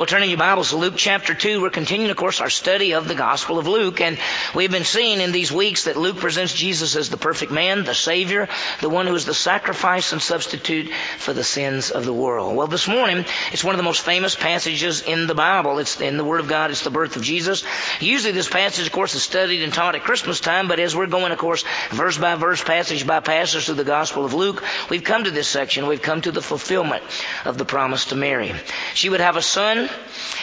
Well, 0.00 0.06
turning 0.06 0.30
your 0.30 0.38
Bibles 0.38 0.70
to 0.70 0.78
Luke 0.78 0.94
chapter 0.96 1.34
2, 1.34 1.60
we're 1.60 1.68
continuing, 1.68 2.10
of 2.10 2.16
course, 2.16 2.40
our 2.40 2.48
study 2.48 2.94
of 2.94 3.06
the 3.06 3.14
Gospel 3.14 3.58
of 3.58 3.66
Luke. 3.66 4.00
And 4.00 4.16
we've 4.54 4.70
been 4.70 4.84
seeing 4.84 5.20
in 5.20 5.30
these 5.30 5.52
weeks 5.52 5.84
that 5.84 5.98
Luke 5.98 6.16
presents 6.16 6.54
Jesus 6.54 6.96
as 6.96 7.10
the 7.10 7.18
perfect 7.18 7.52
man, 7.52 7.84
the 7.84 7.94
Savior, 7.94 8.48
the 8.80 8.88
one 8.88 9.06
who 9.06 9.14
is 9.14 9.26
the 9.26 9.34
sacrifice 9.34 10.14
and 10.14 10.22
substitute 10.22 10.90
for 11.18 11.34
the 11.34 11.44
sins 11.44 11.90
of 11.90 12.06
the 12.06 12.14
world. 12.14 12.56
Well, 12.56 12.66
this 12.66 12.88
morning, 12.88 13.26
it's 13.52 13.62
one 13.62 13.74
of 13.74 13.76
the 13.76 13.82
most 13.82 14.00
famous 14.00 14.34
passages 14.34 15.02
in 15.02 15.26
the 15.26 15.34
Bible. 15.34 15.78
It's 15.78 16.00
in 16.00 16.16
the 16.16 16.24
Word 16.24 16.40
of 16.40 16.48
God. 16.48 16.70
It's 16.70 16.80
the 16.82 16.88
birth 16.88 17.16
of 17.16 17.22
Jesus. 17.22 17.62
Usually 18.00 18.32
this 18.32 18.48
passage, 18.48 18.86
of 18.86 18.92
course, 18.92 19.14
is 19.14 19.22
studied 19.22 19.62
and 19.62 19.74
taught 19.74 19.96
at 19.96 20.04
Christmas 20.04 20.40
time, 20.40 20.66
but 20.66 20.80
as 20.80 20.96
we're 20.96 21.08
going, 21.08 21.30
of 21.30 21.36
course, 21.36 21.62
verse 21.90 22.16
by 22.16 22.36
verse, 22.36 22.64
passage 22.64 23.06
by 23.06 23.20
passage 23.20 23.66
through 23.66 23.74
the 23.74 23.84
Gospel 23.84 24.24
of 24.24 24.32
Luke, 24.32 24.64
we've 24.88 25.04
come 25.04 25.24
to 25.24 25.30
this 25.30 25.48
section. 25.48 25.86
We've 25.86 26.00
come 26.00 26.22
to 26.22 26.32
the 26.32 26.40
fulfillment 26.40 27.04
of 27.44 27.58
the 27.58 27.66
promise 27.66 28.06
to 28.06 28.16
Mary. 28.16 28.54
She 28.94 29.10
would 29.10 29.20
have 29.20 29.36
a 29.36 29.42
son 29.42 29.89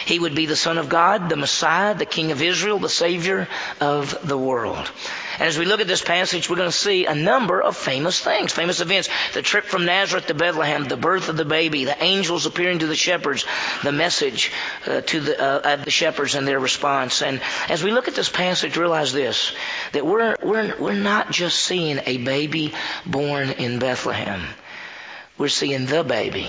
he 0.08 0.18
would 0.18 0.34
be 0.34 0.46
the 0.46 0.56
Son 0.56 0.78
of 0.78 0.88
God, 0.88 1.28
the 1.28 1.36
Messiah, 1.36 1.94
the 1.94 2.06
King 2.06 2.32
of 2.32 2.40
Israel, 2.40 2.78
the 2.78 2.88
Savior 2.88 3.46
of 3.80 4.26
the 4.26 4.38
world. 4.38 4.90
And 5.38 5.46
as 5.46 5.58
we 5.58 5.66
look 5.66 5.80
at 5.80 5.86
this 5.86 6.02
passage, 6.02 6.48
we're 6.48 6.56
going 6.56 6.70
to 6.70 6.76
see 6.76 7.04
a 7.04 7.14
number 7.14 7.60
of 7.60 7.76
famous 7.76 8.18
things, 8.18 8.52
famous 8.52 8.80
events. 8.80 9.08
The 9.34 9.42
trip 9.42 9.66
from 9.66 9.84
Nazareth 9.84 10.26
to 10.26 10.34
Bethlehem, 10.34 10.84
the 10.84 10.96
birth 10.96 11.28
of 11.28 11.36
the 11.36 11.44
baby, 11.44 11.84
the 11.84 12.02
angels 12.02 12.46
appearing 12.46 12.78
to 12.78 12.86
the 12.86 12.96
shepherds, 12.96 13.44
the 13.84 13.92
message 13.92 14.50
uh, 14.86 15.02
to 15.02 15.20
the, 15.20 15.40
uh, 15.40 15.76
the 15.76 15.90
shepherds 15.90 16.34
and 16.34 16.48
their 16.48 16.58
response. 16.58 17.22
And 17.22 17.40
as 17.68 17.84
we 17.84 17.92
look 17.92 18.08
at 18.08 18.14
this 18.14 18.30
passage, 18.30 18.76
realize 18.76 19.12
this, 19.12 19.52
that 19.92 20.06
we're, 20.06 20.36
we're, 20.42 20.74
we're 20.78 20.94
not 20.94 21.30
just 21.30 21.60
seeing 21.60 22.00
a 22.06 22.16
baby 22.16 22.72
born 23.04 23.50
in 23.50 23.78
Bethlehem. 23.78 24.42
We're 25.36 25.48
seeing 25.48 25.86
the 25.86 26.02
baby 26.02 26.48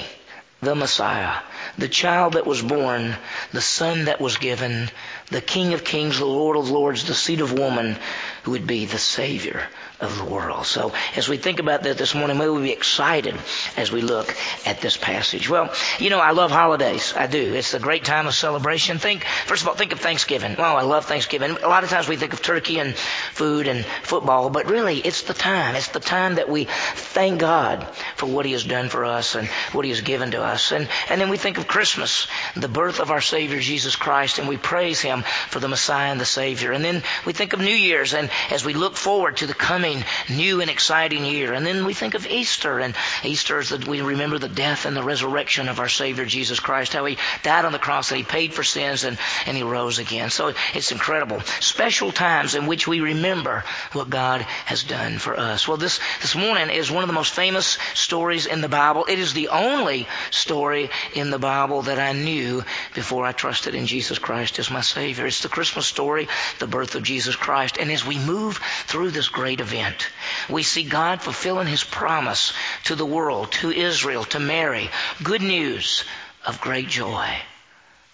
the 0.62 0.76
Messiah, 0.76 1.42
the 1.78 1.88
child 1.88 2.34
that 2.34 2.46
was 2.46 2.62
born, 2.62 3.16
the 3.52 3.62
son 3.62 4.06
that 4.06 4.22
was 4.22 4.38
given, 4.38 4.90
the 5.30 5.42
King 5.42 5.74
of 5.74 5.84
kings, 5.84 6.20
the 6.20 6.26
Lord 6.26 6.58
of 6.58 6.70
lords, 6.70 7.06
the 7.06 7.14
seed 7.14 7.42
of 7.42 7.54
woman, 7.54 7.98
who 8.44 8.52
would 8.52 8.68
be 8.68 8.86
the 8.86 8.98
Savior 8.98 9.68
of 10.00 10.18
the 10.18 10.24
world. 10.24 10.66
So 10.66 10.94
as 11.16 11.28
we 11.28 11.38
think 11.38 11.60
about 11.60 11.84
that 11.84 11.98
this 11.98 12.16
morning, 12.16 12.38
may 12.38 12.48
we 12.48 12.62
be 12.62 12.72
excited 12.72 13.36
as 13.76 13.92
we 13.92 14.02
look 14.02 14.34
at 14.66 14.80
this 14.80 14.96
passage. 14.96 15.50
Well, 15.50 15.74
you 16.00 16.10
know, 16.10 16.20
I 16.20 16.32
love 16.32 16.52
holidays. 16.52 17.14
I 17.16 17.28
do. 17.28 17.54
It's 17.54 17.74
a 17.74 17.80
great 17.80 18.06
time 18.06 18.26
of 18.26 18.34
celebration. 18.34 18.98
Think, 18.98 19.26
first 19.26 19.62
of 19.62 19.68
all, 19.68 19.76
think 19.76 19.92
of 19.92 20.00
Thanksgiving. 20.00 20.56
Oh, 20.58 20.64
I 20.64 20.84
love 20.84 21.06
Thanksgiving. 21.06 21.52
A 21.52 21.68
lot 21.68 21.84
of 21.84 21.90
times 21.90 22.08
we 22.08 22.16
think 22.16 22.34
of 22.34 22.42
turkey 22.42 22.80
and 22.80 22.96
food 22.96 23.68
and 23.68 23.86
football, 24.04 24.50
but 24.50 24.68
really 24.68 25.00
it's 25.00 25.24
the 25.24 25.34
time. 25.34 25.76
It's 25.76 25.90
the 25.90 26.00
time 26.00 26.36
that 26.36 26.50
we 26.50 26.66
thank 26.96 27.40
God 27.40 27.86
for 28.16 28.26
what 28.26 28.46
He 28.46 28.54
has 28.54 28.64
done 28.64 28.88
for 28.88 29.04
us 29.04 29.36
and 29.36 29.48
what 29.74 29.84
He 29.84 29.92
has 29.92 30.02
given 30.02 30.32
to 30.32 30.42
us. 30.42 30.72
And, 30.72 30.88
and 31.10 31.20
then 31.20 31.30
we 31.30 31.38
think 31.38 31.58
of 31.60 31.68
Christmas, 31.68 32.28
the 32.56 32.68
birth 32.68 33.00
of 33.00 33.12
our 33.12 33.22
Savior 33.22 33.60
Jesus 33.60 33.96
Christ, 33.96 34.40
and 34.40 34.48
we 34.48 34.58
praise 34.58 35.02
Him 35.02 35.24
for 35.50 35.60
the 35.60 35.68
Messiah 35.68 36.12
and 36.12 36.20
the 36.20 36.26
Savior. 36.26 36.72
And 36.72 36.84
then 36.84 37.04
we 37.26 37.34
think 37.34 37.54
of 37.54 37.60
New 37.60 37.66
Year's 37.66 38.14
and 38.14 38.30
as 38.50 38.66
we 38.66 38.74
look 38.74 38.96
forward 38.96 39.38
to 39.38 39.48
the 39.48 39.54
coming 39.54 40.04
new 40.30 40.62
and 40.62 40.70
exciting 40.70 41.26
year. 41.26 41.54
And 41.54 41.66
then 41.66 41.86
we 41.86 41.94
think 41.94 42.16
of 42.16 42.26
Easter, 42.26 42.80
and 42.80 42.96
Easter 43.24 43.60
is 43.60 43.70
that 43.70 43.88
we 43.88 44.02
remember 44.02 44.40
the 44.40 44.48
death 44.48 44.86
and 44.86 44.96
the 44.96 45.04
resurrection 45.04 45.70
of 45.70 45.80
our 45.80 45.90
Savior 45.90 46.26
Jesus 46.26 46.60
Christ, 46.60 46.94
how 46.94 47.06
He 47.06 47.18
died 47.44 47.66
on 47.66 47.74
the 47.74 47.80
cross, 47.80 48.10
that 48.10 48.16
He 48.16 48.24
paid 48.24 48.54
for 48.54 48.64
sins, 48.64 49.04
and, 49.04 49.18
and 49.46 49.58
He 49.58 49.64
rose 49.64 50.00
again. 50.00 50.30
So 50.30 50.54
it's 50.74 50.92
incredible. 50.92 51.42
Special 51.60 52.12
times 52.12 52.56
in 52.56 52.68
which 52.68 52.88
we 52.88 53.02
remember 53.02 53.66
what 53.92 54.10
God 54.10 54.42
has 54.42 54.84
done 54.84 55.20
for 55.20 55.38
us. 55.38 55.68
Well, 55.68 55.78
this, 55.78 56.00
this 56.22 56.36
morning 56.36 56.70
is 56.70 56.90
one 56.90 57.04
of 57.04 57.08
the 57.08 57.14
most 57.14 57.34
famous 57.34 57.78
stories 57.94 58.46
in 58.46 58.62
the 58.62 58.70
Bible. 58.70 59.06
It 59.10 59.20
is 59.20 59.34
the 59.34 59.50
only 59.50 60.08
story 60.32 60.90
in 61.14 61.30
the 61.30 61.38
Bible 61.40 61.49
that 61.50 62.00
I 62.00 62.14
knew 62.14 62.64
before 62.94 63.26
I 63.26 63.32
trusted 63.32 63.76
in 63.76 63.86
Jesus 63.86 64.20
Christ 64.20 64.60
as 64.60 64.70
my 64.70 64.82
Savior. 64.82 65.26
It's 65.26 65.42
the 65.42 65.50
Christmas 65.50 65.88
story, 65.88 66.28
the 66.60 66.68
birth 66.68 66.96
of 66.96 67.04
Jesus 67.04 67.36
Christ. 67.36 67.78
And 67.78 67.92
as 67.92 68.06
we 68.06 68.18
move 68.20 68.58
through 68.86 69.12
this 69.12 69.30
great 69.30 69.60
event, 69.60 70.10
we 70.50 70.64
see 70.64 70.84
God 70.84 71.22
fulfilling 71.22 71.68
His 71.68 71.84
promise 71.84 72.54
to 72.86 72.96
the 72.96 73.06
world, 73.06 73.52
to 73.54 73.72
Israel, 73.72 74.24
to 74.26 74.40
Mary. 74.40 74.90
Good 75.24 75.42
news 75.42 76.04
of 76.46 76.62
great 76.62 76.88
joy 76.88 77.28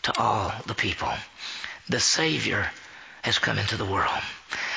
to 0.04 0.20
all 0.20 0.54
the 0.66 0.74
people. 0.76 1.12
The 1.90 2.00
Savior 2.00 2.70
has 3.22 3.40
come 3.40 3.58
into 3.58 3.76
the 3.76 3.86
world. 3.86 4.22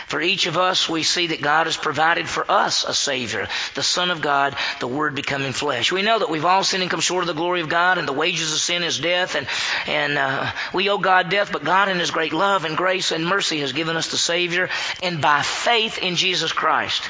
For 0.08 0.22
each 0.22 0.46
of 0.46 0.56
us, 0.56 0.88
we 0.88 1.02
see 1.02 1.28
that 1.28 1.42
God 1.42 1.66
has 1.66 1.76
provided 1.76 2.26
for 2.26 2.50
us 2.50 2.84
a 2.84 2.94
Savior, 2.94 3.46
the 3.74 3.82
Son 3.82 4.10
of 4.10 4.22
God, 4.22 4.56
the 4.80 4.86
Word 4.86 5.14
becoming 5.14 5.52
flesh. 5.52 5.92
We 5.92 6.00
know 6.00 6.18
that 6.18 6.30
we've 6.30 6.46
all 6.46 6.64
sinned 6.64 6.82
and 6.82 6.90
come 6.90 7.00
short 7.00 7.24
of 7.24 7.28
the 7.28 7.34
glory 7.34 7.60
of 7.60 7.68
God, 7.68 7.98
and 7.98 8.08
the 8.08 8.14
wages 8.14 8.50
of 8.50 8.58
sin 8.58 8.82
is 8.82 8.98
death, 8.98 9.34
and, 9.34 9.46
and 9.86 10.16
uh, 10.16 10.50
we 10.72 10.88
owe 10.88 10.96
God 10.96 11.28
death, 11.28 11.52
but 11.52 11.62
God 11.62 11.90
in 11.90 11.98
His 11.98 12.10
great 12.10 12.32
love 12.32 12.64
and 12.64 12.74
grace 12.74 13.12
and 13.12 13.26
mercy 13.26 13.60
has 13.60 13.74
given 13.74 13.96
us 13.96 14.10
the 14.10 14.16
Savior, 14.16 14.70
and 15.02 15.20
by 15.20 15.42
faith 15.42 15.98
in 15.98 16.16
Jesus 16.16 16.52
Christ, 16.52 17.02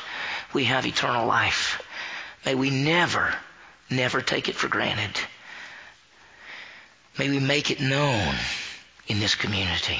we 0.52 0.64
have 0.64 0.84
eternal 0.84 1.26
life. 1.26 1.80
May 2.44 2.56
we 2.56 2.70
never, 2.70 3.32
never 3.90 4.22
take 4.22 4.48
it 4.48 4.56
for 4.56 4.66
granted. 4.66 5.20
May 7.16 7.30
we 7.30 7.38
make 7.38 7.70
it 7.70 7.80
known 7.80 8.34
in 9.06 9.20
this 9.20 9.36
community. 9.36 9.98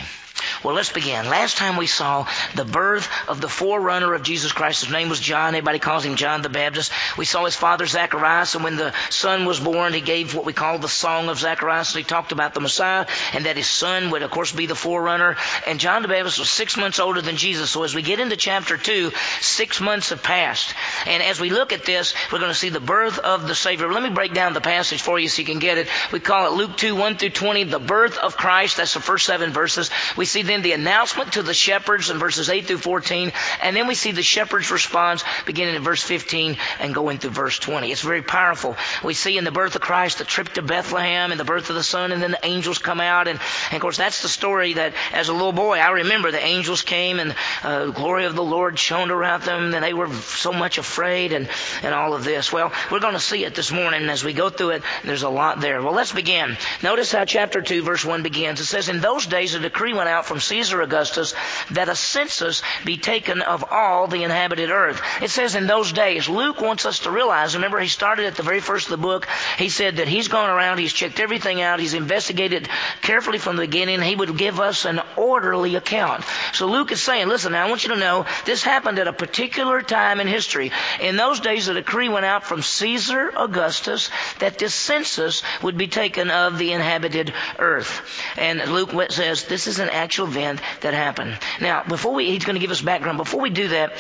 Well, 0.65 0.75
let's 0.75 0.93
begin. 0.93 1.29
Last 1.29 1.57
time 1.57 1.77
we 1.77 1.87
saw 1.87 2.27
the 2.57 2.65
birth 2.65 3.09
of 3.29 3.41
the 3.41 3.49
forerunner 3.49 4.13
of 4.15 4.25
Jesus 4.25 4.51
Christ. 4.51 4.85
His 4.85 4.93
name 4.93 5.09
was 5.09 5.21
John. 5.21 5.55
Everybody 5.55 5.79
calls 5.79 6.05
him 6.05 6.17
John 6.17 6.43
the 6.43 6.49
Baptist. 6.49 6.91
We 7.17 7.25
saw 7.25 7.45
his 7.45 7.55
father 7.55 7.87
Zacharias, 7.87 8.57
and 8.57 8.65
when 8.65 8.77
the 8.77 8.93
son 9.09 9.45
was 9.45 9.61
born, 9.61 9.93
he 9.93 10.01
gave 10.01 10.35
what 10.35 10.45
we 10.45 10.53
call 10.53 10.79
the 10.79 10.89
Song 10.89 11.29
of 11.29 11.39
Zacharias. 11.39 11.95
And 11.95 11.99
he 11.99 12.05
talked 12.05 12.33
about 12.33 12.55
the 12.55 12.61
Messiah, 12.61 13.07
and 13.33 13.47
that 13.47 13.57
his 13.57 13.69
son 13.69 14.11
would, 14.11 14.23
of 14.23 14.33
course, 14.33 14.51
be 14.51 14.67
the 14.67 14.75
forerunner. 14.75 15.37
And 15.67 15.79
John 15.79 16.03
the 16.03 16.09
Baptist 16.09 16.41
was 16.41 16.51
six 16.51 16.77
months 16.77 16.99
older 16.99 17.23
than 17.23 17.37
Jesus. 17.37 17.71
So 17.71 17.85
as 17.85 17.95
we 17.95 18.03
get 18.03 18.19
into 18.19 18.37
chapter 18.37 18.77
two, 18.77 19.13
six 19.41 19.81
months 19.81 20.11
have 20.11 20.25
passed. 20.25 20.75
And 21.07 21.23
as 21.23 21.41
we 21.41 21.51
look 21.51 21.73
at 21.73 21.85
this, 21.85 22.15
we're 22.33 22.41
going 22.41 22.51
to 22.51 22.59
see 22.59 22.71
the 22.71 22.81
birth 22.81 23.19
of 23.21 23.47
the 23.47 23.55
Savior. 23.55 23.93
Let 23.93 24.03
me 24.03 24.11
break 24.11 24.35
down 24.35 24.55
the 24.55 24.61
passage 24.61 25.03
for 25.03 25.21
you 25.21 25.29
so 25.29 25.41
you 25.41 25.47
can 25.47 25.61
get 25.61 25.79
it. 25.79 25.89
We 26.13 26.19
call 26.19 26.47
it 26.47 26.57
Luke 26.57 26.77
2, 26.77 26.97
1 26.97 27.17
through 27.17 27.31
20, 27.31 27.65
the 27.65 27.79
birth 27.79 28.19
of 28.19 28.37
Christ. 28.37 28.79
That's 28.79 28.95
the 28.95 29.01
first 29.01 29.25
seven 29.25 29.53
verses. 29.53 29.91
We 30.17 30.25
see 30.25 30.43
then 30.49 30.63
the 30.63 30.73
announcement 30.73 31.33
to 31.35 31.43
the 31.43 31.55
shepherds 31.55 32.11
in 32.11 32.19
verses 32.19 32.49
8 32.49 32.67
through 32.67 32.79
14, 32.79 33.33
and 33.63 33.77
then 33.77 33.87
we 33.87 33.95
see 33.95 34.13
the 34.13 34.23
shepherds' 34.23 34.71
response 34.71 35.25
beginning 35.47 35.75
in 35.75 35.83
verse 35.83 36.03
15 36.03 36.57
and 36.81 36.95
going 36.95 37.19
through 37.19 37.31
verse 37.31 37.59
20. 37.59 37.91
It's 37.91 38.03
very 38.03 38.23
powerful. 38.23 38.77
We 39.03 39.15
see 39.15 39.39
in 39.39 39.45
the 39.45 39.51
birth 39.51 39.75
of 39.75 39.83
Christ 39.83 40.19
the 40.19 40.25
trip 40.25 40.51
to 40.55 40.63
Bethlehem 40.63 41.31
and 41.31 41.41
the 41.41 41.45
birth 41.45 41.71
of 41.71 41.77
the 41.77 41.83
Son, 41.83 42.13
and 42.13 42.23
then 42.23 42.33
the 42.33 42.45
angels 42.45 42.79
come 42.79 43.01
out. 43.01 43.29
And, 43.29 43.39
and 43.67 43.77
of 43.77 43.81
course, 43.81 43.97
that's 43.97 44.23
the 44.23 44.29
story 44.29 44.75
that 44.75 44.95
as 45.13 45.29
a 45.29 45.33
little 45.33 45.53
boy, 45.53 45.79
I 45.79 45.91
remember 45.91 46.31
the 46.31 46.45
angels 46.45 46.83
came 46.83 47.21
and 47.21 47.35
uh, 47.63 47.87
the 47.87 47.93
glory 47.93 48.25
of 48.25 48.35
the 48.35 48.45
Lord 48.45 48.79
shone 48.79 49.11
around 49.11 49.43
them, 49.43 49.75
and 49.75 49.85
they 49.85 49.95
were 49.95 50.13
so 50.13 50.53
much 50.53 50.79
afraid 50.79 51.33
and, 51.33 51.49
and 51.83 51.95
all 51.95 52.15
of 52.15 52.25
this. 52.25 52.53
Well, 52.53 52.73
we're 52.91 53.01
going 53.01 53.15
to 53.15 53.21
see 53.21 53.45
it 53.45 53.55
this 53.55 53.71
morning 53.73 54.09
as 54.09 54.25
we 54.25 54.33
go 54.33 54.51
through 54.51 54.71
it. 54.71 54.83
There's 55.05 55.23
a 55.23 55.29
lot 55.29 55.61
there. 55.61 55.83
Well, 55.83 55.95
let's 55.95 56.13
begin. 56.13 56.57
Notice 56.83 57.13
how 57.13 57.25
chapter 57.25 57.61
2, 57.61 57.83
verse 57.83 58.05
1 58.05 58.23
begins. 58.23 58.61
It 58.61 58.67
says, 58.67 58.89
In 58.89 59.01
those 59.01 59.27
days 59.27 59.55
a 59.55 59.61
decree 59.61 59.93
went 59.93 60.09
out 60.09 60.27
from 60.27 60.38
Caesar 60.41 60.79
Caesar 60.79 60.83
Augustus 60.83 61.35
that 61.71 61.89
a 61.89 61.95
census 61.95 62.63
be 62.85 62.99
taken 62.99 63.43
of 63.43 63.65
all 63.71 64.07
the 64.07 64.23
inhabited 64.23 64.71
earth. 64.71 65.01
It 65.23 65.31
says 65.31 65.55
in 65.55 65.67
those 65.67 65.93
days, 65.93 66.29
Luke 66.29 66.61
wants 66.61 66.87
us 66.87 67.01
to 67.01 67.11
realize, 67.11 67.55
remember 67.55 67.81
he 67.81 67.89
started 67.89 68.27
at 68.27 68.37
the 68.37 68.43
very 68.43 68.61
first 68.61 68.87
of 68.87 68.91
the 68.91 69.03
book, 69.03 69.27
he 69.57 69.69
said 69.69 69.97
that 69.97 70.09
he's 70.09 70.29
gone 70.29 70.51
around, 70.51 70.79
he's 70.79 70.93
checked 70.93 71.21
everything 71.21 71.61
out, 71.61 71.81
he's 71.81 71.95
investigated 71.95 72.69
carefully 73.03 73.39
from 73.39 73.57
the 73.57 73.63
beginning, 73.63 74.01
he 74.01 74.15
would 74.15 74.37
give 74.37 74.61
us 74.61 74.85
an 74.85 75.01
orderly 75.17 75.75
account. 75.75 76.25
So 76.53 76.67
Luke 76.67 76.93
is 76.93 77.03
saying, 77.03 77.29
listen, 77.29 77.53
now 77.53 77.67
I 77.67 77.69
want 77.69 77.85
you 77.85 77.95
to 77.95 78.01
know 78.01 78.27
this 78.45 78.63
happened 78.63 78.99
at 78.99 79.09
a 79.09 79.13
particular 79.13 79.83
time 79.83 80.21
in 80.21 80.27
history. 80.27 80.71
In 81.01 81.17
those 81.17 81.41
days, 81.41 81.69
a 81.69 81.75
decree 81.75 82.09
went 82.09 82.27
out 82.27 82.45
from 82.45 82.63
Caesar 82.63 83.33
Augustus 83.37 84.11
that 84.39 84.59
this 84.59 84.75
census 84.75 85.43
would 85.63 85.79
be 85.79 85.89
taken 85.89 86.31
of 86.31 86.59
the 86.59 86.73
inhabited 86.73 87.33
earth. 87.59 88.03
And 88.37 88.61
Luke 88.73 88.91
says 89.11 89.45
this 89.45 89.67
is 89.67 89.79
an 89.79 89.89
actual 89.91 90.27
event 90.29 90.61
that 90.81 90.95
happened. 90.95 91.39
Now, 91.61 91.83
before 91.87 92.15
we, 92.15 92.27
he's 92.27 92.45
going 92.45 92.55
to 92.55 92.61
give 92.61 92.71
us 92.71 92.81
background. 92.81 93.19
Before 93.19 93.41
we 93.41 93.51
do 93.51 93.69
that, 93.69 93.93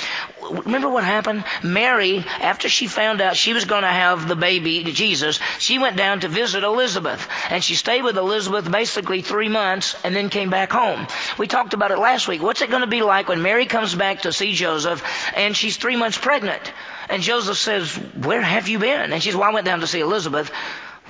remember 0.51 0.89
what 0.89 1.05
happened? 1.05 1.45
Mary, 1.63 2.25
after 2.41 2.69
she 2.69 2.87
found 2.87 3.21
out 3.21 3.37
she 3.37 3.53
was 3.53 3.65
going 3.65 3.83
to 3.83 3.89
have 3.89 4.29
the 4.29 4.37
baby, 4.37 4.85
Jesus, 4.85 5.41
she 5.59 5.79
went 5.79 5.97
down 5.97 6.21
to 6.21 6.29
visit 6.29 6.63
Elizabeth. 6.63 7.27
And 7.51 7.63
she 7.63 7.75
stayed 7.75 8.03
with 8.03 8.17
Elizabeth 8.17 8.71
basically 8.71 9.23
three 9.23 9.49
months 9.49 9.97
and 10.05 10.15
then 10.15 10.31
came 10.31 10.51
back 10.51 10.73
home. 10.73 11.07
We 11.39 11.47
talked 11.47 11.75
about 11.75 11.91
it 11.91 11.99
last 11.99 12.29
week. 12.29 12.43
What's 12.43 12.63
it 12.63 12.71
going 12.71 12.83
to 12.83 12.89
be 12.89 13.03
like 13.03 13.29
when 13.29 13.43
Mary 13.43 13.67
comes 13.67 13.95
back 13.95 14.23
to 14.23 14.33
see 14.33 14.53
Joseph 14.53 15.03
and 15.35 15.57
she's 15.57 15.77
three 15.77 15.97
months 15.97 16.19
pregnant? 16.19 16.73
And 17.09 17.23
Joseph 17.23 17.57
says, 17.57 17.95
Where 17.95 18.43
have 18.43 18.69
you 18.69 18.79
been? 18.79 19.13
And 19.13 19.23
she 19.23 19.31
says, 19.31 19.37
Well, 19.37 19.49
I 19.49 19.55
went 19.55 19.65
down 19.65 19.81
to 19.81 19.87
see 19.87 20.01
Elizabeth. 20.01 20.51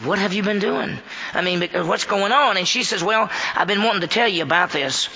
What 0.04 0.20
have 0.20 0.32
you 0.32 0.44
been 0.44 0.60
doing? 0.60 0.96
I 1.34 1.42
mean, 1.42 1.68
what's 1.86 2.04
going 2.04 2.30
on? 2.30 2.56
And 2.56 2.68
she 2.68 2.84
says, 2.84 3.02
Well, 3.02 3.28
I've 3.56 3.66
been 3.66 3.82
wanting 3.82 4.02
to 4.02 4.06
tell 4.06 4.28
you 4.28 4.44
about 4.44 4.70
this. 4.70 5.08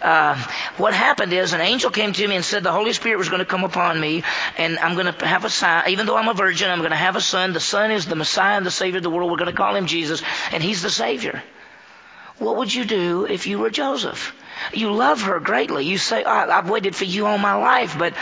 Uh, 0.00 0.34
what 0.78 0.94
happened 0.94 1.34
is 1.34 1.52
an 1.52 1.60
angel 1.60 1.90
came 1.90 2.14
to 2.14 2.26
me 2.26 2.36
and 2.36 2.44
said 2.44 2.62
the 2.62 2.72
Holy 2.72 2.94
Spirit 2.94 3.18
was 3.18 3.28
going 3.28 3.40
to 3.40 3.44
come 3.44 3.64
upon 3.64 4.00
me, 4.00 4.22
and 4.56 4.78
I'm 4.78 4.94
going 4.94 5.12
to 5.12 5.26
have 5.26 5.44
a 5.44 5.50
son. 5.50 5.90
Even 5.90 6.06
though 6.06 6.16
I'm 6.16 6.28
a 6.28 6.34
virgin, 6.34 6.70
I'm 6.70 6.78
going 6.78 6.90
to 6.90 6.96
have 6.96 7.16
a 7.16 7.20
son. 7.20 7.52
The 7.52 7.60
son 7.60 7.90
is 7.90 8.06
the 8.06 8.16
Messiah 8.16 8.56
and 8.56 8.64
the 8.64 8.70
Savior 8.70 8.96
of 8.96 9.02
the 9.02 9.10
world. 9.10 9.30
We're 9.30 9.36
going 9.36 9.50
to 9.50 9.56
call 9.56 9.76
him 9.76 9.86
Jesus, 9.86 10.22
and 10.52 10.62
he's 10.62 10.80
the 10.80 10.90
Savior. 10.90 11.42
what 12.38 12.56
would 12.56 12.72
you 12.72 12.86
do 12.86 13.26
if 13.26 13.46
you 13.46 13.58
were 13.58 13.68
Joseph? 13.68 14.34
You 14.72 14.92
love 14.92 15.22
her 15.22 15.40
greatly. 15.40 15.84
You 15.84 15.98
say, 15.98 16.24
oh, 16.24 16.30
I've 16.30 16.70
waited 16.70 16.94
for 16.94 17.04
you 17.04 17.26
all 17.26 17.38
my 17.38 17.54
life, 17.54 17.98
but 17.98 18.14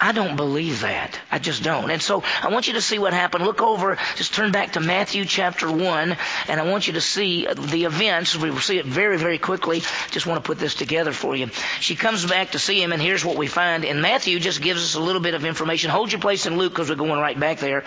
I 0.00 0.12
don't 0.12 0.36
believe 0.36 0.80
that. 0.80 1.18
I 1.30 1.38
just 1.38 1.62
don't. 1.62 1.90
And 1.90 2.00
so 2.00 2.22
I 2.42 2.48
want 2.48 2.66
you 2.66 2.74
to 2.74 2.80
see 2.80 2.98
what 2.98 3.12
happened. 3.12 3.44
Look 3.44 3.60
over, 3.60 3.98
just 4.16 4.34
turn 4.34 4.52
back 4.52 4.72
to 4.72 4.80
Matthew 4.80 5.24
chapter 5.24 5.70
1, 5.70 6.16
and 6.48 6.60
I 6.60 6.70
want 6.70 6.86
you 6.86 6.94
to 6.94 7.00
see 7.00 7.46
the 7.46 7.84
events. 7.84 8.36
We 8.36 8.50
will 8.50 8.60
see 8.60 8.78
it 8.78 8.86
very, 8.86 9.18
very 9.18 9.38
quickly. 9.38 9.82
Just 10.10 10.26
want 10.26 10.42
to 10.42 10.46
put 10.46 10.58
this 10.58 10.74
together 10.74 11.12
for 11.12 11.36
you. 11.36 11.50
She 11.80 11.96
comes 11.96 12.24
back 12.24 12.52
to 12.52 12.58
see 12.58 12.82
him, 12.82 12.92
and 12.92 13.02
here's 13.02 13.24
what 13.24 13.36
we 13.36 13.46
find. 13.46 13.84
And 13.84 14.00
Matthew 14.00 14.40
just 14.40 14.62
gives 14.62 14.82
us 14.82 14.94
a 14.94 15.00
little 15.00 15.22
bit 15.22 15.34
of 15.34 15.44
information. 15.44 15.90
Hold 15.90 16.12
your 16.12 16.20
place 16.20 16.46
in 16.46 16.56
Luke 16.56 16.72
because 16.72 16.88
we're 16.88 16.96
going 16.96 17.20
right 17.20 17.38
back 17.38 17.58
there. 17.58 17.84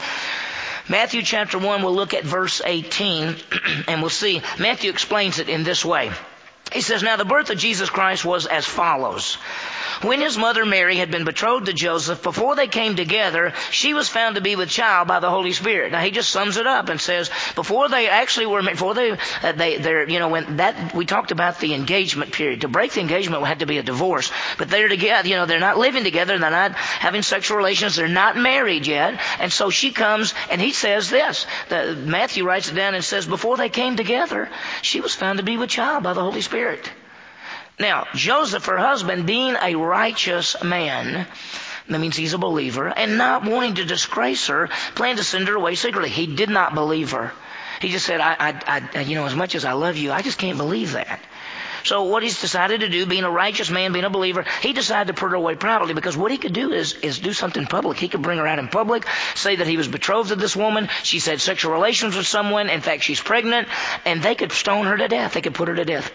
Matthew 0.89 1.21
chapter 1.21 1.57
1, 1.57 1.81
we'll 1.81 1.95
look 1.95 2.13
at 2.13 2.25
verse 2.25 2.61
18, 2.63 3.37
and 3.87 4.01
we'll 4.01 4.09
see. 4.09 4.41
Matthew 4.59 4.89
explains 4.89 5.39
it 5.39 5.47
in 5.47 5.63
this 5.63 5.85
way. 5.85 6.11
He 6.73 6.81
says, 6.81 7.03
Now 7.03 7.15
the 7.15 7.25
birth 7.25 7.49
of 7.49 7.57
Jesus 7.57 7.89
Christ 7.89 8.25
was 8.25 8.45
as 8.47 8.65
follows. 8.65 9.37
When 10.01 10.21
his 10.21 10.37
mother 10.37 10.65
Mary 10.65 10.97
had 10.97 11.11
been 11.11 11.25
betrothed 11.25 11.67
to 11.67 11.73
Joseph, 11.73 12.23
before 12.23 12.55
they 12.55 12.67
came 12.67 12.95
together, 12.95 13.53
she 13.71 13.93
was 13.93 14.09
found 14.09 14.35
to 14.35 14.41
be 14.41 14.55
with 14.55 14.69
child 14.69 15.07
by 15.07 15.19
the 15.19 15.29
Holy 15.29 15.53
Spirit. 15.53 15.91
Now 15.91 16.01
he 16.01 16.11
just 16.11 16.29
sums 16.29 16.57
it 16.57 16.67
up 16.67 16.89
and 16.89 16.99
says, 16.99 17.29
before 17.55 17.89
they 17.89 18.09
actually 18.09 18.47
were, 18.47 18.61
before 18.61 18.93
they, 18.93 19.11
uh, 19.11 19.51
they, 19.53 19.77
they're, 19.77 20.09
you 20.09 20.19
know, 20.19 20.29
when 20.29 20.57
that, 20.57 20.95
we 20.95 21.05
talked 21.05 21.31
about 21.31 21.59
the 21.59 21.73
engagement 21.73 22.31
period. 22.31 22.61
To 22.61 22.67
break 22.67 22.91
the 22.93 23.01
engagement 23.01 23.43
had 23.45 23.59
to 23.59 23.65
be 23.65 23.77
a 23.77 23.83
divorce. 23.83 24.31
But 24.57 24.69
they're 24.69 24.87
together, 24.87 25.27
you 25.27 25.35
know, 25.35 25.45
they're 25.45 25.59
not 25.59 25.77
living 25.77 26.03
together, 26.03 26.37
they're 26.37 26.49
not 26.49 26.73
having 26.73 27.21
sexual 27.21 27.57
relations, 27.57 27.95
they're 27.95 28.07
not 28.07 28.37
married 28.37 28.87
yet. 28.87 29.19
And 29.39 29.51
so 29.51 29.69
she 29.69 29.91
comes 29.91 30.33
and 30.49 30.59
he 30.59 30.71
says 30.71 31.09
this. 31.09 31.45
The, 31.69 31.95
Matthew 31.95 32.45
writes 32.45 32.69
it 32.69 32.75
down 32.75 32.95
and 32.95 33.03
says, 33.03 33.25
before 33.25 33.57
they 33.57 33.69
came 33.69 33.95
together, 33.95 34.49
she 34.81 35.01
was 35.01 35.13
found 35.13 35.37
to 35.39 35.43
be 35.43 35.57
with 35.57 35.69
child 35.69 36.03
by 36.03 36.13
the 36.13 36.21
Holy 36.21 36.41
Spirit. 36.41 36.89
Now, 37.79 38.07
Joseph, 38.13 38.65
her 38.65 38.77
husband, 38.77 39.25
being 39.25 39.55
a 39.59 39.75
righteous 39.75 40.61
man, 40.63 41.27
that 41.89 41.99
means 41.99 42.15
he's 42.15 42.33
a 42.33 42.37
believer, 42.37 42.87
and 42.87 43.17
not 43.17 43.45
wanting 43.45 43.75
to 43.75 43.85
disgrace 43.85 44.47
her, 44.47 44.69
planned 44.95 45.17
to 45.17 45.23
send 45.23 45.47
her 45.47 45.55
away 45.55 45.75
secretly. 45.75 46.09
He 46.09 46.27
did 46.27 46.49
not 46.49 46.75
believe 46.75 47.11
her. 47.11 47.31
He 47.81 47.89
just 47.89 48.05
said, 48.05 48.21
I, 48.21 48.35
I, 48.39 48.89
I, 48.95 49.01
you 49.01 49.15
know, 49.15 49.25
as 49.25 49.35
much 49.35 49.55
as 49.55 49.65
I 49.65 49.73
love 49.73 49.97
you, 49.97 50.11
I 50.11 50.21
just 50.21 50.37
can't 50.37 50.57
believe 50.57 50.93
that. 50.93 51.19
So 51.83 52.03
what 52.03 52.23
he's 52.23 52.39
decided 52.39 52.79
to 52.79 52.89
do, 52.89 53.05
being 53.05 53.25
a 53.25 53.29
righteous 53.29 53.69
man, 53.69 53.91
being 53.91 54.05
a 54.05 54.09
believer, 54.09 54.45
he 54.61 54.71
decided 54.71 55.13
to 55.13 55.19
put 55.19 55.31
her 55.31 55.35
away 55.35 55.55
privately 55.55 55.93
because 55.93 56.15
what 56.15 56.31
he 56.31 56.37
could 56.37 56.53
do 56.53 56.71
is, 56.71 56.93
is 56.93 57.19
do 57.19 57.33
something 57.33 57.65
public. 57.65 57.97
He 57.97 58.07
could 58.07 58.21
bring 58.21 58.37
her 58.37 58.47
out 58.47 58.59
in 58.59 58.69
public, 58.69 59.05
say 59.35 59.57
that 59.57 59.67
he 59.67 59.75
was 59.75 59.89
betrothed 59.89 60.29
to 60.29 60.37
this 60.37 60.55
woman, 60.55 60.87
she's 61.01 61.25
had 61.25 61.41
sexual 61.41 61.73
relations 61.73 62.15
with 62.15 62.27
someone, 62.27 62.69
in 62.69 62.79
fact 62.79 63.03
she's 63.03 63.19
pregnant, 63.19 63.67
and 64.05 64.23
they 64.23 64.35
could 64.35 64.53
stone 64.53 64.85
her 64.85 64.95
to 64.95 65.09
death. 65.09 65.33
They 65.33 65.41
could 65.41 65.55
put 65.55 65.67
her 65.67 65.75
to 65.75 65.83
death 65.83 66.13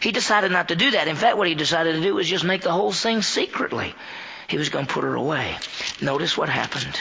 he 0.00 0.12
decided 0.12 0.52
not 0.52 0.68
to 0.68 0.76
do 0.76 0.92
that. 0.92 1.08
In 1.08 1.16
fact, 1.16 1.36
what 1.36 1.48
he 1.48 1.54
decided 1.54 1.94
to 1.94 2.00
do 2.00 2.14
was 2.14 2.28
just 2.28 2.44
make 2.44 2.62
the 2.62 2.72
whole 2.72 2.92
thing 2.92 3.22
secretly. 3.22 3.94
He 4.48 4.58
was 4.58 4.68
going 4.68 4.86
to 4.86 4.92
put 4.92 5.04
her 5.04 5.14
away. 5.14 5.56
Notice 6.00 6.36
what 6.36 6.48
happened. 6.48 6.98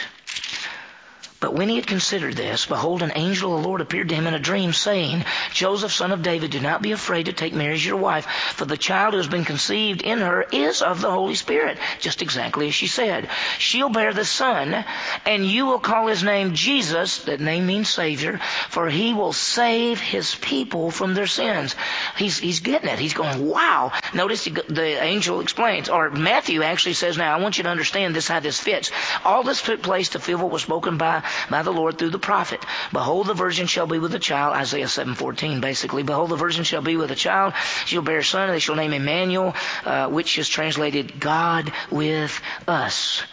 But 1.44 1.56
when 1.56 1.68
he 1.68 1.75
had 1.75 1.88
considered 1.88 2.38
this, 2.38 2.68
behold, 2.68 3.04
an 3.04 3.12
angel 3.16 3.54
of 3.54 3.62
the 3.62 3.68
Lord 3.68 3.81
appeared 3.81 4.07
to 4.07 4.16
him 4.16 4.28
in 4.28 4.34
a 4.34 4.40
dream, 4.40 4.72
saying, 4.72 5.25
Joseph, 5.51 5.92
son 5.92 6.13
of 6.13 6.24
David, 6.24 6.51
do 6.51 6.62
not 6.62 6.81
be 6.81 6.94
afraid 6.94 7.25
to 7.25 7.34
take 7.34 7.54
Mary 7.54 7.74
as 7.74 7.86
your 7.86 7.98
wife, 7.98 8.25
for 8.54 8.63
the 8.63 8.78
child 8.78 9.13
who 9.13 9.18
has 9.18 9.28
been 9.28 9.44
conceived 9.44 10.04
in 10.04 10.19
her 10.19 10.45
is 10.54 10.81
of 10.81 11.01
the 11.01 11.12
Holy 11.12 11.36
Spirit, 11.36 11.80
just 12.00 12.22
exactly 12.22 12.69
as 12.69 12.74
she 12.74 12.88
said. 12.88 13.28
She'll 13.57 13.90
bear 13.90 14.13
the 14.13 14.24
son, 14.24 14.86
and 15.25 15.45
you 15.45 15.66
will 15.66 15.80
call 15.80 16.07
his 16.07 16.24
name 16.24 16.54
Jesus, 16.54 17.25
that 17.25 17.42
name 17.42 17.66
means 17.66 17.90
Savior, 17.90 18.40
for 18.69 18.88
he 18.88 19.13
will 19.13 19.34
save 19.34 20.00
his 20.00 20.34
people 20.36 20.92
from 20.92 21.13
their 21.13 21.28
sins. 21.28 21.75
He's, 22.16 22.38
he's 22.38 22.62
getting 22.62 22.88
it. 22.88 23.00
He's 23.00 23.16
going, 23.16 23.45
wow. 23.45 23.92
Notice 24.13 24.45
the, 24.45 25.04
angel 25.04 25.42
explains, 25.42 25.90
or 25.90 26.10
Matthew 26.10 26.63
actually 26.63 26.94
says, 26.94 27.18
now 27.18 27.38
I 27.38 27.42
want 27.42 27.57
you 27.57 27.66
to 27.66 27.69
understand 27.69 28.16
this, 28.16 28.30
how 28.30 28.40
this 28.40 28.62
fits. 28.62 28.92
All 29.25 29.44
this 29.44 29.62
took 29.62 29.81
place 29.81 30.07
to 30.10 30.19
fulfill 30.19 30.45
what 30.45 30.54
was 30.54 30.62
spoken 30.62 30.98
by 30.98 31.22
by 31.50 31.62
the 31.62 31.71
Lord 31.71 31.97
through 31.97 32.09
the 32.09 32.19
prophet. 32.19 32.63
Behold, 32.91 33.27
the 33.27 33.33
virgin 33.33 33.68
shall 33.68 33.88
be 33.88 34.00
with 34.00 34.13
a 34.15 34.19
child, 34.19 34.56
Isaiah 34.56 34.88
7:14, 34.88 35.62
basically. 35.62 36.03
Behold, 36.03 36.30
the 36.30 36.35
virgin 36.35 36.63
shall 36.63 36.81
be 36.81 36.97
with 36.97 37.12
a 37.12 37.15
child; 37.15 37.53
she'll 37.85 38.01
bear 38.01 38.19
a 38.19 38.24
son, 38.24 38.44
and 38.44 38.53
they 38.53 38.59
shall 38.59 38.75
name 38.75 38.91
him 38.91 39.03
Emmanuel, 39.03 39.56
uh, 39.85 40.07
which 40.07 40.38
is 40.38 40.50
translated 40.50 41.19
God 41.19 41.71
with 41.91 42.41
us. 42.68 43.24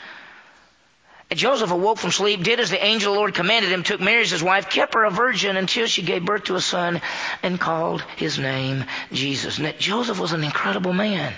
And 1.30 1.38
Joseph 1.38 1.70
awoke 1.70 1.98
from 1.98 2.10
sleep, 2.10 2.42
did 2.42 2.58
as 2.58 2.70
the 2.70 2.84
angel 2.84 3.12
of 3.12 3.14
the 3.14 3.20
Lord 3.20 3.34
commanded 3.34 3.70
him, 3.70 3.84
took 3.84 4.00
Mary 4.00 4.22
as 4.22 4.32
his 4.32 4.42
wife, 4.42 4.68
kept 4.68 4.94
her 4.94 5.04
a 5.04 5.10
virgin 5.10 5.56
until 5.56 5.86
she 5.86 6.02
gave 6.02 6.24
birth 6.24 6.44
to 6.44 6.56
a 6.56 6.60
son, 6.60 7.00
and 7.44 7.60
called 7.60 8.02
his 8.16 8.36
name 8.36 8.84
Jesus. 9.12 9.60
Now, 9.60 9.72
Joseph 9.78 10.18
was 10.18 10.32
an 10.32 10.42
incredible 10.42 10.92
man. 10.92 11.32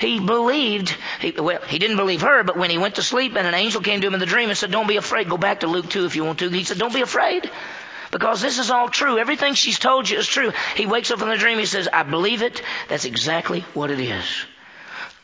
He 0.00 0.18
believed, 0.18 0.96
he, 1.20 1.32
well, 1.32 1.60
he 1.60 1.78
didn't 1.78 1.98
believe 1.98 2.22
her, 2.22 2.42
but 2.42 2.56
when 2.56 2.70
he 2.70 2.78
went 2.78 2.94
to 2.94 3.02
sleep 3.02 3.36
and 3.36 3.46
an 3.46 3.52
angel 3.52 3.82
came 3.82 4.00
to 4.00 4.06
him 4.06 4.14
in 4.14 4.20
the 4.20 4.26
dream 4.26 4.48
and 4.48 4.56
said, 4.56 4.70
don't 4.70 4.88
be 4.88 4.96
afraid. 4.96 5.28
Go 5.28 5.36
back 5.36 5.60
to 5.60 5.66
Luke 5.66 5.90
2 5.90 6.06
if 6.06 6.16
you 6.16 6.24
want 6.24 6.38
to. 6.38 6.48
He 6.48 6.64
said, 6.64 6.78
don't 6.78 6.94
be 6.94 7.02
afraid. 7.02 7.50
Because 8.10 8.40
this 8.40 8.58
is 8.58 8.70
all 8.70 8.88
true. 8.88 9.18
Everything 9.18 9.52
she's 9.52 9.78
told 9.78 10.08
you 10.08 10.18
is 10.18 10.26
true. 10.26 10.52
He 10.74 10.86
wakes 10.86 11.10
up 11.10 11.20
in 11.20 11.28
the 11.28 11.36
dream. 11.36 11.58
He 11.58 11.66
says, 11.66 11.86
I 11.92 12.02
believe 12.02 12.40
it. 12.40 12.62
That's 12.88 13.04
exactly 13.04 13.60
what 13.74 13.90
it 13.90 14.00
is. 14.00 14.24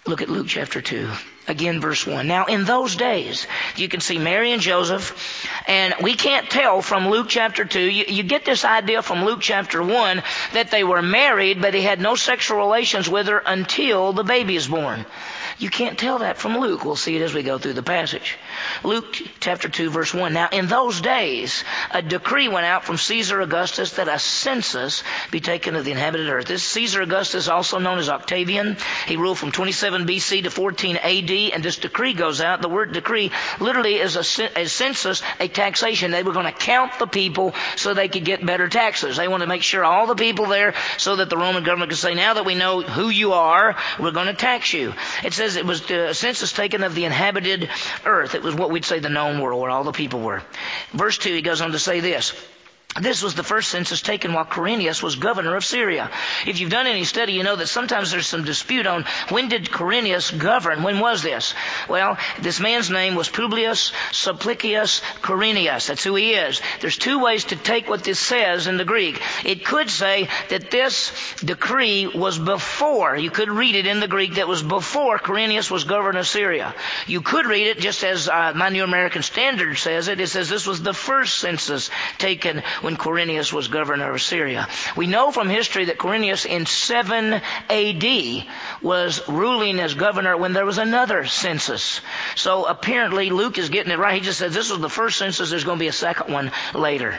Look 0.06 0.20
at 0.20 0.28
Luke 0.28 0.46
chapter 0.46 0.82
2. 0.82 1.08
Again, 1.48 1.80
verse 1.80 2.04
1. 2.04 2.26
Now, 2.26 2.46
in 2.46 2.64
those 2.64 2.96
days, 2.96 3.46
you 3.76 3.88
can 3.88 4.00
see 4.00 4.18
Mary 4.18 4.52
and 4.52 4.60
Joseph, 4.60 5.46
and 5.68 5.94
we 6.02 6.16
can't 6.16 6.50
tell 6.50 6.82
from 6.82 7.08
Luke 7.08 7.28
chapter 7.28 7.64
2. 7.64 7.80
You, 7.80 8.04
you, 8.08 8.22
get 8.24 8.44
this 8.44 8.64
idea 8.64 9.00
from 9.00 9.24
Luke 9.24 9.40
chapter 9.40 9.80
1 9.80 10.22
that 10.54 10.72
they 10.72 10.82
were 10.82 11.02
married, 11.02 11.62
but 11.62 11.72
he 11.72 11.82
had 11.82 12.00
no 12.00 12.16
sexual 12.16 12.58
relations 12.58 13.08
with 13.08 13.28
her 13.28 13.38
until 13.38 14.12
the 14.12 14.24
baby 14.24 14.56
is 14.56 14.66
born. 14.66 15.06
You 15.58 15.70
can't 15.70 15.98
tell 15.98 16.18
that 16.18 16.36
from 16.36 16.58
Luke. 16.58 16.84
We'll 16.84 16.96
see 16.96 17.16
it 17.16 17.22
as 17.22 17.32
we 17.32 17.42
go 17.42 17.56
through 17.56 17.72
the 17.72 17.82
passage. 17.82 18.36
Luke 18.84 19.16
chapter 19.40 19.68
2 19.68 19.88
verse 19.88 20.12
1. 20.12 20.32
Now 20.32 20.48
in 20.52 20.66
those 20.66 21.00
days, 21.00 21.64
a 21.90 22.02
decree 22.02 22.48
went 22.48 22.66
out 22.66 22.84
from 22.84 22.98
Caesar 22.98 23.40
Augustus 23.40 23.92
that 23.92 24.08
a 24.08 24.18
census 24.18 25.02
be 25.30 25.40
taken 25.40 25.74
of 25.74 25.84
the 25.84 25.92
inhabited 25.92 26.28
earth. 26.28 26.46
This 26.46 26.62
Caesar 26.62 27.00
Augustus, 27.00 27.48
also 27.48 27.78
known 27.78 27.98
as 27.98 28.10
Octavian, 28.10 28.76
he 29.06 29.16
ruled 29.16 29.38
from 29.38 29.50
27 29.50 30.06
BC 30.06 30.42
to 30.42 30.50
14 30.50 30.96
AD, 30.96 31.30
and 31.30 31.62
this 31.62 31.76
decree 31.76 32.12
goes 32.12 32.40
out. 32.40 32.60
The 32.60 32.68
word 32.68 32.92
decree 32.92 33.30
literally 33.58 33.94
is 33.94 34.16
a, 34.16 34.60
a 34.60 34.66
census, 34.66 35.22
a 35.40 35.48
taxation. 35.48 36.10
They 36.10 36.22
were 36.22 36.32
going 36.32 36.46
to 36.46 36.52
count 36.52 36.98
the 36.98 37.06
people 37.06 37.54
so 37.76 37.94
they 37.94 38.08
could 38.08 38.24
get 38.24 38.44
better 38.44 38.68
taxes. 38.68 39.16
They 39.16 39.28
wanted 39.28 39.46
to 39.46 39.48
make 39.48 39.62
sure 39.62 39.84
all 39.84 40.06
the 40.06 40.14
people 40.14 40.46
there 40.46 40.74
so 40.98 41.16
that 41.16 41.30
the 41.30 41.36
Roman 41.38 41.64
government 41.64 41.90
could 41.90 41.98
say, 41.98 42.14
now 42.14 42.34
that 42.34 42.44
we 42.44 42.54
know 42.54 42.82
who 42.82 43.08
you 43.08 43.32
are, 43.32 43.76
we're 43.98 44.10
going 44.10 44.26
to 44.26 44.34
tax 44.34 44.72
you. 44.72 44.92
It 45.24 45.32
says 45.32 45.45
says 45.46 45.56
it 45.56 45.64
was 45.64 45.82
the 45.82 46.12
census 46.12 46.52
taken 46.52 46.82
of 46.82 46.94
the 46.94 47.04
inhabited 47.04 47.68
earth. 48.04 48.34
It 48.34 48.42
was 48.42 48.54
what 48.54 48.70
we'd 48.70 48.84
say 48.84 48.98
the 48.98 49.08
known 49.08 49.40
world, 49.40 49.60
where 49.60 49.70
all 49.70 49.84
the 49.84 49.92
people 49.92 50.20
were. 50.20 50.42
Verse 50.92 51.18
2, 51.18 51.32
he 51.32 51.42
goes 51.42 51.60
on 51.60 51.72
to 51.72 51.78
say 51.78 52.00
this. 52.00 52.34
This 53.00 53.22
was 53.22 53.34
the 53.34 53.42
first 53.42 53.70
census 53.70 54.00
taken 54.00 54.32
while 54.32 54.44
Quirinius 54.44 55.02
was 55.02 55.16
governor 55.16 55.56
of 55.56 55.64
Syria. 55.64 56.10
If 56.46 56.60
you've 56.60 56.70
done 56.70 56.86
any 56.86 57.04
study, 57.04 57.32
you 57.32 57.42
know 57.42 57.56
that 57.56 57.66
sometimes 57.66 58.10
there's 58.10 58.26
some 58.26 58.44
dispute 58.44 58.86
on 58.86 59.04
when 59.28 59.48
did 59.48 59.70
Quirinius 59.70 60.30
govern? 60.36 60.82
When 60.82 61.00
was 61.00 61.22
this? 61.22 61.54
Well, 61.88 62.16
this 62.40 62.60
man's 62.60 62.90
name 62.90 63.14
was 63.14 63.28
Publius 63.28 63.92
Sulpicius 64.12 65.02
Quirinius. 65.22 65.88
That's 65.88 66.04
who 66.04 66.14
he 66.14 66.32
is. 66.32 66.60
There's 66.80 66.96
two 66.96 67.18
ways 67.18 67.44
to 67.44 67.56
take 67.56 67.88
what 67.88 68.04
this 68.04 68.18
says 68.18 68.66
in 68.66 68.76
the 68.76 68.84
Greek. 68.84 69.20
It 69.44 69.64
could 69.64 69.90
say 69.90 70.28
that 70.48 70.70
this 70.70 71.12
decree 71.40 72.06
was 72.06 72.38
before, 72.38 73.16
you 73.16 73.30
could 73.30 73.50
read 73.50 73.74
it 73.74 73.86
in 73.86 74.00
the 74.00 74.08
Greek, 74.08 74.34
that 74.34 74.48
was 74.48 74.62
before 74.62 75.18
Quirinius 75.18 75.70
was 75.70 75.84
governor 75.84 76.20
of 76.20 76.26
Syria. 76.26 76.74
You 77.06 77.20
could 77.20 77.46
read 77.46 77.66
it 77.66 77.78
just 77.78 78.04
as 78.04 78.28
uh, 78.28 78.52
my 78.54 78.70
New 78.70 78.84
American 78.84 79.22
Standard 79.22 79.76
says 79.76 80.08
it. 80.08 80.20
It 80.20 80.28
says 80.28 80.48
this 80.48 80.66
was 80.66 80.82
the 80.82 80.94
first 80.94 81.38
census 81.38 81.90
taken 82.18 82.62
when 82.86 82.96
Quirinius 82.96 83.52
was 83.52 83.66
governor 83.66 84.14
of 84.14 84.22
Syria. 84.22 84.68
We 84.94 85.08
know 85.08 85.32
from 85.32 85.48
history 85.48 85.86
that 85.86 85.98
Quirinius 85.98 86.46
in 86.46 86.66
7 86.66 87.42
AD 87.68 88.46
was 88.80 89.28
ruling 89.28 89.80
as 89.80 89.94
governor 89.94 90.36
when 90.36 90.52
there 90.52 90.64
was 90.64 90.78
another 90.78 91.26
census. 91.26 92.00
So 92.36 92.64
apparently 92.64 93.30
Luke 93.30 93.58
is 93.58 93.70
getting 93.70 93.90
it 93.90 93.98
right. 93.98 94.14
He 94.14 94.20
just 94.20 94.38
says 94.38 94.54
this 94.54 94.70
was 94.70 94.78
the 94.78 94.88
first 94.88 95.18
census, 95.18 95.50
there's 95.50 95.64
going 95.64 95.78
to 95.78 95.82
be 95.82 95.88
a 95.88 95.92
second 95.92 96.32
one 96.32 96.52
later. 96.74 97.18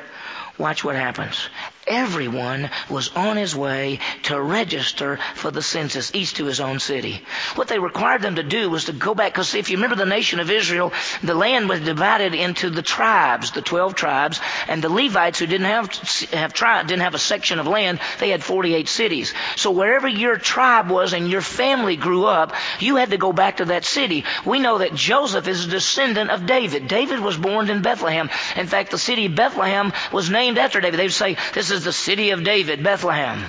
Watch 0.58 0.86
what 0.86 0.96
happens 0.96 1.50
everyone 1.88 2.70
was 2.89 3.10
on 3.15 3.38
his 3.38 3.56
way 3.56 4.00
to 4.24 4.41
register 4.41 5.20
for 5.36 5.51
the 5.51 5.62
census, 5.62 6.13
each 6.13 6.36
to 6.36 6.46
his 6.46 6.60
own 6.60 6.79
city. 6.79 7.22
What 7.56 7.67
they 7.67 7.79
required 7.79 8.22
them 8.22 8.36
to 8.36 8.44
do 8.44 8.70
was 8.70 8.86
to 8.86 8.94
go 8.94 9.15
back, 9.15 9.34
because 9.34 9.56
if 9.56 9.70
you 9.70 9.77
remember 9.77 9.96
the 9.96 10.06
nation 10.06 10.39
of 10.39 10.51
Israel, 10.51 10.94
the 11.24 11.36
land 11.36 11.70
was 11.70 11.82
divided 11.82 12.34
into 12.34 12.70
the 12.70 12.82
tribes, 12.82 13.51
the 13.51 13.62
12 13.62 13.96
tribes, 13.96 14.39
and 14.67 14.84
the 14.84 14.89
Levites 14.89 15.39
who 15.39 15.48
didn't 15.48 15.67
have, 15.67 15.91
have 16.32 16.53
tribe, 16.53 16.88
didn't 16.88 17.03
have 17.03 17.15
a 17.15 17.20
section 17.20 17.60
of 17.60 17.67
land, 17.67 18.00
they 18.20 18.29
had 18.29 18.44
48 18.44 18.88
cities. 18.88 19.34
So 19.56 19.72
wherever 19.72 20.08
your 20.08 20.38
tribe 20.38 20.89
was 20.89 21.13
and 21.13 21.29
your 21.29 21.41
family 21.41 21.96
grew 21.96 22.25
up, 22.25 22.53
you 22.79 22.96
had 22.96 23.12
to 23.12 23.17
go 23.17 23.34
back 23.34 23.58
to 23.58 23.65
that 23.65 23.86
city. 23.86 24.25
We 24.46 24.60
know 24.60 24.79
that 24.79 24.94
Joseph 24.94 25.48
is 25.48 25.65
a 25.65 25.70
descendant 25.70 26.29
of 26.29 26.46
David. 26.46 26.88
David 26.88 27.20
was 27.20 27.38
born 27.38 27.70
in 27.70 27.82
Bethlehem. 27.82 28.29
In 28.56 28.67
fact, 28.67 28.91
the 28.91 28.98
city 28.98 29.27
of 29.27 29.36
Bethlehem 29.36 29.94
was 30.12 30.29
named 30.29 30.58
after 30.58 30.79
David. 30.79 31.00
They 31.00 31.06
would 31.06 31.13
say, 31.13 31.38
this 31.53 31.72
is 31.72 31.76
is 31.77 31.86
the 31.86 31.93
city 31.93 32.31
of 32.31 32.43
David, 32.43 32.84
Bethlehem. 32.84 33.46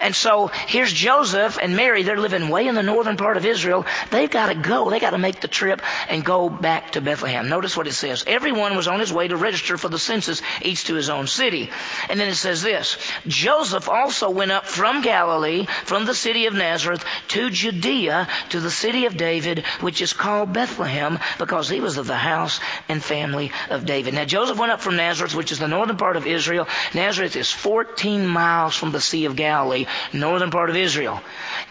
And 0.00 0.14
so 0.14 0.48
here's 0.48 0.92
Joseph 0.92 1.58
and 1.60 1.76
Mary. 1.76 2.02
They're 2.02 2.18
living 2.18 2.48
way 2.48 2.66
in 2.66 2.74
the 2.74 2.82
northern 2.82 3.16
part 3.16 3.36
of 3.36 3.44
Israel. 3.44 3.86
They've 4.10 4.30
got 4.30 4.46
to 4.46 4.54
go. 4.54 4.90
They've 4.90 5.00
got 5.00 5.10
to 5.10 5.18
make 5.18 5.40
the 5.40 5.48
trip 5.48 5.82
and 6.08 6.24
go 6.24 6.48
back 6.48 6.92
to 6.92 7.00
Bethlehem. 7.00 7.48
Notice 7.48 7.76
what 7.76 7.86
it 7.86 7.92
says. 7.92 8.24
Everyone 8.26 8.76
was 8.76 8.88
on 8.88 9.00
his 9.00 9.12
way 9.12 9.28
to 9.28 9.36
register 9.36 9.76
for 9.76 9.88
the 9.88 9.98
census, 9.98 10.42
each 10.62 10.84
to 10.84 10.94
his 10.94 11.10
own 11.10 11.26
city. 11.26 11.70
And 12.08 12.18
then 12.18 12.28
it 12.28 12.36
says 12.36 12.62
this. 12.62 12.96
Joseph 13.26 13.88
also 13.88 14.30
went 14.30 14.52
up 14.52 14.66
from 14.66 15.02
Galilee, 15.02 15.66
from 15.84 16.04
the 16.04 16.14
city 16.14 16.46
of 16.46 16.54
Nazareth, 16.54 17.04
to 17.28 17.50
Judea, 17.50 18.28
to 18.50 18.60
the 18.60 18.70
city 18.70 19.06
of 19.06 19.16
David, 19.16 19.64
which 19.80 20.00
is 20.00 20.12
called 20.12 20.52
Bethlehem, 20.52 21.18
because 21.38 21.68
he 21.68 21.80
was 21.80 21.96
of 21.96 22.06
the 22.06 22.16
house 22.16 22.60
and 22.88 23.02
family 23.02 23.52
of 23.70 23.84
David. 23.84 24.14
Now 24.14 24.24
Joseph 24.24 24.58
went 24.58 24.72
up 24.72 24.80
from 24.80 24.96
Nazareth, 24.96 25.34
which 25.34 25.52
is 25.52 25.58
the 25.58 25.68
northern 25.68 25.96
part 25.96 26.16
of 26.16 26.26
Israel. 26.26 26.68
Nazareth 26.94 27.36
is 27.36 27.50
14 27.50 28.26
miles 28.26 28.76
from 28.76 28.92
the 28.92 29.00
Sea 29.00 29.24
of 29.24 29.36
Galilee 29.36 29.86
northern 30.12 30.50
part 30.50 30.70
of 30.70 30.76
Israel. 30.76 31.20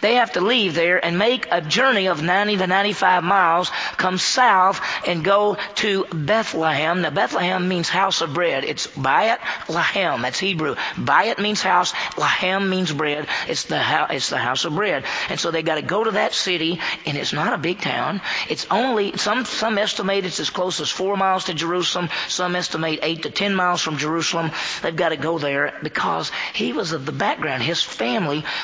They 0.02 0.16
have 0.16 0.34
to 0.34 0.42
leave 0.42 0.76
there 0.76 1.04
and 1.04 1.18
make 1.18 1.48
a 1.52 1.62
journey 1.62 2.08
of 2.08 2.22
90 2.22 2.58
to 2.58 2.68
95 2.68 3.24
miles, 3.24 3.72
come 3.98 4.18
south 4.18 4.82
and 5.08 5.24
go 5.24 5.58
to 5.76 6.06
Bethlehem. 6.12 7.02
Now 7.02 7.10
Bethlehem 7.10 7.68
means 7.68 7.90
house 7.90 8.22
of 8.22 8.34
bread. 8.34 8.64
It's 8.64 8.88
Bayat 8.88 9.40
Lahem. 9.68 10.22
That's 10.22 10.40
Hebrew. 10.40 10.76
Bayat 10.96 11.40
means 11.40 11.62
house. 11.62 11.94
Lahem 12.16 12.70
means 12.70 12.92
bread. 12.92 13.28
It's 13.48 13.64
the, 13.64 13.80
house, 13.80 14.10
it's 14.12 14.30
the 14.30 14.38
house 14.38 14.66
of 14.66 14.76
bread. 14.76 15.04
And 15.30 15.40
so 15.40 15.52
they 15.52 15.64
got 15.64 15.76
to 15.76 15.82
go 15.82 16.04
to 16.04 16.12
that 16.12 16.34
city 16.34 16.80
and 17.06 17.18
it's 17.18 17.34
not 17.34 17.54
a 17.54 17.58
big 17.58 17.82
town. 17.82 18.22
It's 18.50 18.68
only, 18.70 19.18
some, 19.18 19.46
some 19.46 19.78
estimate 19.78 20.26
it's 20.26 20.40
as 20.40 20.50
close 20.50 20.80
as 20.80 20.90
four 20.90 21.18
miles 21.18 21.46
to 21.46 21.54
Jerusalem. 21.54 22.10
Some 22.28 22.56
estimate 22.56 23.00
eight 23.02 23.24
to 23.24 23.30
ten 23.30 23.56
miles 23.56 23.82
from 23.82 23.98
Jerusalem. 23.98 24.52
They've 24.82 24.96
got 24.96 25.10
to 25.10 25.18
go 25.18 25.38
there 25.40 25.74
because 25.82 26.32
he 26.54 26.74
was 26.74 26.92
of 26.92 27.06
the 27.06 27.12
background. 27.12 27.64
His 27.64 27.84
family 27.84 28.07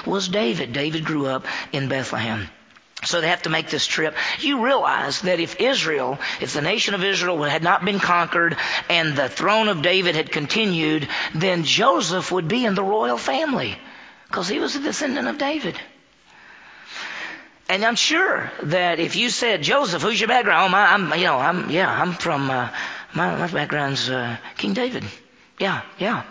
was 0.05 0.27
David. 0.27 0.73
David 0.73 1.05
grew 1.05 1.25
up 1.25 1.45
in 1.71 1.88
Bethlehem. 1.88 2.47
So 3.05 3.19
they 3.19 3.27
have 3.27 3.41
to 3.43 3.50
make 3.50 3.69
this 3.69 3.85
trip. 3.85 4.15
You 4.39 4.63
realize 4.63 5.21
that 5.21 5.39
if 5.39 5.59
Israel, 5.59 6.19
if 6.39 6.53
the 6.53 6.62
nation 6.62 6.93
of 6.93 7.03
Israel 7.03 7.43
had 7.43 7.63
not 7.63 7.83
been 7.83 8.00
conquered 8.00 8.55
and 8.89 9.15
the 9.15 9.27
throne 9.27 9.67
of 9.67 9.81
David 9.81 10.15
had 10.15 10.31
continued, 10.31 11.07
then 11.35 11.63
Joseph 11.63 12.31
would 12.31 12.47
be 12.47 12.65
in 12.65 12.75
the 12.75 12.83
royal 12.83 13.17
family 13.17 13.77
because 14.27 14.47
he 14.47 14.59
was 14.59 14.75
a 14.75 14.79
descendant 14.79 15.27
of 15.27 15.38
David. 15.38 15.77
And 17.69 17.83
I'm 17.83 17.95
sure 17.95 18.51
that 18.63 19.00
if 19.00 19.15
you 19.15 19.29
said, 19.29 19.63
Joseph, 19.63 20.01
who's 20.01 20.19
your 20.19 20.27
background? 20.27 20.65
Oh, 20.65 20.69
my, 20.69 20.85
I'm, 20.93 21.13
you 21.19 21.25
know, 21.25 21.38
I'm, 21.38 21.69
yeah, 21.69 21.89
I'm 21.89 22.13
from, 22.13 22.50
uh, 22.50 22.69
my, 23.13 23.35
my 23.35 23.47
background's 23.47 24.09
uh, 24.09 24.38
King 24.57 24.73
David. 24.73 25.03
Yeah, 25.59 25.81
yeah. 25.97 26.23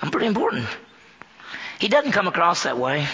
I'm 0.00 0.10
pretty 0.10 0.26
important. 0.26 0.66
He 1.84 1.90
doesn't 1.90 2.12
come 2.12 2.26
across 2.26 2.62
that 2.62 2.78
way, 2.78 3.06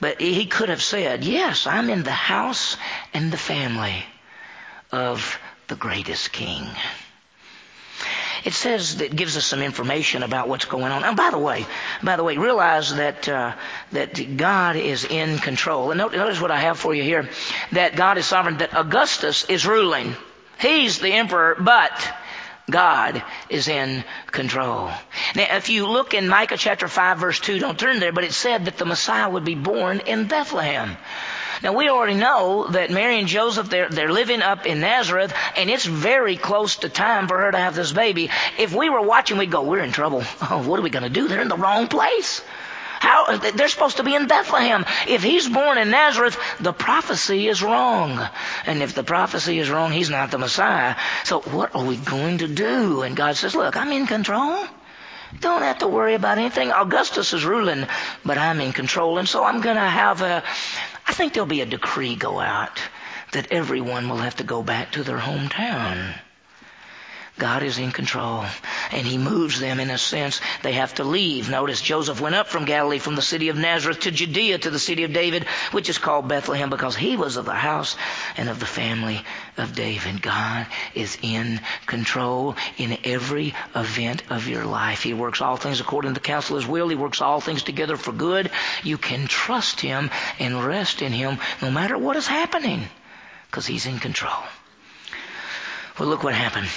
but 0.00 0.18
he 0.18 0.46
could 0.46 0.70
have 0.70 0.82
said, 0.82 1.24
Yes, 1.24 1.66
I'm 1.66 1.90
in 1.90 2.04
the 2.04 2.10
house 2.10 2.78
and 3.12 3.30
the 3.30 3.36
family 3.36 4.02
of 4.90 5.38
the 5.66 5.76
greatest 5.76 6.32
king. 6.32 6.66
It 8.44 8.54
says 8.54 8.96
that 8.96 9.14
gives 9.14 9.36
us 9.36 9.44
some 9.44 9.60
information 9.60 10.22
about 10.22 10.48
what's 10.48 10.64
going 10.64 10.90
on. 10.90 11.04
And 11.04 11.18
by 11.18 11.28
the 11.28 11.36
way, 11.36 11.66
by 12.02 12.16
the 12.16 12.24
way, 12.24 12.38
realize 12.38 12.94
that 12.94 13.28
uh, 13.28 13.52
that 13.92 14.38
God 14.38 14.76
is 14.76 15.04
in 15.04 15.36
control. 15.36 15.90
And 15.90 15.98
notice 15.98 16.40
what 16.40 16.50
I 16.50 16.60
have 16.60 16.78
for 16.78 16.94
you 16.94 17.02
here: 17.02 17.28
that 17.72 17.94
God 17.94 18.16
is 18.16 18.24
sovereign. 18.24 18.56
That 18.56 18.72
Augustus 18.72 19.44
is 19.50 19.66
ruling. 19.66 20.16
He's 20.58 20.98
the 20.98 21.12
emperor, 21.12 21.56
but 21.60 21.92
God 22.70 23.22
is 23.48 23.68
in 23.68 24.04
control. 24.26 24.90
Now, 25.34 25.56
if 25.56 25.70
you 25.70 25.86
look 25.86 26.14
in 26.14 26.28
Micah 26.28 26.56
chapter 26.56 26.88
5 26.88 27.18
verse 27.18 27.40
2, 27.40 27.58
don't 27.58 27.78
turn 27.78 28.00
there, 28.00 28.12
but 28.12 28.24
it 28.24 28.32
said 28.32 28.66
that 28.66 28.76
the 28.76 28.84
Messiah 28.84 29.28
would 29.28 29.44
be 29.44 29.54
born 29.54 30.00
in 30.00 30.26
Bethlehem. 30.26 30.96
Now 31.62 31.72
we 31.72 31.88
already 31.88 32.14
know 32.14 32.68
that 32.68 32.90
Mary 32.90 33.18
and 33.18 33.26
Joseph, 33.26 33.68
they're, 33.68 33.88
they're 33.88 34.12
living 34.12 34.42
up 34.42 34.66
in 34.66 34.80
Nazareth, 34.80 35.34
and 35.56 35.68
it's 35.68 35.84
very 35.84 36.36
close 36.36 36.76
to 36.76 36.88
time 36.88 37.26
for 37.26 37.38
her 37.38 37.50
to 37.50 37.58
have 37.58 37.74
this 37.74 37.92
baby. 37.92 38.30
If 38.58 38.74
we 38.74 38.90
were 38.90 39.02
watching, 39.02 39.38
we'd 39.38 39.50
go, 39.50 39.62
we're 39.62 39.82
in 39.82 39.92
trouble. 39.92 40.22
Oh, 40.42 40.62
what 40.66 40.78
are 40.78 40.82
we 40.82 40.90
going 40.90 41.02
to 41.02 41.10
do? 41.10 41.26
They're 41.26 41.40
in 41.40 41.48
the 41.48 41.56
wrong 41.56 41.88
place. 41.88 42.42
How, 43.00 43.36
they're 43.36 43.68
supposed 43.68 43.98
to 43.98 44.02
be 44.02 44.14
in 44.14 44.26
Bethlehem. 44.26 44.84
If 45.06 45.22
he's 45.22 45.48
born 45.48 45.78
in 45.78 45.90
Nazareth, 45.90 46.38
the 46.60 46.72
prophecy 46.72 47.48
is 47.48 47.62
wrong. 47.62 48.20
And 48.66 48.82
if 48.82 48.94
the 48.94 49.04
prophecy 49.04 49.58
is 49.58 49.70
wrong, 49.70 49.92
he's 49.92 50.10
not 50.10 50.30
the 50.30 50.38
Messiah. 50.38 50.96
So 51.24 51.40
what 51.40 51.74
are 51.74 51.84
we 51.84 51.96
going 51.96 52.38
to 52.38 52.48
do? 52.48 53.02
And 53.02 53.16
God 53.16 53.36
says, 53.36 53.54
look, 53.54 53.76
I'm 53.76 53.92
in 53.92 54.06
control. 54.06 54.66
Don't 55.40 55.62
have 55.62 55.78
to 55.78 55.88
worry 55.88 56.14
about 56.14 56.38
anything. 56.38 56.72
Augustus 56.72 57.32
is 57.32 57.44
ruling, 57.44 57.86
but 58.24 58.38
I'm 58.38 58.60
in 58.60 58.72
control. 58.72 59.18
And 59.18 59.28
so 59.28 59.44
I'm 59.44 59.60
going 59.60 59.76
to 59.76 59.82
have 59.82 60.22
a, 60.22 60.42
I 61.06 61.12
think 61.12 61.34
there'll 61.34 61.46
be 61.46 61.60
a 61.60 61.66
decree 61.66 62.16
go 62.16 62.40
out 62.40 62.80
that 63.32 63.52
everyone 63.52 64.08
will 64.08 64.16
have 64.16 64.36
to 64.36 64.44
go 64.44 64.62
back 64.62 64.92
to 64.92 65.04
their 65.04 65.18
hometown. 65.18 66.14
God 67.38 67.62
is 67.62 67.78
in 67.78 67.92
control. 67.92 68.44
And 68.90 69.06
He 69.06 69.18
moves 69.18 69.60
them 69.60 69.80
in 69.80 69.90
a 69.90 69.98
sense. 69.98 70.40
They 70.62 70.72
have 70.72 70.94
to 70.94 71.04
leave. 71.04 71.48
Notice 71.48 71.80
Joseph 71.80 72.20
went 72.20 72.34
up 72.34 72.48
from 72.48 72.64
Galilee 72.64 72.98
from 72.98 73.14
the 73.14 73.22
city 73.22 73.48
of 73.48 73.56
Nazareth 73.56 74.00
to 74.00 74.10
Judea 74.10 74.58
to 74.58 74.70
the 74.70 74.78
city 74.78 75.04
of 75.04 75.12
David, 75.12 75.44
which 75.72 75.88
is 75.88 75.98
called 75.98 76.28
Bethlehem 76.28 76.70
because 76.70 76.96
he 76.96 77.16
was 77.16 77.36
of 77.36 77.44
the 77.44 77.52
house 77.52 77.96
and 78.36 78.48
of 78.48 78.60
the 78.60 78.66
family 78.66 79.22
of 79.56 79.74
David. 79.74 80.20
God 80.20 80.66
is 80.94 81.18
in 81.22 81.60
control 81.86 82.56
in 82.76 82.98
every 83.04 83.54
event 83.74 84.22
of 84.30 84.48
your 84.48 84.64
life. 84.64 85.02
He 85.02 85.14
works 85.14 85.40
all 85.40 85.56
things 85.56 85.80
according 85.80 86.10
to 86.10 86.20
the 86.20 86.26
counsel 86.26 86.56
of 86.56 86.62
His 86.62 86.70
will. 86.70 86.88
He 86.88 86.96
works 86.96 87.20
all 87.20 87.40
things 87.40 87.62
together 87.62 87.96
for 87.96 88.12
good. 88.12 88.50
You 88.82 88.98
can 88.98 89.26
trust 89.26 89.80
Him 89.80 90.10
and 90.38 90.64
rest 90.64 91.02
in 91.02 91.12
Him 91.12 91.38
no 91.62 91.70
matter 91.70 91.96
what 91.96 92.16
is 92.16 92.26
happening 92.26 92.88
because 93.46 93.66
He's 93.66 93.86
in 93.86 93.98
control. 93.98 94.42
Well, 95.98 96.08
look 96.08 96.22
what 96.22 96.34
happened 96.34 96.68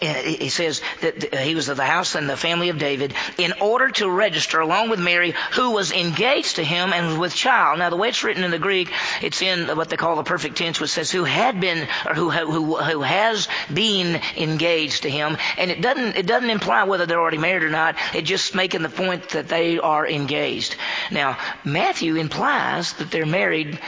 he 0.00 0.48
says 0.48 0.80
that 1.02 1.34
he 1.34 1.54
was 1.54 1.68
of 1.68 1.76
the 1.76 1.84
house 1.84 2.14
and 2.14 2.28
the 2.28 2.36
family 2.36 2.70
of 2.70 2.78
David 2.78 3.14
in 3.38 3.52
order 3.60 3.90
to 3.90 4.10
register 4.10 4.60
along 4.60 4.88
with 4.88 4.98
Mary 4.98 5.34
who 5.52 5.72
was 5.72 5.92
engaged 5.92 6.56
to 6.56 6.64
him 6.64 6.92
and 6.92 7.06
was 7.08 7.18
with 7.18 7.34
child. 7.34 7.78
Now 7.78 7.90
the 7.90 7.96
way 7.96 8.08
it's 8.08 8.24
written 8.24 8.44
in 8.44 8.50
the 8.50 8.58
Greek, 8.58 8.90
it's 9.20 9.42
in 9.42 9.68
what 9.76 9.90
they 9.90 9.96
call 9.96 10.16
the 10.16 10.22
perfect 10.22 10.56
tense 10.56 10.80
which 10.80 10.90
says 10.90 11.10
who 11.10 11.24
had 11.24 11.60
been 11.60 11.86
or 12.06 12.14
who, 12.14 12.30
who, 12.30 12.76
who 12.76 13.02
has 13.02 13.48
been 13.72 14.20
engaged 14.36 15.02
to 15.02 15.10
him. 15.10 15.36
And 15.58 15.70
it 15.70 15.80
doesn't, 15.80 16.16
it 16.16 16.26
doesn't 16.26 16.50
imply 16.50 16.84
whether 16.84 17.06
they're 17.06 17.20
already 17.20 17.38
married 17.38 17.62
or 17.62 17.70
not. 17.70 17.96
It's 18.14 18.28
just 18.28 18.54
making 18.54 18.82
the 18.82 18.88
point 18.88 19.30
that 19.30 19.48
they 19.48 19.78
are 19.78 20.06
engaged. 20.06 20.76
Now 21.10 21.38
Matthew 21.64 22.16
implies 22.16 22.94
that 22.94 23.10
they're 23.10 23.26
married 23.26 23.78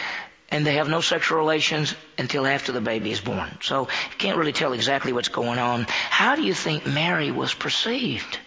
and 0.52 0.66
they 0.66 0.74
have 0.74 0.88
no 0.88 1.00
sexual 1.00 1.38
relations 1.38 1.94
until 2.18 2.46
after 2.46 2.72
the 2.72 2.80
baby 2.80 3.10
is 3.10 3.20
born. 3.20 3.48
So 3.62 3.88
you 4.10 4.16
can't 4.18 4.36
really 4.36 4.52
tell 4.52 4.74
exactly 4.74 5.12
what's 5.12 5.28
going 5.28 5.58
on. 5.58 5.86
How 5.88 6.36
do 6.36 6.42
you 6.42 6.52
think 6.52 6.86
Mary 6.86 7.30
was 7.30 7.54
perceived? 7.54 8.38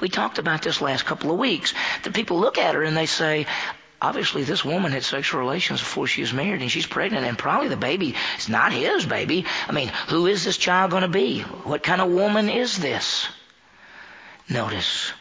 We 0.00 0.08
talked 0.08 0.38
about 0.38 0.62
this 0.62 0.80
last 0.80 1.04
couple 1.04 1.30
of 1.30 1.38
weeks. 1.38 1.74
The 2.02 2.12
people 2.12 2.40
look 2.40 2.56
at 2.56 2.74
her 2.74 2.82
and 2.82 2.96
they 2.96 3.04
say, 3.04 3.46
obviously 4.00 4.42
this 4.42 4.64
woman 4.64 4.92
had 4.92 5.04
sexual 5.04 5.40
relations 5.40 5.80
before 5.80 6.06
she 6.06 6.22
was 6.22 6.32
married 6.32 6.62
and 6.62 6.70
she's 6.70 6.86
pregnant 6.86 7.26
and 7.26 7.36
probably 7.36 7.68
the 7.68 7.76
baby 7.76 8.14
is 8.38 8.48
not 8.48 8.72
his 8.72 9.04
baby. 9.04 9.44
I 9.68 9.72
mean, 9.72 9.92
who 10.08 10.26
is 10.26 10.44
this 10.44 10.56
child 10.56 10.90
going 10.90 11.02
to 11.02 11.08
be? 11.08 11.42
What 11.42 11.82
kind 11.82 12.00
of 12.00 12.10
woman 12.10 12.48
is 12.48 12.78
this? 12.78 13.28
Notice, 14.48 15.12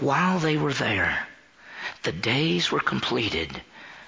while 0.00 0.40
they 0.40 0.56
were 0.56 0.72
there, 0.72 1.28
the 2.02 2.12
days 2.12 2.72
were 2.72 2.80
completed 2.80 3.62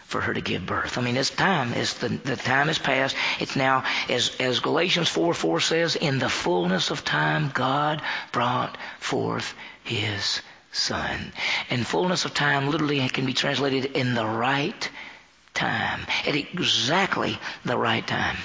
for 0.08 0.22
her 0.22 0.32
to 0.32 0.40
give 0.40 0.64
birth. 0.64 0.96
I 0.96 1.02
mean, 1.02 1.18
it's 1.18 1.28
time. 1.28 1.74
It's 1.74 1.92
the, 1.94 2.08
the 2.08 2.36
time 2.36 2.68
has 2.68 2.78
passed. 2.78 3.14
It's 3.40 3.56
now, 3.56 3.84
as, 4.08 4.34
as 4.40 4.58
Galatians 4.58 5.08
4 5.10 5.34
4 5.34 5.60
says, 5.60 5.96
in 5.96 6.18
the 6.18 6.30
fullness 6.30 6.90
of 6.90 7.04
time, 7.04 7.50
God 7.52 8.00
brought 8.32 8.78
forth 9.00 9.54
His 9.84 10.40
Son. 10.72 11.32
And 11.68 11.86
fullness 11.86 12.24
of 12.24 12.32
time 12.32 12.70
literally 12.70 13.06
can 13.10 13.26
be 13.26 13.34
translated 13.34 13.84
in 13.84 14.14
the 14.14 14.24
right 14.24 14.90
time, 15.52 16.00
at 16.26 16.34
exactly 16.34 17.38
the 17.66 17.76
right 17.76 18.06
time. 18.06 18.38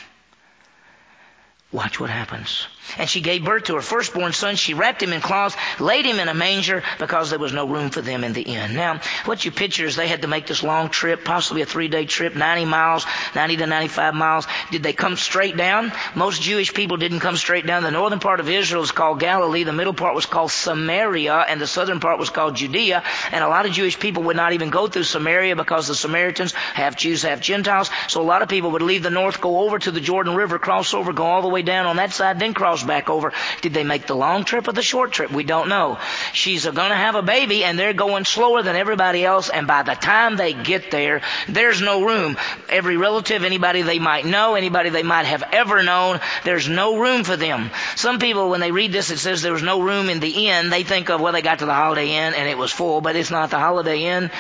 Watch 1.74 2.00
what 2.00 2.12
happens. 2.12 2.68
And 3.00 3.10
she 3.10 3.22
gave 3.22 3.44
birth 3.44 3.64
to 3.64 3.76
her 3.76 3.82
firstborn 3.82 4.34
son. 4.34 4.56
She 4.56 4.76
wrapped 4.76 5.02
him 5.02 5.14
in 5.14 5.22
cloths, 5.22 5.56
laid 5.80 6.06
him 6.06 6.20
in 6.20 6.28
a 6.28 6.34
manger 6.36 6.84
because 7.00 7.32
there 7.32 7.40
was 7.40 7.52
no 7.52 7.66
room 7.66 7.90
for 7.90 8.02
them 8.02 8.24
in 8.24 8.34
the 8.34 8.44
inn. 8.44 8.76
Now, 8.76 9.02
what 9.26 9.44
you 9.44 9.50
picture 9.50 9.86
is 9.86 9.96
they 9.96 10.08
had 10.08 10.22
to 10.22 10.28
make 10.28 10.46
this 10.46 10.62
long 10.62 10.90
trip, 10.90 11.26
possibly 11.26 11.64
a 11.64 11.66
three 11.66 11.88
day 11.88 12.06
trip, 12.06 12.36
90 12.36 12.66
miles, 12.66 13.08
90 13.34 13.58
to 13.58 13.66
95 13.66 14.14
miles. 14.14 14.48
Did 14.70 14.84
they 14.84 14.94
come 14.94 15.16
straight 15.16 15.58
down? 15.58 15.92
Most 16.14 16.44
Jewish 16.44 16.74
people 16.74 16.98
didn't 16.98 17.22
come 17.22 17.38
straight 17.38 17.66
down. 17.66 17.82
The 17.82 17.90
northern 17.90 18.20
part 18.20 18.40
of 18.40 18.50
Israel 18.50 18.84
is 18.84 18.92
called 18.92 19.20
Galilee. 19.20 19.64
The 19.64 19.74
middle 19.74 19.96
part 19.96 20.14
was 20.14 20.28
called 20.28 20.52
Samaria 20.52 21.46
and 21.50 21.60
the 21.60 21.66
southern 21.66 22.00
part 22.00 22.20
was 22.20 22.30
called 22.30 22.56
Judea. 22.56 23.02
And 23.32 23.44
a 23.44 23.48
lot 23.48 23.66
of 23.66 23.72
Jewish 23.72 23.98
people 23.98 24.24
would 24.24 24.36
not 24.36 24.54
even 24.54 24.70
go 24.70 24.86
through 24.86 25.06
Samaria 25.06 25.56
because 25.56 25.88
the 25.88 25.96
Samaritans, 25.96 26.52
half 26.52 26.96
Jews, 26.98 27.24
half 27.24 27.42
Gentiles. 27.42 27.90
So 28.10 28.22
a 28.22 28.24
lot 28.24 28.44
of 28.44 28.50
people 28.50 28.72
would 28.72 28.84
leave 28.84 29.02
the 29.02 29.10
north, 29.10 29.42
go 29.42 29.62
over 29.62 29.80
to 29.80 29.90
the 29.90 30.02
Jordan 30.02 30.36
River, 30.36 30.60
cross 30.60 30.94
over, 30.94 31.14
go 31.14 31.26
all 31.26 31.42
the 31.42 31.48
way 31.48 31.63
way 31.64 31.72
down 31.72 31.86
on 31.86 31.96
that 31.98 32.14
side, 32.14 32.40
then 32.40 32.54
cross 32.54 32.84
back 32.84 33.10
over. 33.10 33.32
Did 33.62 33.74
they 33.74 33.84
make 33.84 34.08
the 34.08 34.16
long 34.16 34.44
trip 34.44 34.68
or 34.68 34.74
the 34.74 34.82
short 34.82 35.12
trip? 35.12 35.32
We 35.32 35.44
don't 35.44 35.70
know. 35.70 35.98
She's 36.34 36.66
going 36.66 36.90
to 36.90 36.96
have 36.96 37.16
a 37.16 37.22
baby 37.22 37.64
and 37.64 37.78
they're 37.78 37.94
going 37.94 38.26
slower 38.26 38.62
than 38.64 38.76
everybody 38.76 39.24
else 39.26 39.50
and 39.50 39.68
by 39.68 39.84
the 39.84 39.94
time 39.94 40.36
they 40.36 40.54
get 40.54 40.92
there, 40.92 41.22
there's 41.48 41.82
no 41.82 42.04
room. 42.06 42.38
Every 42.70 42.98
relative, 42.98 43.44
anybody 43.44 43.82
they 43.82 44.00
might 44.00 44.26
know, 44.26 44.56
anybody 44.56 44.90
they 44.90 45.04
might 45.04 45.26
have 45.26 45.44
ever 45.52 45.84
known, 45.84 46.20
there's 46.44 46.68
no 46.68 46.98
room 46.98 47.24
for 47.24 47.38
them. 47.38 47.72
Some 47.96 48.20
people, 48.20 48.50
when 48.50 48.60
they 48.60 48.72
read 48.72 48.92
this, 48.92 49.10
it 49.12 49.20
says 49.20 49.42
there 49.42 49.54
was 49.54 49.64
no 49.64 49.82
room 49.82 50.10
in 50.10 50.20
the 50.20 50.48
inn. 50.48 50.70
They 50.70 50.84
think 50.84 51.10
of, 51.10 51.22
well, 51.22 51.34
they 51.34 51.42
got 51.42 51.60
to 51.60 51.66
the 51.66 51.74
Holiday 51.74 52.12
Inn 52.12 52.34
and 52.34 52.50
it 52.50 52.58
was 52.58 52.72
full, 52.72 53.02
but 53.02 53.16
it's 53.16 53.32
not 53.32 53.50
the 53.50 53.60
Holiday 53.60 54.04
Inn. 54.04 54.32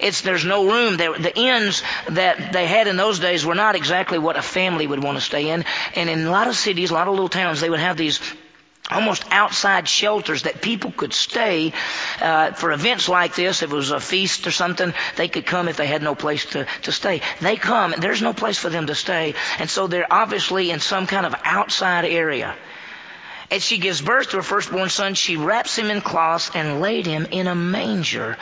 It's, 0.00 0.22
there's 0.22 0.44
no 0.44 0.66
room. 0.66 0.96
There, 0.96 1.16
the 1.16 1.36
inns 1.36 1.82
that 2.10 2.52
they 2.52 2.66
had 2.66 2.88
in 2.88 2.96
those 2.96 3.18
days 3.18 3.44
were 3.46 3.54
not 3.54 3.76
exactly 3.76 4.18
what 4.18 4.36
a 4.36 4.42
family 4.42 4.86
would 4.86 5.02
want 5.02 5.18
to 5.18 5.22
stay 5.22 5.50
in. 5.50 5.64
And 5.94 6.10
in 6.10 6.24
a 6.26 6.30
lot 6.30 6.48
of 6.48 6.56
cities, 6.64 6.90
a 6.90 6.94
lot 6.94 7.08
of 7.08 7.14
little 7.14 7.28
towns, 7.28 7.60
they 7.60 7.70
would 7.70 7.80
have 7.80 7.96
these 7.96 8.20
almost 8.90 9.24
outside 9.30 9.88
shelters 9.88 10.42
that 10.42 10.60
people 10.60 10.90
could 10.90 11.12
stay 11.12 11.72
uh, 12.20 12.52
for 12.52 12.72
events 12.72 13.08
like 13.08 13.34
this. 13.34 13.62
If 13.62 13.72
it 13.72 13.74
was 13.74 13.90
a 13.90 14.00
feast 14.00 14.46
or 14.46 14.50
something, 14.50 14.92
they 15.16 15.28
could 15.28 15.46
come 15.46 15.68
if 15.68 15.76
they 15.76 15.86
had 15.86 16.02
no 16.02 16.14
place 16.14 16.44
to, 16.46 16.66
to 16.82 16.92
stay. 16.92 17.20
They 17.40 17.56
come, 17.56 17.94
there's 17.98 18.22
no 18.22 18.32
place 18.32 18.58
for 18.58 18.70
them 18.70 18.86
to 18.86 18.94
stay, 18.94 19.34
and 19.58 19.70
so 19.70 19.86
they're 19.86 20.12
obviously 20.12 20.70
in 20.70 20.80
some 20.80 21.06
kind 21.06 21.26
of 21.26 21.34
outside 21.44 22.04
area. 22.04 22.54
As 23.50 23.62
she 23.62 23.78
gives 23.78 24.00
birth 24.00 24.30
to 24.30 24.36
her 24.36 24.42
firstborn 24.42 24.88
son, 24.88 25.14
she 25.14 25.36
wraps 25.36 25.76
him 25.76 25.90
in 25.90 26.00
cloths 26.00 26.50
and 26.54 26.80
laid 26.80 27.06
him 27.06 27.26
in 27.30 27.46
a 27.46 27.54
manger 27.54 28.36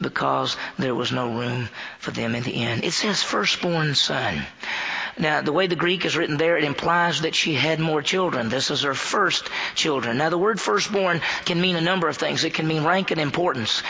because 0.00 0.56
there 0.78 0.94
was 0.94 1.12
no 1.12 1.32
room 1.32 1.68
for 1.98 2.10
them 2.10 2.34
in 2.34 2.42
the 2.42 2.50
inn. 2.50 2.82
It 2.82 2.92
says 2.92 3.22
firstborn 3.22 3.94
son. 3.94 4.44
Now, 5.18 5.42
the 5.42 5.52
way 5.52 5.66
the 5.66 5.76
Greek 5.76 6.04
is 6.04 6.16
written 6.16 6.36
there, 6.36 6.56
it 6.56 6.64
implies 6.64 7.20
that 7.22 7.34
she 7.34 7.54
had 7.54 7.80
more 7.80 8.02
children. 8.02 8.48
This 8.48 8.70
is 8.70 8.82
her 8.82 8.94
first 8.94 9.48
children. 9.74 10.18
Now, 10.18 10.30
the 10.30 10.38
word 10.38 10.60
firstborn 10.60 11.20
can 11.44 11.60
mean 11.60 11.76
a 11.76 11.80
number 11.80 12.08
of 12.08 12.16
things. 12.16 12.44
It 12.44 12.54
can 12.54 12.66
mean 12.66 12.84
rank 12.84 13.10
and 13.10 13.20
importance. 13.20 13.82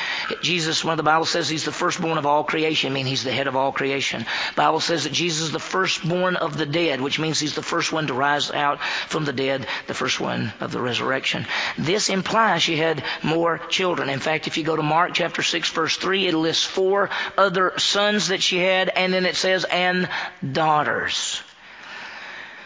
Jesus, 0.42 0.84
when 0.84 0.96
the 0.96 1.02
Bible 1.02 1.26
says 1.26 1.48
he's 1.48 1.64
the 1.64 1.72
firstborn 1.72 2.18
of 2.18 2.26
all 2.26 2.44
creation, 2.44 2.92
mean 2.92 3.06
he's 3.06 3.24
the 3.24 3.32
head 3.32 3.46
of 3.46 3.56
all 3.56 3.72
creation. 3.72 4.26
The 4.50 4.56
Bible 4.56 4.80
says 4.80 5.04
that 5.04 5.12
Jesus 5.12 5.42
is 5.42 5.52
the 5.52 5.60
firstborn 5.60 6.36
of 6.36 6.56
the 6.56 6.66
dead, 6.66 7.00
which 7.00 7.18
means 7.18 7.38
he's 7.38 7.54
the 7.54 7.62
first 7.62 7.92
one 7.92 8.08
to 8.08 8.14
rise 8.14 8.50
out 8.50 8.80
from 9.08 9.24
the 9.24 9.32
dead, 9.32 9.66
the 9.86 9.94
first 9.94 10.20
one 10.20 10.52
of 10.60 10.72
the 10.72 10.80
resurrection. 10.80 11.46
This 11.78 12.08
implies 12.08 12.62
she 12.62 12.76
had 12.76 13.04
more 13.22 13.58
children. 13.58 14.08
In 14.08 14.20
fact, 14.20 14.46
if 14.46 14.56
you 14.56 14.64
go 14.64 14.76
to 14.76 14.82
Mark 14.82 15.14
chapter 15.14 15.42
6 15.42 15.70
verse 15.70 15.96
3, 15.96 16.26
it 16.26 16.34
lists 16.34 16.64
four 16.64 17.10
other 17.38 17.78
sons 17.78 18.28
that 18.28 18.42
she 18.42 18.58
had, 18.58 18.88
and 18.88 19.12
then 19.12 19.26
it 19.26 19.36
says, 19.36 19.64
and 19.64 20.08
daughters. 20.52 21.11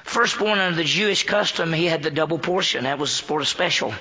Firstborn 0.05 0.59
under 0.59 0.77
the 0.77 0.85
Jewish 0.85 1.27
custom, 1.27 1.73
he 1.73 1.87
had 1.87 2.03
the 2.03 2.11
double 2.11 2.39
portion. 2.39 2.85
That 2.85 2.99
was 2.99 3.19
for 3.19 3.41
a 3.41 3.45
special. 3.45 3.95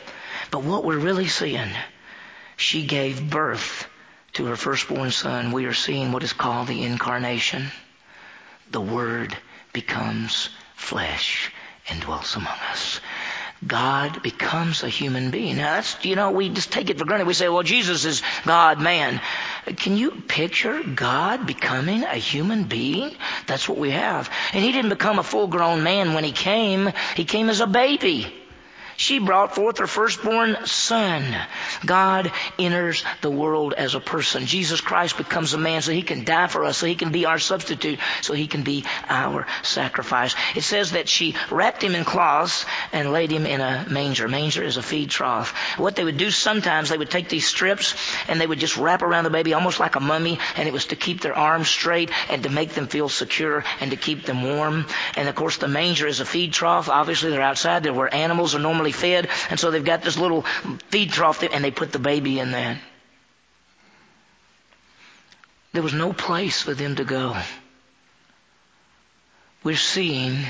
But 0.51 0.63
what 0.63 0.83
we're 0.83 0.97
really 0.97 1.27
seeing, 1.27 1.69
she 2.55 2.85
gave 2.85 3.29
birth 3.29 3.87
to 4.33 4.45
her 4.45 4.55
firstborn 4.55 5.11
son. 5.11 5.51
We 5.51 5.65
are 5.65 5.73
seeing 5.73 6.11
what 6.11 6.23
is 6.23 6.33
called 6.33 6.67
the 6.67 6.83
incarnation. 6.83 7.71
The 8.71 8.81
Word 8.81 9.35
becomes 9.73 10.49
flesh 10.75 11.51
and 11.89 12.01
dwells 12.01 12.35
among 12.35 12.57
us. 12.71 12.99
God 13.65 14.21
becomes 14.21 14.83
a 14.83 14.89
human 14.89 15.31
being. 15.31 15.57
Now 15.57 15.75
that's, 15.75 16.03
you 16.05 16.15
know, 16.15 16.31
we 16.31 16.49
just 16.49 16.71
take 16.71 16.89
it 16.89 16.99
for 16.99 17.05
granted. 17.05 17.25
We 17.25 17.33
say, 17.33 17.49
well, 17.49 17.63
Jesus 17.63 18.05
is 18.05 18.21
God, 18.45 18.79
man. 18.79 19.21
Can 19.77 19.97
you 19.97 20.11
picture 20.11 20.83
God 20.83 21.47
becoming 21.47 22.03
a 22.03 22.15
human 22.15 22.65
being? 22.65 23.15
That's 23.47 23.67
what 23.67 23.77
we 23.77 23.91
have. 23.91 24.29
And 24.53 24.63
he 24.63 24.71
didn't 24.71 24.89
become 24.89 25.19
a 25.19 25.23
full 25.23 25.47
grown 25.47 25.83
man 25.83 26.13
when 26.13 26.23
he 26.23 26.31
came. 26.31 26.91
He 27.15 27.25
came 27.25 27.49
as 27.49 27.59
a 27.59 27.67
baby. 27.67 28.33
She 28.97 29.19
brought 29.19 29.55
forth 29.55 29.79
her 29.79 29.87
firstborn 29.87 30.65
son. 30.65 31.23
God 31.85 32.31
enters 32.57 33.03
the 33.21 33.29
world 33.29 33.73
as 33.73 33.95
a 33.95 33.99
person. 33.99 34.45
Jesus 34.45 34.81
Christ 34.81 35.17
becomes 35.17 35.53
a 35.53 35.57
man 35.57 35.81
so 35.81 35.91
he 35.91 36.01
can 36.01 36.23
die 36.23 36.47
for 36.47 36.63
us, 36.63 36.77
so 36.77 36.85
he 36.85 36.95
can 36.95 37.11
be 37.11 37.25
our 37.25 37.39
substitute, 37.39 37.99
so 38.21 38.33
he 38.33 38.47
can 38.47 38.63
be 38.63 38.85
our 39.09 39.45
sacrifice. 39.63 40.35
It 40.55 40.63
says 40.63 40.91
that 40.91 41.09
she 41.09 41.35
wrapped 41.51 41.83
him 41.83 41.95
in 41.95 42.05
cloths 42.05 42.65
and 42.93 43.11
laid 43.11 43.31
him 43.31 43.45
in 43.45 43.61
a 43.61 43.85
manger. 43.89 44.27
Manger 44.27 44.63
is 44.63 44.77
a 44.77 44.83
feed 44.83 45.09
trough. 45.09 45.53
What 45.77 45.95
they 45.95 46.03
would 46.03 46.17
do 46.17 46.31
sometimes, 46.31 46.89
they 46.89 46.97
would 46.97 47.11
take 47.11 47.29
these 47.29 47.47
strips 47.47 47.95
and 48.27 48.39
they 48.39 48.47
would 48.47 48.59
just 48.59 48.77
wrap 48.77 49.01
around 49.01 49.25
the 49.25 49.29
baby 49.29 49.53
almost 49.53 49.79
like 49.79 49.95
a 49.95 49.99
mummy, 49.99 50.39
and 50.55 50.67
it 50.67 50.73
was 50.73 50.85
to 50.87 50.95
keep 50.95 51.21
their 51.21 51.35
arms 51.35 51.67
straight 51.67 52.11
and 52.29 52.43
to 52.43 52.49
make 52.49 52.71
them 52.71 52.87
feel 52.87 53.09
secure 53.09 53.63
and 53.79 53.91
to 53.91 53.97
keep 53.97 54.25
them 54.25 54.43
warm. 54.43 54.85
And 55.17 55.27
of 55.27 55.35
course, 55.35 55.57
the 55.57 55.67
manger 55.67 56.07
is 56.07 56.19
a 56.19 56.25
feed 56.25 56.53
trough. 56.53 56.89
Obviously, 56.89 57.31
they're 57.31 57.41
outside. 57.41 57.83
There 57.83 57.93
where 57.93 58.13
animals 58.13 58.55
are 58.55 58.59
normally 58.59 58.84
fed, 58.91 59.29
and 59.49 59.59
so 59.59 59.71
they've 59.71 59.83
got 59.83 60.01
this 60.01 60.17
little 60.17 60.43
feed 60.89 61.11
trough 61.11 61.39
there, 61.39 61.49
and 61.51 61.63
they 61.63 61.71
put 61.71 61.91
the 61.91 61.99
baby 61.99 62.39
in 62.39 62.51
that. 62.51 62.77
There 65.73 65.83
was 65.83 65.93
no 65.93 66.13
place 66.13 66.61
for 66.61 66.73
them 66.73 66.95
to 66.95 67.03
go. 67.03 67.35
We're 69.63 69.75
seeing 69.75 70.45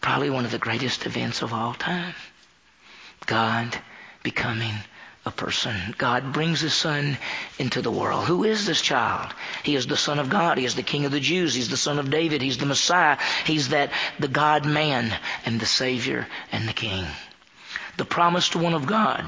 probably 0.00 0.28
one 0.28 0.44
of 0.44 0.50
the 0.50 0.58
greatest 0.58 1.06
events 1.06 1.40
of 1.40 1.54
all 1.54 1.72
time. 1.72 2.14
God 3.26 3.78
becoming 4.22 4.74
a 5.26 5.30
person. 5.30 5.94
God 5.96 6.32
brings 6.32 6.60
His 6.60 6.74
Son 6.74 7.16
into 7.58 7.80
the 7.80 7.90
world. 7.90 8.24
Who 8.26 8.44
is 8.44 8.66
this 8.66 8.80
child? 8.80 9.32
He 9.62 9.74
is 9.74 9.86
the 9.86 9.96
Son 9.96 10.18
of 10.18 10.28
God. 10.28 10.58
He 10.58 10.64
is 10.64 10.74
the 10.74 10.82
King 10.82 11.06
of 11.06 11.12
the 11.12 11.20
Jews. 11.20 11.54
He's 11.54 11.70
the 11.70 11.76
Son 11.76 11.98
of 11.98 12.10
David. 12.10 12.42
He's 12.42 12.58
the 12.58 12.66
Messiah. 12.66 13.18
He's 13.46 13.70
that, 13.70 13.90
the 14.18 14.28
God 14.28 14.66
man 14.66 15.12
and 15.46 15.58
the 15.58 15.66
Savior 15.66 16.26
and 16.52 16.68
the 16.68 16.74
King. 16.74 17.06
The 17.96 18.04
promised 18.04 18.54
one 18.56 18.74
of 18.74 18.86
God. 18.86 19.24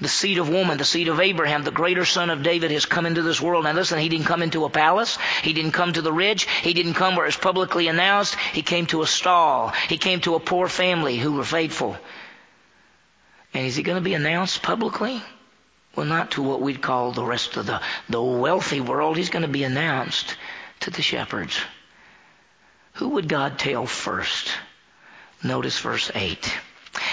The 0.00 0.08
seed 0.08 0.38
of 0.38 0.48
woman, 0.48 0.78
the 0.78 0.84
seed 0.84 1.08
of 1.08 1.20
Abraham, 1.20 1.62
the 1.62 1.70
greater 1.70 2.04
son 2.04 2.28
of 2.28 2.42
David 2.42 2.70
has 2.72 2.86
come 2.86 3.06
into 3.06 3.22
this 3.22 3.40
world. 3.40 3.64
Now 3.64 3.72
listen, 3.72 3.98
he 3.98 4.08
didn't 4.08 4.26
come 4.26 4.42
into 4.42 4.64
a 4.64 4.70
palace. 4.70 5.16
He 5.42 5.52
didn't 5.52 5.72
come 5.72 5.92
to 5.92 6.02
the 6.02 6.12
rich. 6.12 6.46
He 6.62 6.74
didn't 6.74 6.94
come 6.94 7.16
where 7.16 7.26
it's 7.26 7.36
publicly 7.36 7.88
announced. 7.88 8.34
He 8.52 8.62
came 8.62 8.86
to 8.86 9.02
a 9.02 9.06
stall. 9.06 9.68
He 9.88 9.98
came 9.98 10.20
to 10.22 10.34
a 10.34 10.40
poor 10.40 10.68
family 10.68 11.16
who 11.18 11.32
were 11.32 11.44
faithful. 11.44 11.96
And 13.54 13.66
is 13.66 13.76
he 13.76 13.82
going 13.82 13.96
to 13.96 14.02
be 14.02 14.14
announced 14.14 14.62
publicly? 14.62 15.22
Well, 15.94 16.06
not 16.06 16.32
to 16.32 16.42
what 16.42 16.60
we'd 16.60 16.80
call 16.80 17.12
the 17.12 17.24
rest 17.24 17.56
of 17.56 17.66
the, 17.66 17.80
the 18.08 18.22
wealthy 18.22 18.80
world. 18.80 19.16
He's 19.16 19.30
going 19.30 19.42
to 19.42 19.48
be 19.48 19.64
announced 19.64 20.36
to 20.80 20.90
the 20.90 21.02
shepherds. 21.02 21.58
Who 22.94 23.10
would 23.10 23.28
God 23.28 23.58
tell 23.58 23.86
first? 23.86 24.50
Notice 25.42 25.78
verse 25.80 26.10
8. 26.14 26.52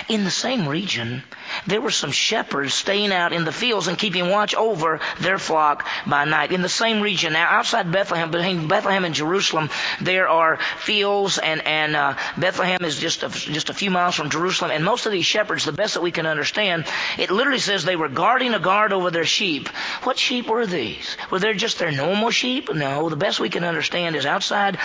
In 0.07 0.23
the 0.23 0.31
same 0.31 0.67
region, 0.67 1.23
there 1.67 1.81
were 1.81 1.91
some 1.91 2.11
shepherds 2.11 2.73
staying 2.73 3.11
out 3.11 3.33
in 3.33 3.45
the 3.45 3.51
fields 3.51 3.87
and 3.87 3.97
keeping 3.97 4.29
watch 4.29 4.55
over 4.55 4.99
their 5.19 5.37
flock 5.37 5.87
by 6.05 6.25
night. 6.25 6.51
In 6.51 6.61
the 6.61 6.69
same 6.69 7.01
region, 7.01 7.33
now 7.33 7.47
outside 7.49 7.91
Bethlehem, 7.91 8.31
between 8.31 8.67
Bethlehem 8.67 9.05
and 9.05 9.15
Jerusalem, 9.15 9.69
there 10.01 10.27
are 10.29 10.59
fields, 10.77 11.37
and 11.37 11.65
and 11.65 11.95
uh, 11.95 12.15
Bethlehem 12.37 12.83
is 12.83 12.97
just 12.97 13.23
a, 13.23 13.29
just 13.29 13.69
a 13.69 13.73
few 13.73 13.91
miles 13.91 14.15
from 14.15 14.29
Jerusalem. 14.29 14.71
And 14.71 14.83
most 14.83 15.05
of 15.05 15.11
these 15.11 15.25
shepherds, 15.25 15.65
the 15.65 15.71
best 15.71 15.95
that 15.95 16.01
we 16.01 16.11
can 16.11 16.25
understand, 16.25 16.85
it 17.17 17.31
literally 17.31 17.59
says 17.59 17.83
they 17.83 17.95
were 17.95 18.09
guarding 18.09 18.53
a 18.53 18.59
guard 18.59 18.93
over 18.93 19.11
their 19.11 19.25
sheep. 19.25 19.67
What 20.03 20.17
sheep 20.17 20.47
were 20.47 20.65
these? 20.65 21.17
Were 21.31 21.39
they 21.39 21.53
just 21.53 21.79
their 21.79 21.91
normal 21.91 22.31
sheep? 22.31 22.73
No. 22.73 23.09
The 23.09 23.15
best 23.15 23.39
we 23.39 23.49
can 23.49 23.63
understand 23.63 24.15
is 24.15 24.25
outside 24.25 24.77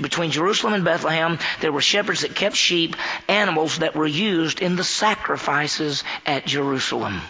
between 0.00 0.30
Jerusalem 0.30 0.74
and 0.74 0.84
Bethlehem, 0.84 1.38
there 1.60 1.72
were 1.72 1.80
shepherds 1.80 2.22
that 2.22 2.34
kept 2.34 2.56
sheep, 2.56 2.96
animals 3.28 3.78
that 3.78 3.94
were 3.94 4.06
used 4.06 4.60
in 4.60 4.76
the 4.76 4.84
sacrifices 4.84 6.04
at 6.26 6.46
Jerusalem. 6.46 7.20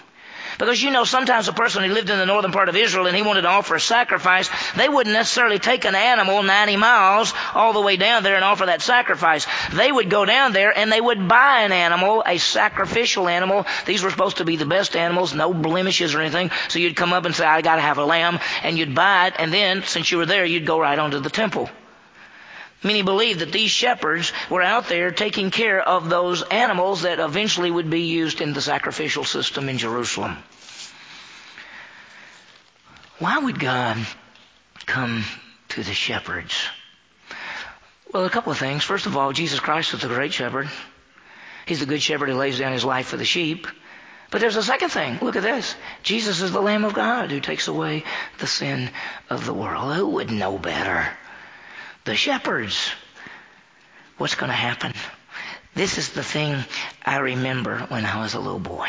Because 0.60 0.82
you 0.82 0.90
know, 0.90 1.04
sometimes 1.04 1.48
a 1.48 1.54
person 1.54 1.82
who 1.82 1.94
lived 1.94 2.10
in 2.10 2.18
the 2.18 2.26
northern 2.26 2.52
part 2.52 2.68
of 2.68 2.76
Israel 2.76 3.06
and 3.06 3.16
he 3.16 3.22
wanted 3.22 3.42
to 3.42 3.48
offer 3.48 3.76
a 3.76 3.80
sacrifice, 3.80 4.50
they 4.76 4.90
wouldn't 4.90 5.14
necessarily 5.14 5.58
take 5.58 5.86
an 5.86 5.94
animal 5.94 6.42
90 6.42 6.76
miles 6.76 7.32
all 7.54 7.72
the 7.72 7.80
way 7.80 7.96
down 7.96 8.22
there 8.22 8.34
and 8.34 8.44
offer 8.44 8.66
that 8.66 8.82
sacrifice. 8.82 9.46
They 9.72 9.90
would 9.90 10.10
go 10.10 10.26
down 10.26 10.52
there 10.52 10.76
and 10.76 10.92
they 10.92 11.00
would 11.00 11.28
buy 11.28 11.62
an 11.62 11.72
animal, 11.72 12.22
a 12.26 12.36
sacrificial 12.36 13.26
animal. 13.26 13.64
These 13.86 14.02
were 14.02 14.10
supposed 14.10 14.36
to 14.36 14.44
be 14.44 14.56
the 14.56 14.66
best 14.66 14.96
animals, 14.96 15.32
no 15.32 15.54
blemishes 15.54 16.14
or 16.14 16.20
anything. 16.20 16.50
So 16.68 16.78
you'd 16.78 16.94
come 16.94 17.14
up 17.14 17.24
and 17.24 17.34
say, 17.34 17.46
I 17.46 17.62
gotta 17.62 17.80
have 17.80 17.96
a 17.96 18.04
lamb, 18.04 18.38
and 18.62 18.76
you'd 18.76 18.94
buy 18.94 19.28
it, 19.28 19.34
and 19.38 19.50
then, 19.50 19.82
since 19.84 20.10
you 20.10 20.18
were 20.18 20.26
there, 20.26 20.44
you'd 20.44 20.66
go 20.66 20.78
right 20.78 20.98
on 20.98 21.12
to 21.12 21.20
the 21.20 21.30
temple. 21.30 21.70
Many 22.82 23.02
believe 23.02 23.40
that 23.40 23.52
these 23.52 23.70
shepherds 23.70 24.32
were 24.48 24.62
out 24.62 24.88
there 24.88 25.10
taking 25.10 25.50
care 25.50 25.80
of 25.80 26.08
those 26.08 26.42
animals 26.42 27.02
that 27.02 27.18
eventually 27.18 27.70
would 27.70 27.90
be 27.90 28.02
used 28.02 28.40
in 28.40 28.54
the 28.54 28.62
sacrificial 28.62 29.24
system 29.24 29.68
in 29.68 29.76
Jerusalem. 29.76 30.38
Why 33.18 33.38
would 33.38 33.60
God 33.60 33.98
come 34.86 35.24
to 35.70 35.82
the 35.82 35.92
shepherds? 35.92 36.54
Well, 38.12 38.24
a 38.24 38.30
couple 38.30 38.50
of 38.50 38.58
things. 38.58 38.82
First 38.82 39.04
of 39.04 39.16
all, 39.16 39.32
Jesus 39.32 39.60
Christ 39.60 39.92
is 39.92 40.00
the 40.00 40.08
great 40.08 40.32
shepherd. 40.32 40.70
He's 41.66 41.80
the 41.80 41.86
good 41.86 42.02
shepherd 42.02 42.30
who 42.30 42.34
lays 42.36 42.58
down 42.58 42.72
his 42.72 42.84
life 42.84 43.06
for 43.08 43.18
the 43.18 43.26
sheep. 43.26 43.66
But 44.30 44.40
there's 44.40 44.56
a 44.56 44.62
second 44.62 44.88
thing. 44.88 45.18
Look 45.20 45.36
at 45.36 45.42
this. 45.42 45.74
Jesus 46.02 46.40
is 46.40 46.50
the 46.50 46.62
Lamb 46.62 46.84
of 46.84 46.94
God 46.94 47.30
who 47.30 47.40
takes 47.40 47.68
away 47.68 48.04
the 48.38 48.46
sin 48.46 48.90
of 49.28 49.44
the 49.44 49.54
world. 49.54 49.94
Who 49.94 50.06
would 50.08 50.30
know 50.30 50.56
better? 50.56 51.06
The 52.04 52.14
shepherds. 52.14 52.90
What's 54.18 54.34
going 54.34 54.50
to 54.50 54.56
happen? 54.56 54.92
This 55.74 55.98
is 55.98 56.10
the 56.10 56.24
thing 56.24 56.62
I 57.04 57.18
remember 57.18 57.78
when 57.88 58.04
I 58.04 58.20
was 58.20 58.34
a 58.34 58.40
little 58.40 58.58
boy. 58.58 58.88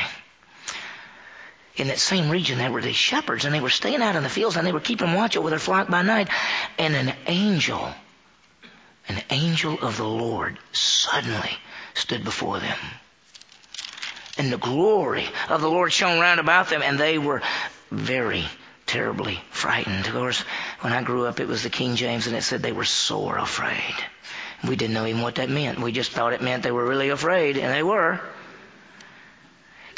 In 1.75 1.87
that 1.87 1.99
same 1.99 2.29
region, 2.29 2.57
there 2.57 2.71
were 2.71 2.81
these 2.81 2.95
shepherds, 2.95 3.45
and 3.45 3.55
they 3.55 3.61
were 3.61 3.69
staying 3.69 4.01
out 4.01 4.15
in 4.15 4.23
the 4.23 4.29
fields, 4.29 4.57
and 4.57 4.67
they 4.67 4.73
were 4.73 4.79
keeping 4.79 5.13
watch 5.13 5.37
over 5.37 5.49
their 5.49 5.59
flock 5.59 5.89
by 5.89 6.01
night. 6.01 6.27
And 6.77 6.95
an 6.95 7.13
angel, 7.27 7.93
an 9.07 9.21
angel 9.29 9.79
of 9.81 9.97
the 9.97 10.07
Lord, 10.07 10.59
suddenly 10.73 11.57
stood 11.93 12.23
before 12.23 12.59
them. 12.59 12.77
And 14.37 14.51
the 14.51 14.57
glory 14.57 15.29
of 15.49 15.61
the 15.61 15.69
Lord 15.69 15.93
shone 15.93 16.19
round 16.19 16.39
about 16.39 16.69
them, 16.69 16.81
and 16.81 16.99
they 16.99 17.17
were 17.17 17.41
very 17.89 18.45
terribly 18.91 19.41
frightened. 19.51 20.05
Of 20.05 20.13
course, 20.13 20.41
when 20.81 20.91
I 20.91 21.01
grew 21.01 21.25
up, 21.25 21.39
it 21.39 21.47
was 21.47 21.63
the 21.63 21.69
King 21.69 21.95
James, 21.95 22.27
and 22.27 22.35
it 22.35 22.43
said 22.43 22.61
they 22.61 22.73
were 22.73 22.83
sore 22.83 23.37
afraid. 23.37 23.95
We 24.67 24.75
didn't 24.75 24.93
know 24.93 25.05
even 25.05 25.21
what 25.21 25.35
that 25.35 25.49
meant. 25.49 25.79
We 25.79 25.93
just 25.93 26.11
thought 26.11 26.33
it 26.33 26.41
meant 26.41 26.63
they 26.63 26.73
were 26.73 26.85
really 26.85 27.07
afraid, 27.07 27.57
and 27.57 27.73
they 27.73 27.83
were. 27.83 28.19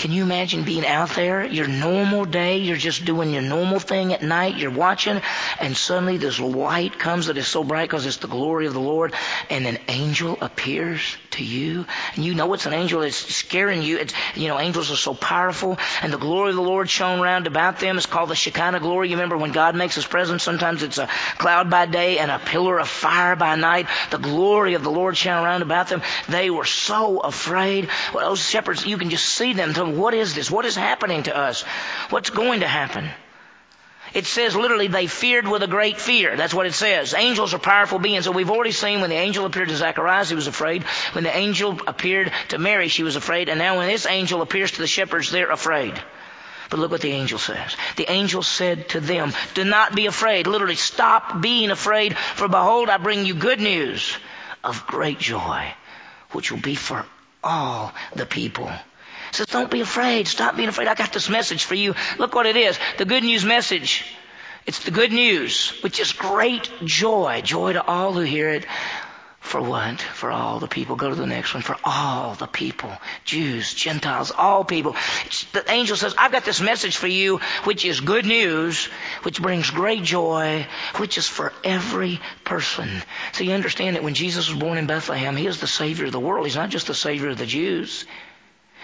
Can 0.03 0.11
you 0.11 0.23
imagine 0.23 0.65
being 0.65 0.85
out 0.85 1.11
there, 1.11 1.45
your 1.45 1.65
normal 1.65 2.25
day, 2.25 2.57
you're 2.57 2.75
just 2.75 3.05
doing 3.05 3.31
your 3.31 3.41
normal 3.41 3.79
thing 3.79 4.11
at 4.11 4.21
night, 4.21 4.57
you're 4.57 4.69
watching, 4.69 5.21
and 5.61 5.77
suddenly 5.77 6.17
this 6.17 6.41
light 6.41 6.99
comes 6.99 7.27
that 7.27 7.37
is 7.37 7.47
so 7.47 7.63
bright 7.63 7.87
because 7.87 8.05
it's 8.05 8.17
the 8.17 8.27
glory 8.27 8.67
of 8.67 8.73
the 8.73 8.81
Lord, 8.81 9.13
and 9.49 9.65
an 9.65 9.77
angel 9.87 10.37
appears 10.41 11.15
to 11.31 11.43
you, 11.45 11.85
and 12.15 12.25
you 12.25 12.35
know 12.35 12.53
it's 12.53 12.65
an 12.65 12.73
angel 12.73 13.01
it's 13.01 13.15
scaring 13.15 13.81
you. 13.81 13.97
It's, 13.97 14.13
you 14.35 14.49
know, 14.49 14.59
angels 14.59 14.91
are 14.91 14.97
so 14.97 15.13
powerful, 15.13 15.79
and 16.01 16.11
the 16.11 16.17
glory 16.17 16.49
of 16.49 16.57
the 16.57 16.61
Lord 16.61 16.89
shone 16.89 17.21
round 17.21 17.47
about 17.47 17.79
them. 17.79 17.95
It's 17.95 18.05
called 18.05 18.29
the 18.29 18.35
Shekinah 18.35 18.81
glory. 18.81 19.07
You 19.07 19.15
remember 19.15 19.37
when 19.37 19.53
God 19.53 19.73
makes 19.73 19.95
his 19.95 20.05
presence, 20.05 20.43
sometimes 20.43 20.83
it's 20.83 20.97
a 20.97 21.07
cloud 21.37 21.69
by 21.69 21.85
day 21.85 22.19
and 22.19 22.29
a 22.29 22.39
pillar 22.39 22.77
of 22.77 22.89
fire 22.89 23.37
by 23.37 23.55
night. 23.55 23.87
The 24.11 24.17
glory 24.17 24.73
of 24.73 24.83
the 24.83 24.91
Lord 24.91 25.15
shone 25.15 25.45
round 25.45 25.63
about 25.63 25.87
them. 25.87 26.01
They 26.27 26.49
were 26.49 26.65
so 26.65 27.19
afraid. 27.19 27.87
Well, 28.13 28.31
those 28.31 28.45
shepherds, 28.45 28.85
you 28.85 28.97
can 28.97 29.09
just 29.09 29.25
see 29.25 29.53
them. 29.53 29.71
What 29.97 30.13
is 30.13 30.35
this? 30.35 30.51
What 30.51 30.65
is 30.65 30.75
happening 30.75 31.23
to 31.23 31.35
us? 31.35 31.63
What's 32.09 32.29
going 32.29 32.61
to 32.61 32.67
happen? 32.67 33.09
It 34.13 34.25
says 34.27 34.55
literally 34.55 34.87
they 34.87 35.07
feared 35.07 35.47
with 35.47 35.63
a 35.63 35.67
great 35.67 35.99
fear. 35.99 36.37
That's 36.37 36.53
what 36.53 36.67
it 36.67 36.73
says. 36.73 37.15
Angels 37.15 37.53
are 37.53 37.59
powerful 37.59 37.97
beings. 37.97 38.25
So 38.25 38.31
we've 38.31 38.51
already 38.51 38.71
seen 38.71 39.01
when 39.01 39.09
the 39.09 39.15
angel 39.15 39.45
appeared 39.45 39.69
to 39.69 39.75
Zacharias, 39.75 40.29
he 40.29 40.35
was 40.35 40.47
afraid. 40.47 40.83
When 41.13 41.23
the 41.23 41.35
angel 41.35 41.79
appeared 41.87 42.31
to 42.49 42.59
Mary, 42.59 42.89
she 42.89 43.03
was 43.03 43.15
afraid. 43.15 43.49
And 43.49 43.57
now 43.57 43.77
when 43.77 43.87
this 43.87 44.05
angel 44.05 44.43
appears 44.43 44.71
to 44.71 44.81
the 44.81 44.87
shepherds, 44.87 45.31
they're 45.31 45.51
afraid. 45.51 45.99
But 46.69 46.79
look 46.79 46.91
what 46.91 47.01
the 47.01 47.11
angel 47.11 47.39
says. 47.39 47.75
The 47.95 48.11
angel 48.11 48.43
said 48.43 48.89
to 48.89 48.99
them, 48.99 49.33
Do 49.55 49.63
not 49.63 49.95
be 49.95 50.05
afraid. 50.05 50.45
Literally, 50.45 50.75
stop 50.75 51.41
being 51.41 51.71
afraid. 51.71 52.15
For 52.17 52.47
behold, 52.47 52.89
I 52.89 52.97
bring 52.97 53.25
you 53.25 53.33
good 53.33 53.59
news 53.59 54.15
of 54.63 54.85
great 54.85 55.19
joy, 55.19 55.73
which 56.31 56.51
will 56.51 56.61
be 56.61 56.75
for 56.75 57.05
all 57.43 57.93
the 58.15 58.25
people 58.25 58.71
says, 59.33 59.47
don't 59.47 59.71
be 59.71 59.81
afraid. 59.81 60.27
Stop 60.27 60.55
being 60.55 60.69
afraid. 60.69 60.87
I 60.87 60.95
got 60.95 61.13
this 61.13 61.29
message 61.29 61.65
for 61.65 61.75
you. 61.75 61.95
Look 62.17 62.35
what 62.35 62.45
it 62.45 62.55
is. 62.55 62.77
The 62.97 63.05
good 63.05 63.23
news 63.23 63.43
message. 63.43 64.05
It's 64.65 64.83
the 64.83 64.91
good 64.91 65.11
news, 65.11 65.71
which 65.81 65.99
is 65.99 66.13
great 66.13 66.71
joy. 66.83 67.41
Joy 67.43 67.73
to 67.73 67.83
all 67.83 68.13
who 68.13 68.21
hear 68.21 68.49
it. 68.49 68.65
For 69.43 69.61
what? 69.61 69.99
For 69.99 70.31
all 70.31 70.59
the 70.59 70.69
people. 70.69 70.95
Go 70.95 71.09
to 71.09 71.15
the 71.15 71.27
next 71.27 71.53
one. 71.53 71.61
For 71.61 71.75
all 71.83 72.33
the 72.33 72.47
people. 72.47 72.91
Jews, 73.25 73.73
Gentiles, 73.73 74.31
all 74.31 74.63
people. 74.63 74.95
It's, 75.25 75.43
the 75.51 75.69
angel 75.69 75.97
says, 75.97 76.15
I've 76.17 76.31
got 76.31 76.45
this 76.45 76.61
message 76.61 76.95
for 76.95 77.07
you, 77.07 77.39
which 77.65 77.83
is 77.83 77.99
good 77.99 78.25
news, 78.25 78.85
which 79.23 79.41
brings 79.41 79.69
great 79.69 80.03
joy, 80.03 80.65
which 80.95 81.17
is 81.17 81.27
for 81.27 81.51
every 81.61 82.21
person. 82.45 82.89
So 83.33 83.43
you 83.43 83.51
understand 83.51 83.97
that 83.97 84.03
when 84.03 84.13
Jesus 84.13 84.49
was 84.49 84.57
born 84.57 84.77
in 84.77 84.87
Bethlehem, 84.87 85.35
He 85.35 85.45
is 85.45 85.59
the 85.59 85.67
Savior 85.67 86.05
of 86.05 86.13
the 86.13 86.21
world. 86.21 86.45
He's 86.45 86.55
not 86.55 86.69
just 86.69 86.87
the 86.87 86.95
Savior 86.95 87.29
of 87.29 87.37
the 87.37 87.45
Jews. 87.45 88.05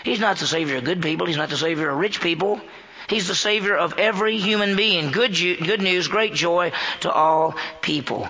He's 0.03 0.19
not 0.19 0.37
the 0.37 0.47
Savior 0.47 0.77
of 0.77 0.83
good 0.83 1.01
people. 1.01 1.27
He's 1.27 1.37
not 1.37 1.49
the 1.49 1.57
Savior 1.57 1.89
of 1.89 1.97
rich 1.97 2.21
people. 2.21 2.61
He's 3.09 3.27
the 3.27 3.35
Savior 3.35 3.75
of 3.75 3.97
every 3.97 4.37
human 4.37 4.75
being. 4.75 5.11
Good, 5.11 5.33
good 5.33 5.81
news, 5.81 6.07
great 6.07 6.33
joy 6.33 6.71
to 7.01 7.11
all 7.11 7.55
people. 7.81 8.29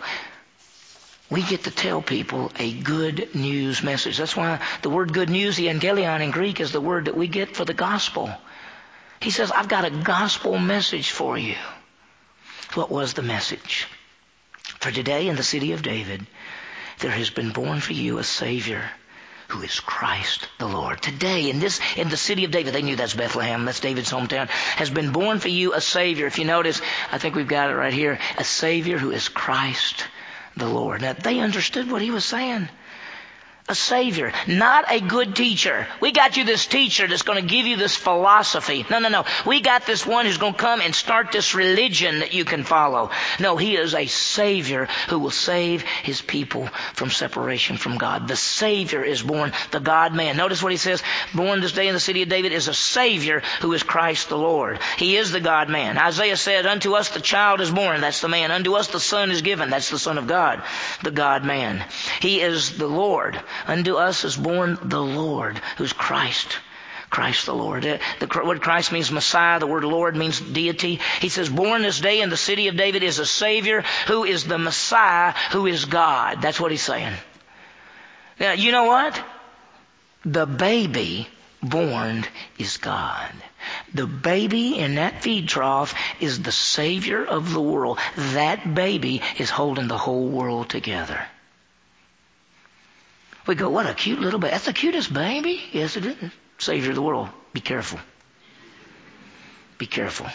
We 1.30 1.44
get 1.44 1.66
to 1.66 1.72
tell 1.72 2.02
people 2.02 2.52
a 2.58 2.74
good 2.74 3.36
news 3.36 3.84
message. 3.84 4.18
That's 4.18 4.36
why 4.36 4.62
the 4.82 4.90
word 4.90 5.14
good 5.14 5.30
news, 5.30 5.58
the 5.58 5.68
euangelion 5.68 6.22
in 6.22 6.32
Greek, 6.32 6.60
is 6.60 6.72
the 6.72 6.82
word 6.82 7.06
that 7.06 7.18
we 7.18 7.28
get 7.28 7.56
for 7.56 7.66
the 7.66 7.74
gospel. 7.74 8.32
He 9.20 9.30
says, 9.30 9.52
I've 9.52 9.68
got 9.68 9.86
a 9.86 9.92
gospel 9.92 10.58
message 10.58 11.12
for 11.12 11.38
you. 11.38 11.56
What 12.74 12.90
was 12.90 13.14
the 13.14 13.22
message? 13.22 13.88
For 14.80 14.92
today 14.92 15.28
in 15.28 15.36
the 15.36 15.44
city 15.44 15.74
of 15.74 15.84
David, 15.84 16.26
there 17.00 17.12
has 17.12 17.30
been 17.30 17.52
born 17.52 17.80
for 17.80 17.94
you 17.94 18.18
a 18.18 18.24
Savior 18.24 18.90
who 19.50 19.62
is 19.62 19.80
Christ 19.80 20.48
the 20.60 20.68
Lord. 20.68 21.02
Today, 21.02 21.50
in 21.50 21.60
this, 21.60 21.80
in 21.98 22.10
the 22.10 22.18
city 22.18 22.46
of 22.46 22.52
David, 22.52 22.74
they 22.74 22.82
knew 22.82 22.96
that's 22.96 23.14
Bethlehem, 23.14 23.66
that's 23.66 23.80
David's 23.80 24.12
hometown, 24.12 24.48
has 24.50 24.90
been 24.90 25.12
born 25.12 25.40
for 25.40 25.50
you 25.50 25.74
a 25.74 25.82
Savior. 25.82 26.28
If 26.28 26.40
you 26.40 26.46
notice, 26.46 26.82
I 27.12 27.18
think 27.18 27.36
we've 27.36 27.48
got 27.48 27.70
it 27.70 27.76
right 27.76 27.94
here, 27.94 28.20
a 28.38 28.44
Savior 28.44 28.98
who 28.98 29.12
is 29.12 29.28
Christ 29.28 30.06
the 30.56 30.68
Lord. 30.68 31.02
Now, 31.02 31.14
they 31.14 31.40
understood 31.40 31.92
what 31.92 32.02
he 32.02 32.12
was 32.12 32.26
saying 32.26 32.70
a 33.70 33.76
savior, 33.76 34.34
not 34.48 34.92
a 34.92 35.00
good 35.00 35.36
teacher. 35.36 35.88
We 36.02 36.12
got 36.12 36.38
you 36.38 36.44
this 36.44 36.66
teacher 36.66 37.08
that's 37.08 37.22
going 37.22 37.42
to 37.42 37.48
give 37.48 37.68
you 37.68 37.78
this 37.78 37.96
philosophy. 37.96 38.86
No, 38.90 39.00
no, 39.00 39.10
no. 39.10 39.26
We 39.46 39.62
got 39.62 39.86
this 39.86 40.06
one 40.06 40.26
who's 40.26 40.38
going 40.38 40.54
to 40.54 40.60
come 40.60 40.82
and 40.82 40.94
start 40.94 41.32
this 41.32 41.54
religion 41.54 42.20
that 42.20 42.34
you 42.34 42.46
can 42.46 42.64
follow. 42.64 43.12
No, 43.40 43.58
he 43.58 43.76
is 43.76 43.94
a 43.94 44.08
savior 44.08 44.88
who 45.10 45.20
will 45.20 45.32
save 45.32 45.84
his 45.84 46.22
people 46.22 46.68
from 46.94 47.10
separation 47.10 47.78
from 47.78 47.98
God. 47.98 48.28
The 48.28 48.36
savior 48.36 49.04
is 49.04 49.22
born, 49.22 49.54
the 49.72 49.80
God 49.80 50.14
man. 50.14 50.38
Notice 50.38 50.64
what 50.64 50.72
he 50.72 50.78
says. 50.78 51.04
Born 51.34 51.62
this 51.62 51.72
day 51.72 51.88
in 51.88 51.94
the 51.94 52.00
city 52.00 52.24
of 52.24 52.30
David 52.30 52.52
is 52.52 52.68
a 52.68 52.74
savior 52.74 53.42
who 53.62 53.74
is 53.74 53.84
Christ 53.84 54.30
the 54.30 54.38
Lord. 54.38 54.80
He 54.98 55.18
is 55.18 55.32
the 55.32 55.40
God 55.40 55.70
man. 55.70 55.98
Isaiah 55.98 56.38
said, 56.38 56.66
unto 56.66 56.94
us 56.94 57.10
the 57.10 57.22
child 57.22 57.62
is 57.62 57.72
born. 57.72 58.02
That's 58.02 58.22
the 58.22 58.28
man. 58.28 58.52
Unto 58.52 58.74
us 58.74 58.88
the 58.88 59.00
son 59.00 59.32
is 59.32 59.42
given. 59.42 59.70
That's 59.70 59.90
the 59.90 60.00
son 60.00 60.18
of 60.18 60.28
God. 60.28 60.64
The 61.04 61.12
God 61.12 61.46
man. 61.46 61.86
He 62.20 62.42
is 62.42 62.78
the 62.78 62.88
Lord. 62.88 63.40
Unto 63.68 63.96
us 63.96 64.24
is 64.24 64.36
born 64.36 64.78
the 64.82 65.02
Lord, 65.02 65.62
who's 65.78 65.94
Christ. 65.94 66.60
Christ 67.10 67.48
the 67.48 67.56
Lord. 67.56 67.86
Uh, 67.86 67.98
the 68.20 68.28
word 68.28 68.62
Christ 68.62 68.92
means 68.92 69.12
Messiah. 69.12 69.60
The 69.60 69.68
word 69.68 69.84
Lord 69.84 70.16
means 70.16 70.40
deity. 70.40 71.00
He 71.22 71.30
says, 71.30 71.50
born 71.50 71.82
this 71.82 72.00
day 72.00 72.22
in 72.22 72.30
the 72.30 72.38
city 72.38 72.68
of 72.68 72.78
David 72.78 73.04
is 73.04 73.20
a 73.20 73.26
Savior 73.26 73.84
who 74.08 74.24
is 74.26 74.44
the 74.44 74.60
Messiah, 74.60 75.34
who 75.52 75.66
is 75.66 75.86
God. 75.86 76.42
That's 76.42 76.60
what 76.60 76.72
he's 76.72 76.84
saying. 76.84 77.14
Now, 78.40 78.52
you 78.52 78.72
know 78.72 78.86
what? 78.86 79.22
The 80.24 80.46
baby 80.46 81.28
born 81.62 82.26
is 82.58 82.78
God. 82.78 83.32
The 83.94 84.08
baby 84.08 84.78
in 84.78 84.96
that 84.96 85.22
feed 85.22 85.50
trough 85.50 85.94
is 86.20 86.42
the 86.42 86.52
Savior 86.52 87.26
of 87.26 87.52
the 87.54 87.62
world. 87.62 88.00
That 88.16 88.74
baby 88.74 89.22
is 89.38 89.50
holding 89.50 89.88
the 89.88 89.98
whole 89.98 90.28
world 90.28 90.70
together. 90.70 91.26
We 93.50 93.56
go, 93.56 93.72
what 93.72 93.88
a 93.88 93.96
cute 93.96 94.20
little 94.20 94.40
baby. 94.40 94.52
That's 94.52 94.66
the 94.66 94.74
cutest 94.74 95.12
baby. 95.12 95.60
Yes, 95.72 95.98
it 95.98 96.06
is. 96.06 96.16
Savior 96.60 96.92
of 96.92 96.96
the 96.96 97.02
world. 97.02 97.30
Be 97.52 97.60
careful. 97.60 98.00
Be 99.80 99.88
careful. 99.88 100.28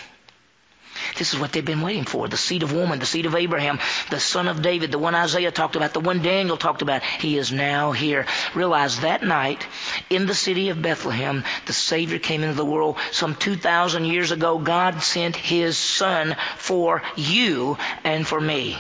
This 1.17 1.33
is 1.33 1.39
what 1.39 1.53
they've 1.53 1.65
been 1.65 1.83
waiting 1.83 2.07
for. 2.07 2.27
The 2.27 2.37
seed 2.37 2.65
of 2.65 2.73
woman, 2.73 2.99
the 2.99 3.07
seed 3.07 3.27
of 3.27 3.37
Abraham, 3.37 3.79
the 4.11 4.19
son 4.19 4.49
of 4.49 4.63
David, 4.63 4.91
the 4.91 4.99
one 4.99 5.15
Isaiah 5.15 5.53
talked 5.53 5.77
about, 5.77 5.93
the 5.93 6.01
one 6.01 6.23
Daniel 6.23 6.57
talked 6.57 6.83
about. 6.83 7.05
He 7.05 7.39
is 7.39 7.53
now 7.53 7.93
here. 7.93 8.27
Realize 8.53 8.99
that 9.03 9.23
night 9.23 9.65
in 10.11 10.27
the 10.27 10.35
city 10.35 10.71
of 10.71 10.83
Bethlehem, 10.83 11.45
the 11.67 11.73
Savior 11.73 12.19
came 12.19 12.43
into 12.43 12.57
the 12.57 12.65
world 12.65 12.99
some 13.13 13.37
2,000 13.37 14.07
years 14.07 14.33
ago. 14.33 14.59
God 14.59 15.05
sent 15.05 15.37
His 15.37 15.79
Son 15.79 16.35
for 16.57 17.01
you 17.15 17.79
and 18.03 18.27
for 18.27 18.41
me. 18.41 18.77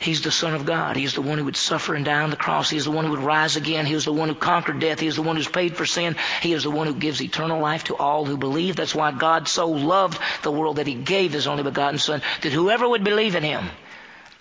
He's 0.00 0.22
the 0.22 0.30
Son 0.30 0.54
of 0.54 0.64
God. 0.64 0.96
He's 0.96 1.14
the 1.14 1.22
one 1.22 1.38
who 1.38 1.44
would 1.46 1.56
suffer 1.56 1.96
and 1.96 2.04
die 2.04 2.22
on 2.22 2.30
the 2.30 2.36
cross. 2.36 2.70
He's 2.70 2.84
the 2.84 2.92
one 2.92 3.04
who 3.04 3.10
would 3.10 3.20
rise 3.20 3.56
again. 3.56 3.84
He 3.84 3.94
is 3.94 4.04
the 4.04 4.12
one 4.12 4.28
who 4.28 4.34
conquered 4.36 4.78
death. 4.78 5.00
He 5.00 5.08
is 5.08 5.16
the 5.16 5.22
one 5.22 5.34
who's 5.34 5.48
paid 5.48 5.76
for 5.76 5.86
sin. 5.86 6.14
He 6.40 6.52
is 6.52 6.62
the 6.62 6.70
one 6.70 6.86
who 6.86 6.94
gives 6.94 7.20
eternal 7.20 7.60
life 7.60 7.84
to 7.84 7.96
all 7.96 8.24
who 8.24 8.36
believe. 8.36 8.76
That's 8.76 8.94
why 8.94 9.10
God 9.10 9.48
so 9.48 9.68
loved 9.68 10.20
the 10.42 10.52
world 10.52 10.76
that 10.76 10.86
He 10.86 10.94
gave 10.94 11.32
His 11.32 11.48
only 11.48 11.64
begotten 11.64 11.98
Son, 11.98 12.22
that 12.42 12.52
whoever 12.52 12.88
would 12.88 13.02
believe 13.02 13.34
in 13.34 13.42
Him 13.42 13.70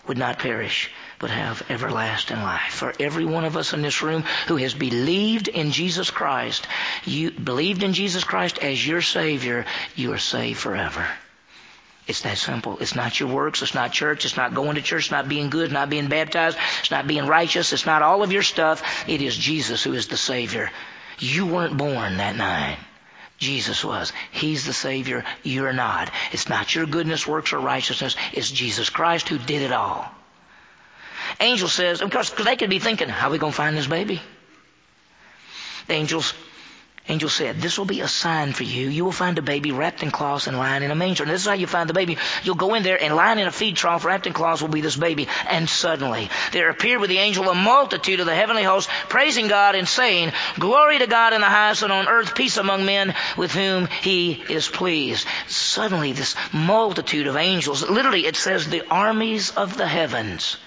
would 0.06 0.20
not 0.20 0.38
perish, 0.38 0.92
but 1.18 1.32
have 1.32 1.64
everlasting 1.70 2.38
life. 2.38 2.74
For 2.74 2.94
every 3.00 3.26
one 3.26 3.44
of 3.44 3.58
us 3.58 3.74
in 3.74 3.82
this 3.82 4.04
room 4.04 4.26
who 4.48 4.58
has 4.58 4.76
believed 4.76 5.48
in 5.48 5.72
Jesus 5.72 6.12
Christ, 6.12 6.68
you 7.04 7.32
believed 7.32 7.82
in 7.82 7.94
Jesus 7.94 8.24
Christ 8.24 8.60
as 8.60 8.86
your 8.86 9.02
Savior, 9.02 9.66
you 9.96 10.14
are 10.14 10.20
saved 10.20 10.60
forever. 10.60 11.08
It's 12.08 12.22
that 12.22 12.38
simple. 12.38 12.78
It's 12.80 12.96
not 12.96 13.20
your 13.20 13.30
works. 13.30 13.62
It's 13.62 13.74
not 13.74 13.92
church. 13.92 14.24
It's 14.24 14.38
not 14.38 14.54
going 14.54 14.76
to 14.76 14.82
church. 14.82 15.06
It's 15.06 15.12
not 15.12 15.28
being 15.28 15.50
good. 15.50 15.66
It's 15.66 15.74
not 15.74 15.90
being 15.90 16.08
baptized. 16.08 16.58
It's 16.80 16.92
not 16.92 17.06
being 17.06 17.28
righteous. 17.28 17.74
It's 17.74 17.86
not 17.86 18.02
all 18.02 18.24
of 18.24 18.32
your 18.32 18.44
stuff. 18.44 19.10
It 19.10 19.22
is 19.22 19.36
Jesus 19.36 19.84
who 19.84 19.94
is 19.94 20.08
the 20.08 20.18
Savior. 20.18 20.72
You 21.20 21.46
weren't 21.46 21.76
born 21.76 22.18
that 22.18 22.38
night. 22.38 22.78
Jesus 23.38 23.84
was. 23.84 24.14
He's 24.32 24.66
the 24.66 24.74
Savior. 24.74 25.26
You're 25.44 25.74
not. 25.74 26.10
It's 26.32 26.50
not 26.50 26.74
your 26.74 26.86
goodness, 26.86 27.28
works, 27.28 27.54
or 27.54 27.60
righteousness. 27.60 28.16
It's 28.34 28.50
Jesus 28.50 28.90
Christ 28.90 29.28
who 29.28 29.38
did 29.38 29.62
it 29.62 29.74
all. 29.74 30.10
Angel 31.40 31.68
says, 31.68 32.02
of 32.02 32.10
course, 32.10 32.30
because 32.30 32.46
they 32.46 32.56
could 32.56 32.70
be 32.70 32.80
thinking, 32.80 33.10
how 33.10 33.28
are 33.28 33.32
we 33.32 33.38
going 33.38 33.52
to 33.52 33.58
find 33.58 33.76
this 33.76 33.86
baby? 33.86 34.22
The 35.88 35.94
angels 35.94 36.34
angel 37.10 37.30
said, 37.30 37.62
This 37.62 37.78
will 37.78 37.86
be 37.86 38.02
a 38.02 38.08
sign 38.08 38.54
for 38.54 38.64
you. 38.64 38.90
You 38.90 39.06
will 39.06 39.12
find 39.12 39.38
a 39.38 39.42
baby 39.42 39.72
wrapped 39.72 40.04
in 40.04 40.12
cloths 40.12 40.48
and 40.48 40.58
lying 40.58 40.84
in 40.84 40.92
a 40.92 40.96
manger. 40.96 41.24
And 41.24 41.32
this 41.32 41.42
is 41.42 41.48
how 41.48 41.54
you 41.54 41.68
find 41.68 41.90
the 41.90 41.94
baby. 41.94 42.18
You'll 42.44 42.56
go 42.56 42.74
in 42.74 42.84
there 42.84 43.02
and 43.02 43.16
lying 43.16 43.40
in 43.40 43.48
a 43.48 43.52
feed 43.52 43.76
trough 43.76 44.06
wrapped 44.06 44.28
in 44.28 44.34
cloths 44.34 44.62
will 44.62 44.70
be 44.70 44.82
this 44.82 44.96
baby. 44.96 45.28
And 45.48 45.70
suddenly 45.70 46.30
there 46.52 46.70
appeared 46.70 47.02
with 47.02 47.10
the 47.10 47.20
angel 47.20 47.50
a 47.50 47.56
multitude 47.56 48.20
of 48.20 48.26
the 48.26 48.36
heavenly 48.36 48.64
host, 48.64 48.90
praising 49.10 49.48
God 49.48 49.76
and 49.76 49.88
saying, 49.88 50.32
Glory 50.60 51.00
to 51.00 51.08
God 51.08 51.34
in 51.34 51.42
the 51.42 51.48
highest 51.48 51.84
and 51.84 51.94
on 51.94 52.08
earth 52.08 52.36
peace 52.36 52.58
among 52.58 52.86
men 52.86 53.16
with 53.38 53.52
whom 53.52 53.88
he 53.88 54.44
is 54.50 54.68
pleased. 54.68 55.28
Suddenly 55.48 56.14
this 56.14 56.36
multitude 56.52 57.28
of 57.28 57.38
angels, 57.38 57.88
literally 57.90 58.26
it 58.26 58.36
says 58.36 58.68
the 58.68 58.88
armies 58.90 59.52
of 59.52 59.78
the 59.78 59.88
heavens 59.88 60.58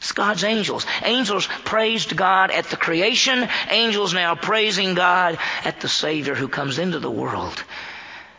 it's 0.00 0.12
God's 0.12 0.44
angels. 0.44 0.86
Angels 1.04 1.46
praised 1.66 2.16
God 2.16 2.50
at 2.50 2.64
the 2.64 2.78
creation. 2.78 3.46
Angels 3.68 4.14
now 4.14 4.34
praising 4.34 4.94
God 4.94 5.38
at 5.62 5.80
the 5.80 5.88
Savior 5.88 6.34
who 6.34 6.48
comes 6.48 6.78
into 6.78 6.98
the 7.00 7.10
world. 7.10 7.62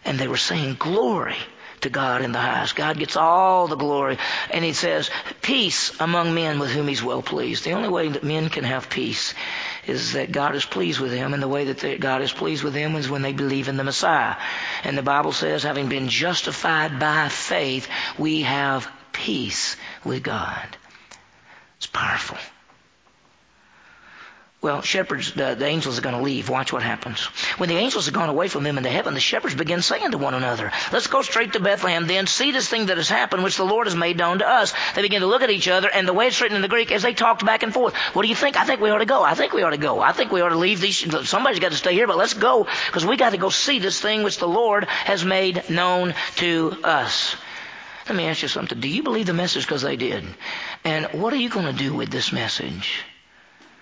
And 0.03 0.17
they 0.17 0.27
were 0.27 0.37
saying, 0.37 0.77
Glory 0.79 1.37
to 1.81 1.91
God 1.91 2.23
in 2.23 2.31
the 2.31 2.39
highest. 2.39 2.75
God 2.75 2.97
gets 2.97 3.15
all 3.15 3.67
the 3.67 3.75
glory. 3.75 4.17
And 4.49 4.65
He 4.65 4.73
says, 4.73 5.11
Peace 5.43 5.91
among 5.99 6.33
men 6.33 6.57
with 6.57 6.71
whom 6.71 6.87
He's 6.87 7.03
well 7.03 7.21
pleased. 7.21 7.63
The 7.63 7.73
only 7.73 7.89
way 7.89 8.09
that 8.09 8.23
men 8.23 8.49
can 8.49 8.63
have 8.63 8.89
peace 8.89 9.35
is 9.85 10.13
that 10.13 10.31
God 10.31 10.55
is 10.55 10.65
pleased 10.65 10.99
with 10.99 11.11
them. 11.11 11.35
And 11.35 11.43
the 11.43 11.47
way 11.47 11.71
that 11.71 11.99
God 11.99 12.23
is 12.23 12.31
pleased 12.31 12.63
with 12.63 12.73
them 12.73 12.95
is 12.95 13.07
when 13.07 13.21
they 13.21 13.33
believe 13.33 13.67
in 13.67 13.77
the 13.77 13.83
Messiah. 13.83 14.35
And 14.83 14.97
the 14.97 15.03
Bible 15.03 15.31
says, 15.31 15.61
having 15.61 15.89
been 15.89 16.09
justified 16.09 16.99
by 16.99 17.29
faith, 17.29 17.87
we 18.17 18.41
have 18.41 18.91
peace 19.13 19.77
with 20.03 20.23
God. 20.23 20.77
It's 21.81 21.87
powerful. 21.87 22.37
Well, 24.61 24.83
shepherds, 24.83 25.33
the, 25.33 25.55
the 25.55 25.65
angels 25.65 25.97
are 25.97 26.03
going 26.03 26.13
to 26.13 26.21
leave. 26.21 26.47
Watch 26.47 26.71
what 26.71 26.83
happens. 26.83 27.23
When 27.57 27.69
the 27.69 27.77
angels 27.77 28.05
have 28.05 28.13
gone 28.13 28.29
away 28.29 28.49
from 28.49 28.63
them 28.63 28.77
into 28.77 28.91
heaven, 28.91 29.15
the 29.15 29.19
shepherds 29.19 29.55
begin 29.55 29.81
saying 29.81 30.11
to 30.11 30.19
one 30.19 30.35
another, 30.35 30.71
Let's 30.93 31.07
go 31.07 31.23
straight 31.23 31.53
to 31.53 31.59
Bethlehem, 31.59 32.05
then 32.05 32.27
see 32.27 32.51
this 32.51 32.67
thing 32.67 32.85
that 32.85 32.97
has 32.97 33.09
happened, 33.09 33.43
which 33.43 33.57
the 33.57 33.65
Lord 33.65 33.87
has 33.87 33.95
made 33.95 34.19
known 34.19 34.37
to 34.37 34.47
us. 34.47 34.75
They 34.93 35.01
begin 35.01 35.21
to 35.21 35.27
look 35.27 35.41
at 35.41 35.49
each 35.49 35.67
other, 35.67 35.89
and 35.89 36.07
the 36.07 36.13
way 36.13 36.27
it's 36.27 36.39
written 36.39 36.55
in 36.55 36.61
the 36.61 36.67
Greek, 36.67 36.91
as 36.91 37.01
they 37.01 37.15
talked 37.15 37.43
back 37.43 37.63
and 37.63 37.73
forth, 37.73 37.95
What 38.13 38.21
do 38.21 38.27
you 38.27 38.35
think? 38.35 38.55
I 38.55 38.65
think 38.65 38.79
we 38.79 38.91
ought 38.91 38.99
to 38.99 39.05
go. 39.05 39.23
I 39.23 39.33
think 39.33 39.53
we 39.53 39.63
ought 39.63 39.71
to 39.71 39.77
go. 39.77 39.99
I 39.99 40.11
think 40.11 40.31
we 40.31 40.41
ought 40.41 40.49
to 40.49 40.57
leave 40.59 40.79
these. 40.79 41.27
Somebody's 41.27 41.59
got 41.59 41.71
to 41.71 41.77
stay 41.77 41.95
here, 41.95 42.05
but 42.05 42.17
let's 42.17 42.35
go, 42.35 42.67
because 42.85 43.07
we 43.07 43.17
got 43.17 43.31
to 43.31 43.37
go 43.37 43.49
see 43.49 43.79
this 43.79 43.99
thing 43.99 44.21
which 44.21 44.37
the 44.37 44.47
Lord 44.47 44.85
has 44.85 45.25
made 45.25 45.71
known 45.71 46.13
to 46.35 46.77
us. 46.83 47.35
Let 48.11 48.17
me 48.17 48.27
ask 48.27 48.41
you 48.41 48.49
something. 48.49 48.77
Do 48.77 48.89
you 48.89 49.03
believe 49.03 49.27
the 49.27 49.33
message 49.33 49.65
because 49.65 49.83
they 49.83 49.95
did? 49.95 50.25
And 50.83 51.05
what 51.13 51.31
are 51.31 51.37
you 51.37 51.47
going 51.47 51.67
to 51.67 51.71
do 51.71 51.93
with 51.93 52.09
this 52.09 52.33
message? 52.33 53.05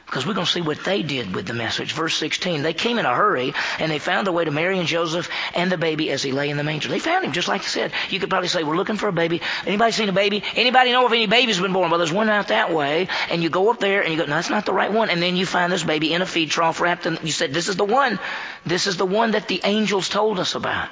Because 0.06 0.28
we're 0.28 0.36
going 0.36 0.46
to 0.46 0.52
see 0.52 0.62
what 0.62 0.84
they 0.84 1.02
did 1.02 1.34
with 1.34 1.48
the 1.48 1.56
message. 1.56 1.94
Verse 1.94 2.15
16, 2.15 2.62
they 2.62 2.76
came 2.76 3.00
in 3.00 3.08
a 3.08 3.15
hurry 3.15 3.56
and 3.80 3.92
they 3.92 3.98
found 3.98 4.28
the 4.28 4.32
way 4.32 4.46
to 4.46 4.52
Mary 4.52 4.78
and 4.78 4.88
Joseph 4.88 5.32
and 5.56 5.72
the 5.72 5.80
baby 5.80 6.12
as 6.12 6.22
he 6.22 6.32
lay 6.32 6.52
in 6.52 6.58
the 6.58 6.63
manger. 6.63 6.89
They 6.89 7.00
found 7.00 7.26
him, 7.26 7.32
just 7.32 7.48
like 7.48 7.62
I 7.62 7.65
said. 7.65 7.92
You 8.12 8.20
could 8.20 8.30
probably 8.30 8.50
say, 8.50 8.63
we're 8.63 8.76
looking 8.76 8.98
for 8.98 9.08
a 9.08 9.12
baby. 9.12 9.42
Anybody 9.65 9.94
seen 9.94 10.10
a 10.10 10.13
baby? 10.13 10.44
Anybody 10.56 10.92
know 10.92 11.08
if 11.08 11.12
any 11.12 11.26
baby's 11.26 11.60
been 11.60 11.74
born? 11.74 11.89
Well, 11.89 11.98
there's 11.98 12.13
one 12.13 12.30
out 12.30 12.50
that 12.50 12.72
way. 12.72 13.08
And 13.32 13.42
you 13.42 13.50
go 13.50 13.72
up 13.72 13.80
there 13.80 14.04
and 14.04 14.12
you 14.12 14.20
go, 14.20 14.26
no, 14.26 14.36
that's 14.36 14.52
not 14.52 14.68
the 14.68 14.74
right 14.74 14.94
one. 14.94 15.10
And 15.10 15.24
then 15.24 15.38
you 15.38 15.48
find 15.48 15.72
this 15.72 15.84
baby 15.84 16.13
in 16.13 16.22
a 16.22 16.28
feed 16.28 16.52
trough 16.52 16.82
wrapped 16.82 17.08
in, 17.08 17.18
you 17.24 17.32
said, 17.32 17.52
this 17.52 17.68
is 17.68 17.78
the 17.78 17.84
one. 17.84 18.20
This 18.63 18.86
is 18.86 18.98
the 18.98 19.08
one 19.08 19.32
that 19.32 19.48
the 19.48 19.62
angels 19.63 20.08
told 20.08 20.39
us 20.39 20.54
about. 20.54 20.92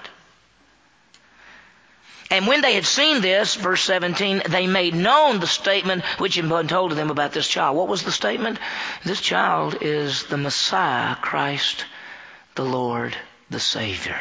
And 2.30 2.46
when 2.46 2.62
they 2.62 2.74
had 2.74 2.86
seen 2.86 3.22
this, 3.22 3.56
verse 3.56 3.82
17, 3.84 4.44
they 4.50 4.68
made 4.68 4.94
known 4.94 5.40
the 5.40 5.48
statement 5.48 6.04
which 6.18 6.36
had 6.36 6.50
been 6.50 6.68
told 6.68 6.92
to 6.92 6.96
them 6.96 7.10
about 7.10 7.32
this 7.32 7.48
child. 7.48 7.78
What 7.78 7.88
was 7.88 8.04
the 8.04 8.12
statement? 8.12 8.60
This 9.06 9.22
child 9.22 9.78
is 9.82 10.24
the 10.24 10.38
Messiah, 10.38 11.16
Christ, 11.16 11.86
the 12.56 12.66
Lord, 12.66 13.16
the 13.50 13.62
Savior. 13.62 14.20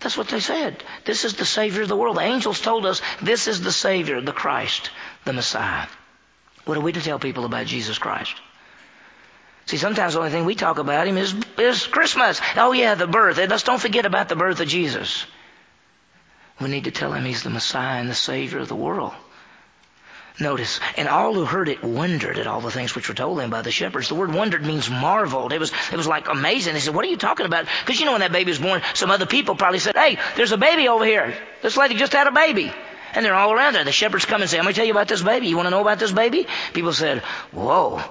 That's 0.00 0.16
what 0.16 0.28
they 0.28 0.40
said. 0.40 0.82
This 1.04 1.24
is 1.24 1.34
the 1.34 1.46
Savior 1.46 1.82
of 1.82 1.88
the 1.88 1.96
world. 1.96 2.16
The 2.16 2.22
angels 2.22 2.60
told 2.60 2.84
us 2.84 3.00
this 3.20 3.46
is 3.46 3.60
the 3.60 3.70
Savior, 3.70 4.20
the 4.20 4.32
Christ, 4.32 4.90
the 5.24 5.32
Messiah. 5.32 5.86
What 6.64 6.76
are 6.76 6.80
we 6.80 6.92
to 6.92 7.00
tell 7.00 7.20
people 7.20 7.44
about 7.44 7.66
Jesus 7.66 7.98
Christ? 7.98 8.34
See, 9.66 9.76
sometimes 9.76 10.14
the 10.14 10.18
only 10.18 10.32
thing 10.32 10.44
we 10.44 10.56
talk 10.56 10.78
about 10.78 11.06
him 11.06 11.16
is, 11.16 11.34
is 11.56 11.86
Christmas. 11.86 12.40
Oh 12.56 12.72
yeah, 12.72 12.96
the 12.96 13.06
birth. 13.06 13.38
Let's 13.38 13.62
don't 13.62 13.80
forget 13.80 14.04
about 14.04 14.28
the 14.28 14.34
birth 14.34 14.58
of 14.58 14.66
Jesus. 14.66 15.24
We 16.60 16.68
need 16.68 16.84
to 16.84 16.90
tell 16.90 17.12
him 17.12 17.24
he's 17.24 17.42
the 17.42 17.50
Messiah 17.50 18.00
and 18.00 18.08
the 18.08 18.14
Savior 18.14 18.58
of 18.58 18.68
the 18.68 18.76
world. 18.76 19.12
Notice, 20.40 20.80
and 20.96 21.08
all 21.08 21.34
who 21.34 21.44
heard 21.44 21.68
it 21.68 21.84
wondered 21.84 22.38
at 22.38 22.46
all 22.46 22.62
the 22.62 22.70
things 22.70 22.94
which 22.94 23.08
were 23.08 23.14
told 23.14 23.38
them 23.38 23.50
by 23.50 23.60
the 23.60 23.70
shepherds. 23.70 24.08
The 24.08 24.14
word 24.14 24.32
wondered 24.32 24.64
means 24.64 24.88
marveled. 24.88 25.52
It 25.52 25.60
was, 25.60 25.72
it 25.92 25.96
was 25.96 26.06
like 26.06 26.26
amazing. 26.28 26.72
They 26.72 26.80
said, 26.80 26.94
what 26.94 27.04
are 27.04 27.08
you 27.08 27.18
talking 27.18 27.44
about? 27.44 27.66
Because 27.84 28.00
you 28.00 28.06
know 28.06 28.12
when 28.12 28.22
that 28.22 28.32
baby 28.32 28.50
was 28.50 28.58
born, 28.58 28.80
some 28.94 29.10
other 29.10 29.26
people 29.26 29.56
probably 29.56 29.78
said, 29.78 29.94
hey, 29.94 30.18
there's 30.36 30.52
a 30.52 30.56
baby 30.56 30.88
over 30.88 31.04
here. 31.04 31.34
This 31.60 31.76
lady 31.76 31.96
just 31.96 32.14
had 32.14 32.26
a 32.26 32.32
baby. 32.32 32.72
And 33.14 33.24
they're 33.24 33.34
all 33.34 33.52
around 33.52 33.74
there. 33.74 33.84
The 33.84 33.92
shepherds 33.92 34.24
come 34.24 34.40
and 34.40 34.50
say, 34.50 34.56
I'm 34.56 34.64
going 34.64 34.72
to 34.72 34.78
tell 34.78 34.86
you 34.86 34.92
about 34.92 35.08
this 35.08 35.22
baby. 35.22 35.48
You 35.48 35.56
want 35.56 35.66
to 35.66 35.70
know 35.70 35.82
about 35.82 35.98
this 35.98 36.12
baby? 36.12 36.46
People 36.72 36.94
said, 36.94 37.18
whoa, 37.52 38.02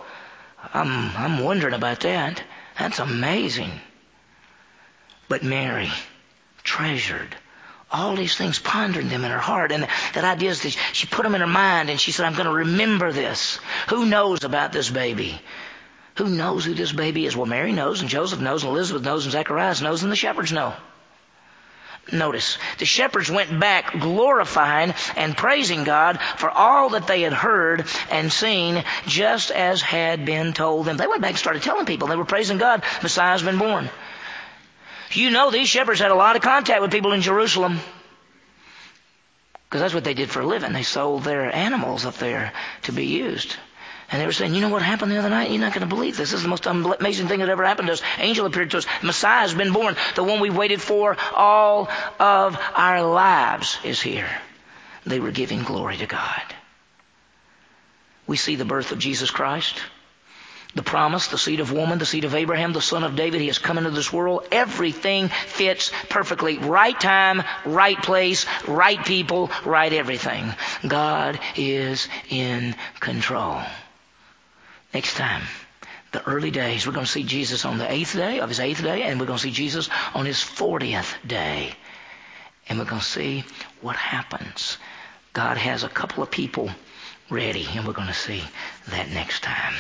I'm, 0.76 1.18
I'm 1.18 1.44
wondering 1.44 1.74
about 1.74 2.02
that. 2.02 2.44
That's 2.78 3.00
amazing. 3.00 3.72
But 5.28 5.44
Mary 5.44 5.90
treasured 6.64 7.36
all 7.92 8.16
these 8.16 8.36
things, 8.36 8.60
pondering 8.60 9.10
them 9.10 9.26
in 9.26 9.32
her 9.32 9.40
heart. 9.40 9.72
And 9.72 9.88
that 10.14 10.24
idea 10.24 10.52
is 10.52 10.64
that 10.64 10.78
she 10.94 11.08
put 11.08 11.24
them 11.24 11.36
in 11.36 11.42
her 11.42 11.48
mind 11.48 11.90
and 11.90 12.00
she 12.00 12.12
said, 12.12 12.26
I'm 12.26 12.34
going 12.34 12.46
to 12.46 12.54
remember 12.54 13.12
this. 13.12 13.60
Who 13.90 14.06
knows 14.06 14.44
about 14.44 14.72
this 14.72 14.90
baby? 14.90 15.42
Who 16.16 16.28
knows 16.28 16.66
who 16.66 16.74
this 16.74 16.92
baby 16.92 17.26
is? 17.26 17.36
Well, 17.36 17.46
Mary 17.46 17.72
knows, 17.72 18.02
and 18.02 18.10
Joseph 18.10 18.42
knows, 18.42 18.64
and 18.64 18.72
Elizabeth 18.72 19.04
knows, 19.04 19.26
and 19.26 19.32
Zacharias 19.32 19.82
knows, 19.82 20.04
and 20.04 20.12
the 20.12 20.16
shepherds 20.16 20.52
know. 20.52 20.74
Notice, 22.12 22.58
the 22.80 22.86
shepherds 22.86 23.32
went 23.32 23.58
back 23.60 24.00
glorifying 24.00 24.94
and 25.16 25.38
praising 25.38 25.84
God 25.84 26.20
for 26.38 26.50
all 26.50 26.90
that 26.90 27.08
they 27.08 27.22
had 27.22 27.32
heard 27.32 27.86
and 28.10 28.32
seen, 28.34 28.84
just 29.06 29.52
as 29.52 29.82
had 29.82 30.26
been 30.26 30.52
told 30.52 30.86
them. 30.86 30.98
They 30.98 31.08
went 31.08 31.22
back 31.22 31.32
and 31.32 31.40
started 31.40 31.62
telling 31.62 31.86
people. 31.86 32.08
They 32.08 32.16
were 32.16 32.26
praising 32.26 32.58
God. 32.58 32.84
Messiah's 33.02 33.44
been 33.44 33.60
born. 33.60 33.90
You 35.16 35.32
know 35.32 35.52
these 35.52 35.68
shepherds 35.68 36.00
had 36.00 36.12
a 36.12 36.16
lot 36.16 36.36
of 36.36 36.42
contact 36.42 36.82
with 36.82 36.92
people 36.92 37.14
in 37.14 37.22
Jerusalem. 37.22 37.80
Because 39.70 39.82
that's 39.82 39.94
what 39.94 40.04
they 40.04 40.14
did 40.14 40.30
for 40.30 40.42
a 40.42 40.46
living. 40.46 40.74
They 40.74 40.84
sold 40.84 41.24
their 41.24 41.54
animals 41.54 42.06
up 42.06 42.16
there 42.16 42.52
to 42.84 42.92
be 42.92 43.06
used. 43.06 43.56
And 44.12 44.22
they 44.22 44.26
were 44.26 44.34
saying, 44.34 44.54
you 44.54 44.60
know 44.60 44.68
what 44.68 44.82
happened 44.82 45.14
the 45.14 45.18
other 45.18 45.30
night? 45.30 45.52
You're 45.52 45.62
not 45.62 45.74
going 45.74 45.88
to 45.88 45.96
believe 45.96 46.18
this. 46.18 46.32
This 46.32 46.40
is 46.40 46.44
the 46.44 46.50
most 46.50 46.66
amazing 46.66 47.30
thing 47.30 47.40
that 47.40 47.48
ever 47.48 47.64
happened 47.64 47.88
to 47.88 47.94
us. 47.94 48.02
Angel 48.18 48.46
appeared 48.46 48.72
to 48.72 48.80
us. 48.80 48.86
Messiah 49.02 49.40
has 49.40 49.54
been 49.54 49.72
born. 49.72 49.96
The 50.16 50.24
one 50.24 50.42
we've 50.42 50.56
waited 50.56 50.82
for 50.82 51.16
all 51.34 51.88
of 52.20 52.60
our 52.76 53.04
lives 53.04 53.80
is 53.86 54.02
here. 54.02 54.30
They 55.06 55.22
were 55.22 55.32
giving 55.32 55.64
glory 55.64 55.96
to 55.98 56.06
God. 56.06 56.44
We 58.28 58.36
see 58.36 58.58
the 58.58 58.66
birth 58.66 58.92
of 58.92 59.00
Jesus 59.00 59.32
Christ. 59.32 59.82
The 60.74 60.84
promise, 60.84 61.28
the 61.28 61.38
seed 61.38 61.60
of 61.60 61.74
woman, 61.74 62.00
the 62.00 62.06
seed 62.06 62.24
of 62.24 62.34
Abraham, 62.34 62.72
the 62.72 62.82
son 62.82 63.04
of 63.04 63.18
David, 63.18 63.42
he 63.42 63.48
has 63.48 63.60
come 63.60 63.78
into 63.78 63.90
this 63.90 64.14
world. 64.14 64.48
Everything 64.54 65.28
fits 65.28 65.92
perfectly. 66.10 66.60
Right 66.60 66.98
time, 66.98 67.44
right 67.66 67.98
place, 67.98 68.46
right 68.68 69.04
people, 69.04 69.52
right 69.66 69.92
everything. 69.92 70.54
God 70.88 71.40
is 71.58 72.08
in 72.30 72.74
control. 73.02 73.62
Next 74.94 75.16
time, 75.16 75.44
the 76.14 76.26
early 76.26 76.52
days, 76.52 76.88
we're 76.88 76.94
going 76.94 77.06
to 77.06 77.12
see 77.12 77.24
Jesus 77.24 77.66
on 77.66 77.78
the 77.78 77.92
eighth 77.92 78.14
day 78.14 78.40
of 78.40 78.48
his 78.48 78.62
eighth 78.62 78.82
day, 78.82 79.04
and 79.04 79.20
we're 79.20 79.26
going 79.26 79.40
to 79.40 79.44
see 79.44 79.52
Jesus 79.52 79.90
on 80.14 80.26
his 80.26 80.38
40th 80.38 81.16
day. 81.28 81.74
And 82.70 82.80
we're 82.80 82.86
going 82.86 83.02
to 83.02 83.08
see 83.08 83.44
what 83.82 83.98
happens. 83.98 84.78
God 85.34 85.58
has 85.58 85.84
a 85.84 85.90
couple 85.90 86.24
of 86.24 86.32
people 86.32 86.70
ready, 87.30 87.68
and 87.76 87.86
we're 87.86 87.94
going 87.94 88.08
to 88.08 88.14
see 88.14 88.44
that 88.90 89.10
next 89.10 89.44
time 89.44 89.74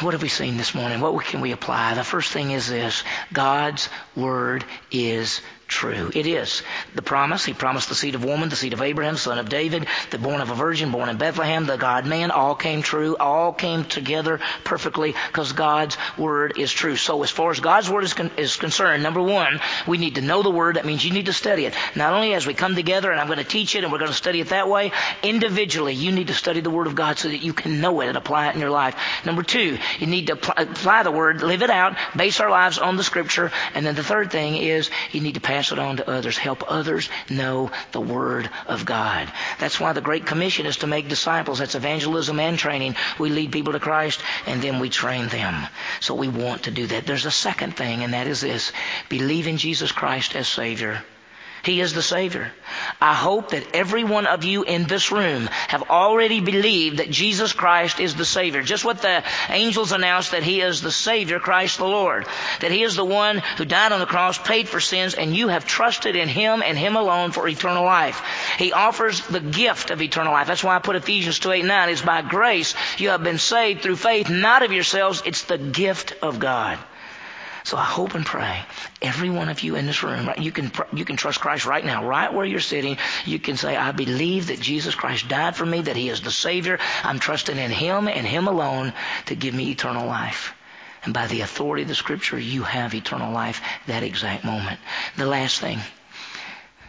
what 0.00 0.12
have 0.12 0.22
we 0.22 0.28
seen 0.28 0.56
this 0.56 0.74
morning? 0.74 1.00
What 1.00 1.24
can 1.24 1.40
we 1.40 1.52
apply? 1.52 1.94
The 1.94 2.04
first 2.04 2.32
thing 2.32 2.50
is 2.50 2.68
this 2.68 3.04
God's 3.32 3.88
Word 4.14 4.64
is 4.90 5.40
true. 5.68 6.10
It 6.14 6.26
is. 6.26 6.62
The 6.94 7.02
promise, 7.02 7.44
he 7.44 7.52
promised 7.52 7.88
the 7.88 7.94
seed 7.94 8.14
of 8.14 8.24
woman, 8.24 8.48
the 8.48 8.56
seed 8.56 8.72
of 8.72 8.82
Abraham, 8.82 9.16
son 9.16 9.38
of 9.38 9.48
David, 9.48 9.86
the 10.10 10.18
born 10.18 10.40
of 10.40 10.50
a 10.50 10.54
virgin, 10.54 10.90
born 10.90 11.08
in 11.08 11.16
Bethlehem, 11.16 11.66
the 11.66 11.76
God 11.76 12.06
man, 12.06 12.30
all 12.30 12.54
came 12.54 12.82
true, 12.82 13.16
all 13.16 13.52
came 13.52 13.84
together 13.84 14.40
perfectly 14.64 15.14
because 15.28 15.52
God's 15.52 15.96
word 16.18 16.58
is 16.58 16.72
true. 16.72 16.96
So 16.96 17.22
as 17.22 17.30
far 17.30 17.50
as 17.50 17.60
God's 17.60 17.90
word 17.90 18.04
is, 18.04 18.14
con- 18.14 18.30
is 18.36 18.56
concerned, 18.56 19.02
number 19.02 19.22
one, 19.22 19.60
we 19.86 19.98
need 19.98 20.16
to 20.16 20.20
know 20.20 20.42
the 20.42 20.50
word. 20.50 20.76
That 20.76 20.84
means 20.84 21.04
you 21.04 21.12
need 21.12 21.26
to 21.26 21.32
study 21.32 21.66
it. 21.66 21.74
Not 21.94 22.12
only 22.12 22.34
as 22.34 22.46
we 22.46 22.54
come 22.54 22.74
together 22.74 23.10
and 23.10 23.20
I'm 23.20 23.26
going 23.26 23.38
to 23.38 23.44
teach 23.44 23.74
it 23.74 23.84
and 23.84 23.92
we're 23.92 23.98
going 23.98 24.10
to 24.10 24.16
study 24.16 24.40
it 24.40 24.48
that 24.48 24.68
way, 24.68 24.92
individually 25.22 25.94
you 25.94 26.12
need 26.12 26.28
to 26.28 26.34
study 26.34 26.60
the 26.60 26.70
word 26.70 26.86
of 26.86 26.94
God 26.94 27.18
so 27.18 27.28
that 27.28 27.42
you 27.42 27.52
can 27.52 27.80
know 27.80 28.00
it 28.00 28.08
and 28.08 28.16
apply 28.16 28.48
it 28.48 28.54
in 28.54 28.60
your 28.60 28.70
life. 28.70 28.96
Number 29.24 29.42
two, 29.42 29.78
you 29.98 30.06
need 30.06 30.26
to 30.28 30.34
apply 30.34 31.02
the 31.02 31.10
word, 31.10 31.42
live 31.42 31.62
it 31.62 31.70
out, 31.70 31.96
base 32.16 32.40
our 32.40 32.50
lives 32.50 32.78
on 32.78 32.96
the 32.96 33.04
scripture. 33.04 33.50
And 33.74 33.86
then 33.86 33.94
the 33.94 34.04
third 34.04 34.30
thing 34.30 34.56
is 34.56 34.90
you 35.12 35.20
need 35.20 35.34
to 35.34 35.40
pass 35.40 35.53
pass 35.54 35.70
it 35.70 35.78
on 35.78 35.98
to 35.98 36.10
others. 36.10 36.36
Help 36.36 36.64
others 36.66 37.08
know 37.30 37.70
the 37.92 38.00
Word 38.00 38.50
of 38.66 38.84
God. 38.84 39.32
That's 39.60 39.78
why 39.78 39.92
the 39.92 40.00
Great 40.00 40.26
Commission 40.26 40.66
is 40.66 40.78
to 40.78 40.88
make 40.88 41.06
disciples. 41.06 41.60
That's 41.60 41.76
evangelism 41.76 42.40
and 42.40 42.58
training. 42.58 42.96
We 43.20 43.30
lead 43.30 43.52
people 43.52 43.72
to 43.72 43.78
Christ 43.78 44.20
and 44.46 44.60
then 44.60 44.80
we 44.80 44.90
train 44.90 45.28
them. 45.28 45.68
So 46.00 46.16
we 46.16 46.26
want 46.26 46.64
to 46.64 46.72
do 46.72 46.88
that. 46.88 47.06
There's 47.06 47.24
a 47.24 47.30
second 47.30 47.76
thing 47.76 48.02
and 48.02 48.14
that 48.14 48.26
is 48.26 48.40
this. 48.40 48.72
Believe 49.08 49.46
in 49.46 49.56
Jesus 49.56 49.92
Christ 49.92 50.34
as 50.34 50.48
Savior. 50.48 51.04
He 51.64 51.80
is 51.80 51.94
the 51.94 52.02
Savior. 52.02 52.52
I 53.00 53.14
hope 53.14 53.50
that 53.50 53.74
every 53.74 54.04
one 54.04 54.26
of 54.26 54.44
you 54.44 54.64
in 54.64 54.84
this 54.84 55.10
room 55.10 55.48
have 55.68 55.90
already 55.90 56.40
believed 56.40 56.98
that 56.98 57.10
Jesus 57.10 57.52
Christ 57.52 58.00
is 58.00 58.14
the 58.14 58.24
Savior. 58.24 58.62
Just 58.62 58.84
what 58.84 59.00
the 59.00 59.24
angels 59.48 59.92
announced 59.92 60.32
that 60.32 60.42
He 60.42 60.60
is 60.60 60.82
the 60.82 60.90
Savior, 60.90 61.40
Christ 61.40 61.78
the 61.78 61.86
Lord. 61.86 62.26
That 62.60 62.70
He 62.70 62.82
is 62.82 62.96
the 62.96 63.04
one 63.04 63.38
who 63.56 63.64
died 63.64 63.92
on 63.92 64.00
the 64.00 64.06
cross, 64.06 64.36
paid 64.36 64.68
for 64.68 64.80
sins, 64.80 65.14
and 65.14 65.34
you 65.34 65.48
have 65.48 65.66
trusted 65.66 66.16
in 66.16 66.28
Him 66.28 66.62
and 66.62 66.76
Him 66.76 66.96
alone 66.96 67.32
for 67.32 67.48
eternal 67.48 67.84
life. 67.84 68.20
He 68.58 68.72
offers 68.72 69.20
the 69.26 69.40
gift 69.40 69.90
of 69.90 70.02
eternal 70.02 70.32
life. 70.32 70.46
That's 70.46 70.64
why 70.64 70.76
I 70.76 70.80
put 70.80 70.96
Ephesians 70.96 71.38
2, 71.38 71.52
8, 71.52 71.64
9. 71.64 71.88
It's 71.88 72.02
by 72.02 72.22
grace 72.22 72.74
you 72.98 73.08
have 73.10 73.24
been 73.24 73.38
saved 73.38 73.82
through 73.82 73.96
faith, 73.96 74.28
not 74.28 74.62
of 74.62 74.72
yourselves. 74.72 75.22
It's 75.24 75.44
the 75.44 75.58
gift 75.58 76.14
of 76.22 76.38
God. 76.38 76.78
So 77.64 77.78
I 77.78 77.84
hope 77.84 78.14
and 78.14 78.26
pray 78.26 78.62
every 79.00 79.30
one 79.30 79.48
of 79.48 79.62
you 79.62 79.74
in 79.74 79.86
this 79.86 80.02
room, 80.02 80.26
right, 80.26 80.38
you 80.38 80.52
can 80.52 80.70
you 80.92 81.06
can 81.06 81.16
trust 81.16 81.40
Christ 81.40 81.64
right 81.64 81.82
now, 81.84 82.06
right 82.06 82.32
where 82.32 82.44
you're 82.44 82.60
sitting. 82.60 82.98
You 83.24 83.38
can 83.38 83.56
say, 83.56 83.74
I 83.74 83.90
believe 83.92 84.48
that 84.48 84.60
Jesus 84.60 84.94
Christ 84.94 85.28
died 85.28 85.56
for 85.56 85.64
me, 85.64 85.80
that 85.80 85.96
He 85.96 86.10
is 86.10 86.20
the 86.20 86.30
Savior. 86.30 86.78
I'm 87.02 87.18
trusting 87.18 87.56
in 87.56 87.70
Him 87.70 88.06
and 88.06 88.26
Him 88.26 88.48
alone 88.48 88.92
to 89.26 89.34
give 89.34 89.54
me 89.54 89.70
eternal 89.70 90.06
life. 90.06 90.52
And 91.04 91.14
by 91.14 91.26
the 91.26 91.40
authority 91.40 91.82
of 91.82 91.88
the 91.88 91.94
Scripture, 91.94 92.38
you 92.38 92.64
have 92.64 92.94
eternal 92.94 93.32
life 93.32 93.62
that 93.86 94.02
exact 94.02 94.44
moment. 94.44 94.78
The 95.16 95.26
last 95.26 95.58
thing 95.58 95.78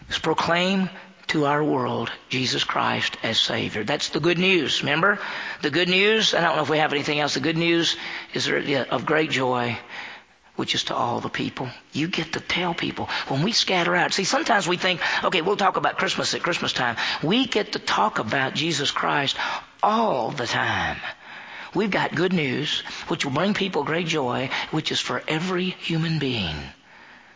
is 0.10 0.20
proclaim 0.20 0.90
to 1.28 1.46
our 1.46 1.64
world 1.64 2.12
Jesus 2.28 2.66
Christ 2.66 3.18
as 3.24 3.40
Savior. 3.40 3.86
That's 3.86 4.10
the 4.10 4.20
good 4.20 4.38
news. 4.38 4.82
Remember? 4.82 5.20
The 5.62 5.72
good 5.72 5.90
news, 5.90 6.34
I 6.34 6.42
don't 6.42 6.58
know 6.58 6.64
if 6.64 6.70
we 6.70 6.80
have 6.80 6.92
anything 6.92 7.22
else. 7.22 7.34
The 7.34 7.40
good 7.40 7.58
news 7.58 7.96
is 8.34 8.50
of 8.50 9.06
great 9.06 9.32
joy 9.32 9.78
which 10.56 10.76
is 10.76 10.86
to 10.86 10.96
all 10.96 11.20
the 11.20 11.30
people. 11.30 11.70
You 11.94 12.08
get 12.08 12.34
to 12.34 12.40
tell 12.40 12.74
people. 12.74 13.10
When 13.28 13.44
we 13.44 13.52
scatter 13.52 13.96
out, 13.96 14.14
see, 14.14 14.24
sometimes 14.24 14.68
we 14.68 14.78
think, 14.78 15.02
okay, 15.24 15.42
we'll 15.42 15.58
talk 15.58 15.78
about 15.78 15.98
Christmas 15.98 16.34
at 16.34 16.44
Christmas 16.44 16.74
time. 16.74 16.96
We 17.24 17.46
get 17.46 17.74
to 17.74 17.80
talk 17.80 18.20
about 18.20 18.54
Jesus 18.54 18.92
Christ 18.92 19.38
all 19.84 20.32
the 20.32 20.48
time. 20.48 20.98
We've 21.74 21.92
got 21.92 22.16
good 22.16 22.32
news, 22.32 22.82
which 23.10 23.26
will 23.26 23.34
bring 23.34 23.54
people 23.54 23.84
great 23.84 24.08
joy, 24.08 24.50
which 24.72 24.92
is 24.92 25.00
for 25.00 25.22
every 25.28 25.72
human 25.72 26.20
being 26.20 26.56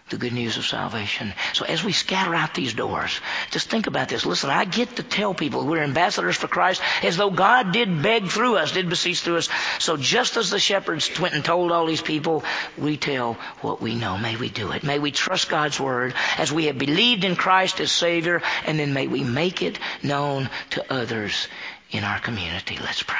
the 0.10 0.18
good 0.18 0.34
news 0.34 0.58
of 0.58 0.66
salvation. 0.66 1.34
So 1.54 1.66
as 1.66 1.84
we 1.84 1.92
scatter 1.92 2.34
out 2.34 2.54
these 2.54 2.74
doors, 2.74 3.20
just 3.52 3.70
think 3.70 3.88
about 3.88 4.10
this. 4.10 4.26
Listen, 4.26 4.50
I 4.50 4.66
get 4.66 4.96
to 4.98 5.04
tell 5.04 5.34
people 5.34 5.66
we're 5.66 5.84
ambassadors 5.84 6.38
for 6.38 6.48
Christ 6.48 6.82
as 7.04 7.18
though 7.18 7.32
God 7.32 7.72
did 7.72 8.02
beg 8.02 8.28
through 8.28 8.58
us, 8.58 8.72
did 8.72 8.90
beseech 8.90 9.22
through 9.22 9.38
us. 9.38 9.50
So 9.80 9.98
just 9.98 10.38
as 10.38 10.50
the 10.50 10.60
shepherds 10.60 11.20
went 11.20 11.34
and 11.34 11.44
told 11.44 11.72
all 11.72 11.86
these 11.86 12.02
people, 12.02 12.44
we 12.78 12.98
tell 12.98 13.34
what 13.62 13.82
we 13.82 13.96
know. 13.96 14.18
May 14.18 14.36
we 14.36 14.50
do 14.50 14.72
it. 14.72 14.84
May 14.84 15.00
we 15.00 15.12
trust 15.12 15.50
God's 15.50 15.80
word 15.80 16.14
as 16.38 16.52
we 16.52 16.66
have 16.66 16.78
believed 16.78 17.24
in 17.24 17.36
Christ 17.36 17.80
as 17.80 17.92
Savior, 17.92 18.42
and 18.66 18.80
then 18.80 18.94
may 18.94 19.08
we 19.08 19.24
make 19.24 19.62
it 19.62 19.80
known 20.04 20.50
to 20.72 20.94
others 20.94 21.48
in 21.92 22.04
our 22.04 22.20
community. 22.20 22.78
Let's 22.80 23.02
pray. 23.02 23.18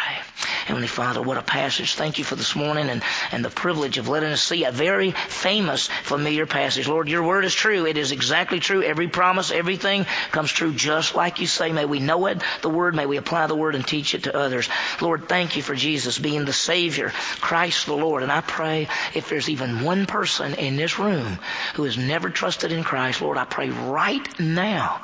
Heavenly 0.66 0.88
Father, 0.88 1.22
what 1.22 1.38
a 1.38 1.42
passage. 1.42 1.96
Thank 1.96 2.20
you 2.20 2.24
for 2.24 2.36
this 2.36 2.56
morning 2.56 2.90
and, 2.90 3.02
and 3.32 3.44
the 3.44 3.50
privilege 3.50 3.98
of 3.98 4.08
letting 4.08 4.30
us 4.30 4.44
see 4.44 4.66
a 4.66 4.72
very 4.72 5.12
famous, 5.12 5.88
familiar 6.04 6.46
passage. 6.46 6.88
Lord, 6.88 7.10
your 7.10 7.24
word 7.24 7.46
is 7.46 7.56
true. 7.56 7.88
It 7.88 7.98
is 7.98 8.12
exactly 8.12 8.60
true. 8.60 8.84
Every 8.84 9.08
promise, 9.08 9.50
everything 9.50 10.06
comes 10.32 10.52
true 10.52 10.72
just 10.72 11.16
like 11.16 11.40
you 11.40 11.48
say. 11.48 11.72
May 11.72 11.86
we 11.86 12.00
know 12.00 12.28
it, 12.28 12.44
the 12.62 12.70
word. 12.70 12.94
May 12.94 13.08
we 13.08 13.18
apply 13.18 13.48
the 13.48 13.56
word 13.56 13.74
and 13.74 13.86
teach 13.86 14.14
it 14.14 14.24
to 14.24 14.38
others. 14.38 14.70
Lord, 15.02 15.28
thank 15.28 15.56
you 15.56 15.64
for 15.64 15.74
Jesus 15.74 16.20
being 16.20 16.46
the 16.46 16.54
Savior, 16.54 17.10
Christ 17.42 17.88
the 17.88 17.96
Lord. 17.96 18.22
And 18.22 18.32
I 18.32 18.42
pray 18.42 18.88
if 19.16 19.30
there's 19.30 19.50
even 19.50 19.84
one 19.84 20.06
person 20.06 20.54
in 20.54 20.76
this 20.76 21.00
room 21.00 21.40
who 21.74 21.86
has 21.86 21.98
never 21.98 22.30
trusted 22.30 22.72
in 22.72 22.84
Christ, 22.84 23.22
Lord, 23.22 23.40
I 23.40 23.46
pray 23.46 23.72
right 23.72 24.40
now 24.40 25.02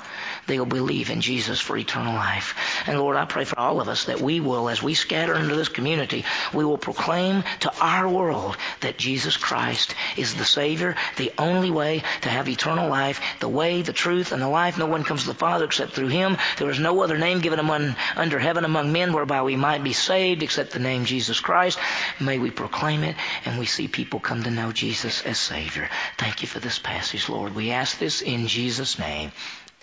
they'll 0.47 0.65
believe 0.65 1.09
in 1.09 1.21
Jesus 1.21 1.59
for 1.59 1.75
eternal 1.77 2.13
life. 2.13 2.83
And 2.87 2.99
Lord, 2.99 3.17
I 3.17 3.25
pray 3.25 3.45
for 3.55 3.61
all 3.61 3.81
of 3.81 3.87
us 3.87 4.05
that 4.05 4.21
we 4.21 4.39
will, 4.39 4.69
as 4.69 4.83
we 4.83 4.93
scatter 4.93 5.35
into 5.35 5.55
this 5.55 5.69
community, 5.69 6.25
we 6.53 6.65
will 6.65 6.77
proclaim 6.77 7.43
to 7.61 7.71
our 7.79 8.07
world 8.07 8.57
that 8.81 8.97
Jesus 8.97 9.37
Christ 9.37 9.95
is 10.17 10.35
the 10.35 10.45
Savior, 10.45 10.95
the 11.17 11.31
only 11.37 11.71
way 11.71 12.03
to 12.21 12.29
have 12.29 12.49
eternal 12.49 12.89
life, 12.89 13.21
the 13.39 13.47
way, 13.47 13.81
the 13.81 13.93
truth, 13.93 14.31
and 14.31 14.41
the 14.41 14.47
life. 14.47 14.77
No 14.77 14.85
one 14.85 15.03
comes 15.03 15.21
to 15.21 15.27
the 15.27 15.33
Father 15.33 15.65
except 15.65 15.93
through 15.93 16.07
Him. 16.07 16.37
There 16.57 16.69
is 16.69 16.79
no 16.79 17.01
other 17.01 17.17
name 17.17 17.39
given 17.39 17.59
among, 17.59 17.95
under 18.15 18.39
heaven 18.39 18.65
among 18.65 18.91
men 18.91 19.13
whereby 19.13 19.41
we 19.41 19.55
might 19.55 19.83
be 19.83 19.93
saved 19.93 20.43
except 20.43 20.71
the 20.71 20.79
name 20.79 21.05
Jesus 21.05 21.39
Christ. 21.39 21.79
May 22.19 22.39
we 22.39 22.51
proclaim 22.51 23.03
it 23.03 23.15
and 23.45 23.59
we 23.59 23.65
see 23.65 23.87
people 23.87 24.19
come 24.19 24.43
to 24.43 24.51
know 24.51 24.71
Jesus 24.71 25.25
as 25.25 25.39
Savior. 25.39 25.89
Thank 26.17 26.41
you 26.41 26.47
for 26.47 26.59
this 26.59 26.79
passage, 26.79 27.29
Lord. 27.29 27.55
We 27.55 27.71
ask 27.71 27.97
this 27.99 28.21
in 28.21 28.47
Jesus' 28.47 28.99
name. 28.99 29.31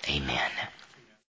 Amen. 0.08 0.50